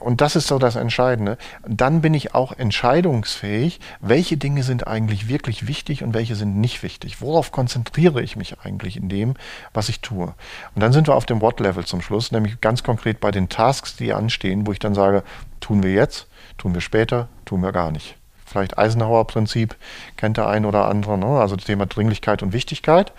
Und 0.00 0.20
das 0.20 0.36
ist 0.36 0.46
so 0.46 0.58
das 0.58 0.76
Entscheidende. 0.76 1.38
Dann 1.66 2.00
bin 2.00 2.14
ich 2.14 2.34
auch 2.34 2.52
entscheidungsfähig, 2.52 3.80
welche 4.00 4.36
Dinge 4.36 4.62
sind 4.62 4.86
eigentlich 4.86 5.28
wirklich 5.28 5.66
wichtig 5.66 6.02
und 6.02 6.14
welche 6.14 6.34
sind 6.34 6.56
nicht 6.56 6.82
wichtig. 6.82 7.20
Worauf 7.20 7.52
konzentriere 7.52 8.22
ich 8.22 8.36
mich 8.36 8.60
eigentlich 8.60 8.96
in 8.96 9.08
dem, 9.08 9.34
was 9.72 9.88
ich 9.88 10.00
tue? 10.00 10.34
Und 10.74 10.82
dann 10.82 10.92
sind 10.92 11.08
wir 11.08 11.14
auf 11.14 11.26
dem 11.26 11.40
What-Level 11.40 11.84
zum 11.84 12.02
Schluss, 12.02 12.32
nämlich 12.32 12.60
ganz 12.60 12.82
konkret 12.82 13.20
bei 13.20 13.30
den 13.30 13.48
Tasks, 13.48 13.96
die 13.96 14.12
anstehen, 14.12 14.66
wo 14.66 14.72
ich 14.72 14.78
dann 14.78 14.94
sage, 14.94 15.22
tun 15.60 15.82
wir 15.82 15.92
jetzt, 15.92 16.26
tun 16.58 16.74
wir 16.74 16.80
später, 16.80 17.28
tun 17.44 17.62
wir 17.62 17.72
gar 17.72 17.90
nicht. 17.90 18.16
Vielleicht 18.44 18.78
Eisenhower-Prinzip 18.78 19.76
kennt 20.16 20.36
der 20.36 20.46
ein 20.46 20.64
oder 20.64 20.86
andere, 20.86 21.18
ne? 21.18 21.26
also 21.26 21.56
das 21.56 21.64
Thema 21.64 21.86
Dringlichkeit 21.86 22.42
und 22.42 22.52
Wichtigkeit. 22.52 23.12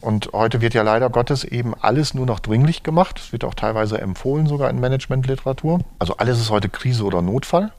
Und 0.00 0.30
heute 0.32 0.60
wird 0.60 0.74
ja 0.74 0.82
leider 0.82 1.10
Gottes 1.10 1.44
eben 1.44 1.74
alles 1.74 2.14
nur 2.14 2.26
noch 2.26 2.40
dringlich 2.40 2.82
gemacht. 2.82 3.18
Es 3.18 3.32
wird 3.32 3.44
auch 3.44 3.54
teilweise 3.54 4.00
empfohlen, 4.00 4.46
sogar 4.46 4.70
in 4.70 4.78
Managementliteratur. 4.78 5.80
Also 5.98 6.16
alles 6.18 6.38
ist 6.38 6.50
heute 6.50 6.68
Krise 6.68 7.04
oder 7.04 7.22
Notfall. 7.22 7.72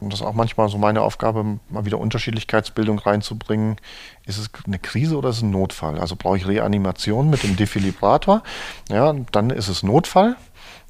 Und 0.00 0.12
das 0.12 0.20
ist 0.20 0.26
auch 0.26 0.34
manchmal 0.34 0.68
so 0.68 0.76
meine 0.76 1.00
Aufgabe, 1.02 1.58
mal 1.70 1.86
wieder 1.86 1.98
Unterschiedlichkeitsbildung 1.98 2.98
reinzubringen. 2.98 3.76
Ist 4.26 4.38
es 4.38 4.50
eine 4.66 4.78
Krise 4.78 5.16
oder 5.16 5.30
ist 5.30 5.38
es 5.38 5.42
ein 5.42 5.50
Notfall? 5.50 5.98
Also 5.98 6.16
brauche 6.16 6.36
ich 6.36 6.46
Reanimation 6.46 7.30
mit 7.30 7.42
dem 7.42 7.56
Defibrillator? 7.56 8.42
Ja, 8.90 9.14
dann 9.32 9.50
ist 9.50 9.68
es 9.68 9.82
Notfall. 9.82 10.36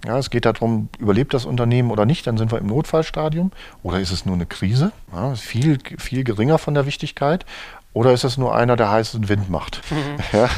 Ja, 0.05 0.19
es 0.19 0.31
geht 0.31 0.45
darum, 0.45 0.88
überlebt 0.99 1.35
das 1.35 1.47
Unternehmen 1.47 1.90
oder 1.90 2.05
nicht, 2.05 2.27
dann 2.27 2.37
sind 2.37 2.53
wir 2.53 2.59
im 2.59 2.66
Notfallstadium. 2.66 3.51
Oder 3.83 4.01
ist 4.01 4.11
es 4.11 4.27
nur 4.27 4.35
eine 4.35 4.47
Krise? 4.47 4.92
Ja, 5.12 5.35
viel, 5.35 5.79
viel 5.99 6.23
geringer 6.23 6.59
von 6.59 6.75
der 6.75 6.87
Wichtigkeit. 6.87 7.47
Oder 7.96 8.12
ist 8.12 8.24
es 8.24 8.37
nur 8.37 8.54
einer, 8.54 8.76
der 8.76 8.90
heißen 8.90 9.30
Wind 9.30 9.48
macht? 9.48 9.80
Mhm. 9.90 10.18
Ja? 10.32 10.50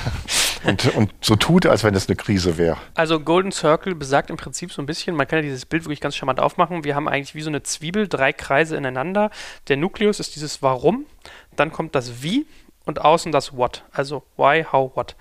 Und, 0.64 0.92
und 0.96 1.12
so 1.20 1.37
tut, 1.37 1.66
als 1.66 1.85
wenn 1.85 1.94
es 1.94 2.09
eine 2.09 2.16
Krise 2.16 2.59
wäre. 2.59 2.79
Also 2.96 3.20
Golden 3.20 3.53
Circle 3.53 3.94
besagt 3.94 4.29
im 4.29 4.37
Prinzip 4.37 4.72
so 4.72 4.83
ein 4.83 4.87
bisschen, 4.87 5.14
man 5.14 5.29
kann 5.29 5.38
ja 5.38 5.42
dieses 5.42 5.64
Bild 5.64 5.85
wirklich 5.85 6.01
ganz 6.01 6.16
charmant 6.16 6.40
aufmachen. 6.40 6.83
Wir 6.83 6.96
haben 6.96 7.07
eigentlich 7.07 7.37
wie 7.37 7.42
so 7.42 7.48
eine 7.48 7.62
Zwiebel, 7.62 8.09
drei 8.09 8.33
Kreise 8.33 8.77
ineinander. 8.77 9.31
Der 9.68 9.77
Nukleus 9.77 10.18
ist 10.18 10.35
dieses 10.35 10.62
Warum, 10.62 11.07
dann 11.55 11.70
kommt 11.70 11.94
das 11.94 12.24
Wie 12.24 12.44
und 12.87 13.01
außen 13.01 13.31
das 13.31 13.57
What. 13.57 13.85
Also 13.92 14.24
Why, 14.37 14.64
How, 14.64 14.96
What 14.96 15.14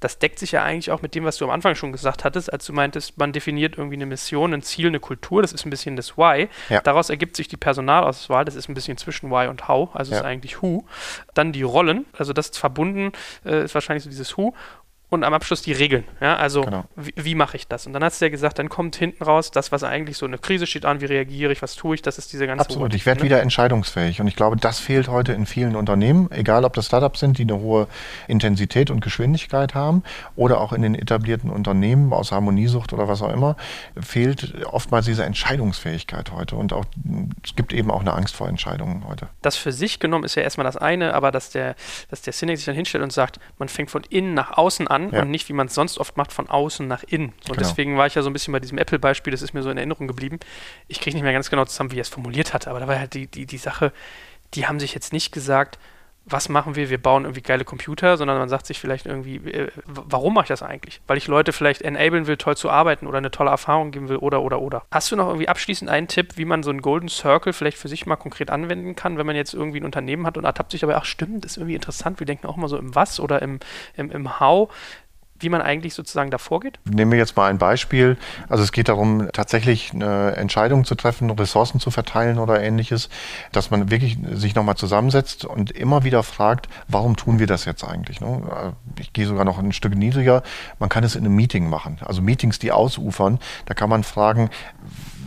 das 0.00 0.18
deckt 0.18 0.38
sich 0.38 0.52
ja 0.52 0.64
eigentlich 0.64 0.90
auch 0.90 1.02
mit 1.02 1.14
dem, 1.14 1.24
was 1.24 1.36
du 1.36 1.44
am 1.44 1.50
Anfang 1.50 1.74
schon 1.74 1.92
gesagt 1.92 2.24
hattest, 2.24 2.52
als 2.52 2.66
du 2.66 2.72
meintest, 2.72 3.18
man 3.18 3.32
definiert 3.32 3.76
irgendwie 3.78 3.96
eine 3.96 4.06
Mission, 4.06 4.52
ein 4.54 4.62
Ziel, 4.62 4.88
eine 4.88 5.00
Kultur, 5.00 5.42
das 5.42 5.52
ist 5.52 5.66
ein 5.66 5.70
bisschen 5.70 5.96
das 5.96 6.16
Why. 6.16 6.48
Ja. 6.68 6.80
Daraus 6.80 7.10
ergibt 7.10 7.36
sich 7.36 7.48
die 7.48 7.56
Personalauswahl, 7.56 8.44
das 8.44 8.54
ist 8.54 8.68
ein 8.68 8.74
bisschen 8.74 8.96
zwischen 8.96 9.30
Why 9.30 9.48
und 9.48 9.68
How, 9.68 9.94
also 9.94 10.12
ja. 10.12 10.18
ist 10.18 10.24
eigentlich 10.24 10.62
Who. 10.62 10.86
Dann 11.34 11.52
die 11.52 11.62
Rollen, 11.62 12.06
also 12.16 12.32
das 12.32 12.56
verbunden 12.56 13.12
äh, 13.44 13.64
ist 13.64 13.74
wahrscheinlich 13.74 14.04
so 14.04 14.10
dieses 14.10 14.36
Who 14.36 14.54
und 15.10 15.24
am 15.24 15.34
Abschluss 15.34 15.60
die 15.60 15.72
Regeln. 15.72 16.04
Ja, 16.20 16.36
also 16.36 16.62
genau. 16.62 16.84
wie, 16.96 17.12
wie 17.16 17.34
mache 17.34 17.56
ich 17.56 17.66
das? 17.66 17.86
Und 17.86 17.92
dann 17.92 18.02
hast 18.02 18.20
du 18.20 18.24
ja 18.24 18.30
gesagt, 18.30 18.58
dann 18.58 18.68
kommt 18.68 18.96
hinten 18.96 19.24
raus, 19.24 19.50
das, 19.50 19.72
was 19.72 19.82
eigentlich 19.82 20.16
so 20.16 20.24
eine 20.24 20.38
Krise 20.38 20.66
steht 20.66 20.86
an, 20.86 21.00
wie 21.00 21.06
reagiere 21.06 21.52
ich, 21.52 21.62
was 21.62 21.74
tue 21.74 21.96
ich, 21.96 22.02
das 22.02 22.16
ist 22.16 22.32
diese 22.32 22.46
ganze 22.46 22.64
Absolut, 22.64 22.94
ich 22.94 23.04
werde 23.06 23.20
ne? 23.20 23.26
wieder 23.26 23.42
entscheidungsfähig 23.42 24.20
und 24.20 24.28
ich 24.28 24.36
glaube, 24.36 24.56
das 24.56 24.78
fehlt 24.78 25.08
heute 25.08 25.32
in 25.32 25.46
vielen 25.46 25.74
Unternehmen, 25.74 26.30
egal 26.30 26.64
ob 26.64 26.74
das 26.74 26.86
Startups 26.86 27.20
sind, 27.20 27.38
die 27.38 27.42
eine 27.42 27.58
hohe 27.58 27.88
Intensität 28.28 28.90
und 28.90 29.00
Geschwindigkeit 29.00 29.74
haben 29.74 30.04
oder 30.36 30.60
auch 30.60 30.72
in 30.72 30.82
den 30.82 30.94
etablierten 30.94 31.50
Unternehmen 31.50 32.12
aus 32.12 32.30
Harmoniesucht 32.30 32.92
oder 32.92 33.08
was 33.08 33.20
auch 33.20 33.32
immer, 33.32 33.56
fehlt 34.00 34.64
oftmals 34.66 35.06
diese 35.06 35.24
Entscheidungsfähigkeit 35.24 36.30
heute 36.30 36.54
und 36.54 36.72
auch 36.72 36.84
es 37.44 37.56
gibt 37.56 37.72
eben 37.72 37.90
auch 37.90 38.00
eine 38.00 38.14
Angst 38.14 38.36
vor 38.36 38.48
Entscheidungen 38.48 39.04
heute. 39.08 39.28
Das 39.42 39.56
für 39.56 39.72
sich 39.72 39.98
genommen 39.98 40.24
ist 40.24 40.36
ja 40.36 40.42
erstmal 40.42 40.64
das 40.64 40.76
eine, 40.76 41.14
aber 41.14 41.32
dass 41.32 41.50
der, 41.50 41.74
dass 42.10 42.22
der 42.22 42.32
Cynic 42.32 42.58
sich 42.58 42.66
dann 42.66 42.76
hinstellt 42.76 43.02
und 43.02 43.12
sagt, 43.12 43.40
man 43.58 43.68
fängt 43.68 43.90
von 43.90 44.04
innen 44.08 44.34
nach 44.34 44.56
außen 44.56 44.86
an, 44.86 44.99
an 45.08 45.12
ja. 45.12 45.22
und 45.22 45.30
nicht, 45.30 45.48
wie 45.48 45.52
man 45.52 45.66
es 45.66 45.74
sonst 45.74 45.98
oft 45.98 46.16
macht, 46.16 46.32
von 46.32 46.48
außen 46.48 46.86
nach 46.86 47.02
innen. 47.04 47.28
Und 47.28 47.44
genau. 47.44 47.58
deswegen 47.58 47.96
war 47.96 48.06
ich 48.06 48.14
ja 48.14 48.22
so 48.22 48.30
ein 48.30 48.32
bisschen 48.32 48.52
bei 48.52 48.60
diesem 48.60 48.78
Apple-Beispiel, 48.78 49.30
das 49.30 49.42
ist 49.42 49.54
mir 49.54 49.62
so 49.62 49.70
in 49.70 49.76
Erinnerung 49.76 50.06
geblieben. 50.06 50.38
Ich 50.88 51.00
kriege 51.00 51.16
nicht 51.16 51.24
mehr 51.24 51.32
ganz 51.32 51.50
genau 51.50 51.64
zusammen, 51.64 51.92
wie 51.92 51.98
er 51.98 52.02
es 52.02 52.08
formuliert 52.08 52.54
hatte, 52.54 52.70
aber 52.70 52.80
da 52.80 52.88
war 52.88 52.98
halt 52.98 53.14
die, 53.14 53.26
die, 53.26 53.46
die 53.46 53.58
Sache, 53.58 53.92
die 54.54 54.66
haben 54.66 54.80
sich 54.80 54.94
jetzt 54.94 55.12
nicht 55.12 55.32
gesagt, 55.32 55.78
was 56.30 56.48
machen 56.48 56.76
wir, 56.76 56.90
wir 56.90 57.02
bauen 57.02 57.24
irgendwie 57.24 57.42
geile 57.42 57.64
Computer, 57.64 58.16
sondern 58.16 58.38
man 58.38 58.48
sagt 58.48 58.66
sich 58.66 58.80
vielleicht 58.80 59.06
irgendwie, 59.06 59.36
äh, 59.36 59.68
warum 59.84 60.34
mache 60.34 60.44
ich 60.44 60.48
das 60.48 60.62
eigentlich? 60.62 61.00
Weil 61.06 61.18
ich 61.18 61.26
Leute 61.26 61.52
vielleicht 61.52 61.82
enablen 61.82 62.26
will, 62.26 62.36
toll 62.36 62.56
zu 62.56 62.70
arbeiten 62.70 63.06
oder 63.06 63.18
eine 63.18 63.30
tolle 63.30 63.50
Erfahrung 63.50 63.90
geben 63.90 64.08
will 64.08 64.16
oder, 64.16 64.42
oder, 64.42 64.60
oder. 64.60 64.84
Hast 64.90 65.10
du 65.10 65.16
noch 65.16 65.26
irgendwie 65.26 65.48
abschließend 65.48 65.90
einen 65.90 66.08
Tipp, 66.08 66.36
wie 66.36 66.44
man 66.44 66.62
so 66.62 66.70
einen 66.70 66.82
Golden 66.82 67.08
Circle 67.08 67.52
vielleicht 67.52 67.78
für 67.78 67.88
sich 67.88 68.06
mal 68.06 68.16
konkret 68.16 68.50
anwenden 68.50 68.96
kann, 68.96 69.18
wenn 69.18 69.26
man 69.26 69.36
jetzt 69.36 69.54
irgendwie 69.54 69.80
ein 69.80 69.84
Unternehmen 69.84 70.26
hat 70.26 70.38
und 70.38 70.44
ertappt 70.44 70.72
sich 70.72 70.84
aber, 70.84 70.96
ach 70.96 71.04
stimmt, 71.04 71.44
das 71.44 71.52
ist 71.52 71.56
irgendwie 71.58 71.74
interessant, 71.74 72.20
wir 72.20 72.26
denken 72.26 72.46
auch 72.46 72.56
mal 72.56 72.68
so 72.68 72.76
im 72.76 72.94
Was 72.94 73.20
oder 73.20 73.42
im, 73.42 73.60
im, 73.96 74.10
im 74.10 74.40
How 74.40 74.70
wie 75.40 75.48
man 75.48 75.62
eigentlich 75.62 75.94
sozusagen 75.94 76.30
da 76.30 76.38
vorgeht? 76.38 76.78
Nehmen 76.84 77.10
wir 77.12 77.18
jetzt 77.18 77.36
mal 77.36 77.48
ein 77.48 77.58
Beispiel. 77.58 78.16
Also 78.48 78.62
es 78.62 78.72
geht 78.72 78.88
darum, 78.88 79.28
tatsächlich 79.32 79.92
eine 79.92 80.36
Entscheidung 80.36 80.84
zu 80.84 80.94
treffen, 80.94 81.30
Ressourcen 81.30 81.80
zu 81.80 81.90
verteilen 81.90 82.38
oder 82.38 82.62
ähnliches, 82.62 83.08
dass 83.52 83.70
man 83.70 83.90
wirklich 83.90 84.18
sich 84.32 84.54
nochmal 84.54 84.76
zusammensetzt 84.76 85.44
und 85.44 85.70
immer 85.70 86.04
wieder 86.04 86.22
fragt, 86.22 86.68
warum 86.88 87.16
tun 87.16 87.38
wir 87.38 87.46
das 87.46 87.64
jetzt 87.64 87.84
eigentlich? 87.84 88.20
Ne? 88.20 88.74
Ich 88.98 89.12
gehe 89.12 89.26
sogar 89.26 89.44
noch 89.44 89.58
ein 89.58 89.72
Stück 89.72 89.94
niedriger. 89.94 90.42
Man 90.78 90.88
kann 90.88 91.04
es 91.04 91.16
in 91.16 91.24
einem 91.24 91.34
Meeting 91.34 91.68
machen. 91.68 91.98
Also 92.04 92.22
Meetings, 92.22 92.58
die 92.58 92.72
ausufern. 92.72 93.38
Da 93.66 93.74
kann 93.74 93.90
man 93.90 94.04
fragen, 94.04 94.50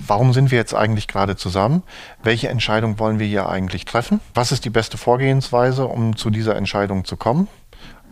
warum 0.08 0.34
sind 0.34 0.52
wir 0.52 0.58
jetzt 0.58 0.74
eigentlich 0.74 1.08
gerade 1.08 1.36
zusammen? 1.36 1.84
Welche 2.22 2.50
Entscheidung 2.50 3.00
wollen 3.00 3.20
wir 3.20 3.28
hier 3.28 3.50
eigentlich 3.50 3.86
treffen? 3.86 4.20
Was 4.34 4.52
ist 4.52 4.66
die 4.66 4.70
beste 4.70 4.98
Vorgehensweise, 4.98 5.88
um 5.88 6.16
zu 6.16 6.30
dieser 6.30 6.56
Entscheidung 6.56 7.06
zu 7.06 7.18
kommen? 7.18 7.48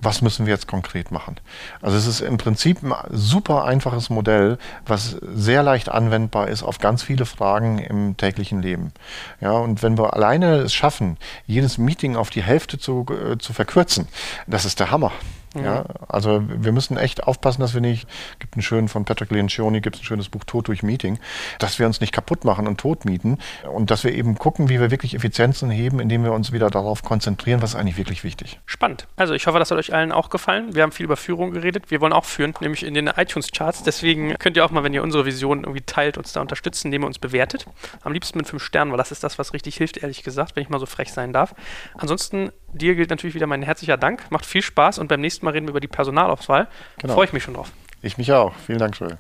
Was 0.02 0.22
müssen 0.22 0.46
wir 0.46 0.54
jetzt 0.54 0.68
konkret 0.68 1.12
machen? 1.12 1.38
Also 1.82 1.98
es 1.98 2.08
ist 2.08 2.22
im 2.22 2.38
Prinzip 2.38 2.84
ein 2.84 2.94
super 3.12 3.66
einfaches 3.66 4.10
Modell, 4.10 4.58
was 4.86 5.18
sehr 5.34 5.64
leicht 5.64 5.90
anwendbar 5.90 6.48
ist 6.48 6.64
auf 6.64 6.80
ganz 6.80 7.04
viele 7.04 7.26
Fragen 7.26 7.80
im 7.80 8.18
täglichen 8.18 8.62
Leben. 8.62 8.92
Ja, 9.40 9.52
und 9.52 9.84
wenn 9.84 9.98
wir 9.98 10.14
alleine 10.14 10.58
es 10.58 10.74
schaffen, 10.74 11.18
jedes 11.46 11.78
Meeting 11.78 12.16
auf 12.16 12.30
die 12.30 12.44
Hälfte 12.44 12.80
zu, 12.80 13.06
äh, 13.10 13.38
zu 13.38 13.54
verkürzen, 13.54 14.08
das 14.48 14.66
ist 14.66 14.80
der 14.80 14.92
Hammer. 14.92 15.12
Ja, 15.56 15.86
also 16.08 16.44
wir 16.48 16.72
müssen 16.72 16.98
echt 16.98 17.24
aufpassen, 17.24 17.62
dass 17.62 17.74
wir 17.74 17.82
nicht, 17.82 18.08
gibt 18.40 18.56
einen 18.56 18.62
schönen 18.62 18.88
von 18.88 19.06
Patrick 19.06 19.32
Lencioni, 19.32 19.82
gibt 19.82 19.98
es 19.98 20.02
ein 20.02 20.06
schönes 20.06 20.30
Buch 20.30 20.44
Tod 20.46 20.68
durch 20.68 20.82
Meeting, 20.82 21.20
dass 21.60 21.78
wir 21.78 21.86
uns 21.86 22.00
nicht 22.00 22.14
kaputt 22.14 22.46
machen 22.46 22.68
und 22.68 22.80
tot 22.80 23.06
mieten 23.06 23.38
und 23.74 23.92
dass 23.92 24.04
wir 24.04 24.14
eben 24.14 24.36
gucken, 24.36 24.70
wie 24.70 24.80
wir 24.80 24.92
wirklich 24.92 25.14
Effizienzen 25.14 25.70
heben, 25.70 26.00
indem 26.00 26.24
wir 26.24 26.32
uns 26.32 26.52
wieder 26.52 26.70
darauf 26.70 27.04
konzentrieren, 27.04 27.62
was 27.62 27.72
ist 27.72 27.76
eigentlich 27.76 27.98
wirklich 27.98 28.24
wichtig. 28.24 28.60
Spannend. 28.66 29.08
Also 29.16 29.34
ich 29.34 29.48
hoffe, 29.48 29.60
das 29.60 29.72
hat 29.72 29.78
euch 29.78 29.94
allen 29.94 30.12
auch 30.12 30.30
gefallen. 30.30 30.74
Wir 30.76 30.84
haben 30.84 30.92
viel 30.92 31.06
über 31.06 31.18
Führung 31.18 31.52
geredet. 31.52 31.92
Wir 31.92 32.02
wollen 32.02 32.14
auch 32.14 32.26
führen, 32.26 32.54
nämlich 32.62 32.84
in 32.84 32.94
den 32.94 33.08
iTunes-Charts. 33.08 33.84
Deswegen 33.84 34.36
könnt 34.36 34.58
ihr 34.58 34.66
auch 34.66 34.72
mal, 34.72 34.84
wenn 34.84 34.94
ihr 34.94 35.04
unsere 35.04 35.26
Vision 35.26 35.64
irgendwie 35.64 35.82
teilt, 35.82 36.18
uns 36.18 36.34
da 36.34 36.42
unterstützen, 36.42 36.88
indem 36.88 37.04
ihr 37.04 37.08
uns 37.08 37.20
bewertet. 37.20 37.66
Am 38.04 38.14
liebsten 38.14 38.38
mit 38.38 38.48
fünf 38.48 38.64
Sternen, 38.64 38.92
weil 38.92 38.98
das 38.98 39.12
ist 39.12 39.24
das, 39.24 39.40
was 39.40 39.54
richtig 39.54 39.76
hilft, 39.76 39.98
ehrlich 39.98 40.24
gesagt, 40.24 40.56
wenn 40.56 40.64
ich 40.64 40.70
mal 40.70 40.80
so 40.80 40.86
frech 40.86 41.12
sein 41.12 41.34
darf. 41.34 41.54
Ansonsten, 41.98 42.52
dir 42.74 42.96
gilt 42.96 43.10
natürlich 43.10 43.36
wieder 43.36 43.48
mein 43.48 43.62
herzlicher 43.62 43.98
Dank. 43.98 44.30
Macht 44.32 44.46
viel 44.46 44.62
Spaß 44.62 45.00
und 45.00 45.08
beim 45.08 45.22
nächsten 45.22 45.46
Mal 45.46 45.52
reden 45.52 45.68
wir 45.68 45.72
über 45.72 45.80
die 45.80 45.88
Personalauswahl. 45.88 46.68
Genau. 47.00 47.14
Freue 47.14 47.26
ich 47.26 47.34
mich 47.34 47.44
schon 47.44 47.54
drauf. 47.54 47.72
Ich 48.02 48.18
mich 48.18 48.32
auch. 48.32 48.54
Vielen 48.66 48.80
Dank, 48.80 49.00
Joel. 49.00 49.18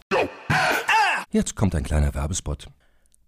Jetzt 1.30 1.56
kommt 1.56 1.76
ein 1.76 1.84
kleiner 1.84 2.14
Werbespot. 2.14 2.68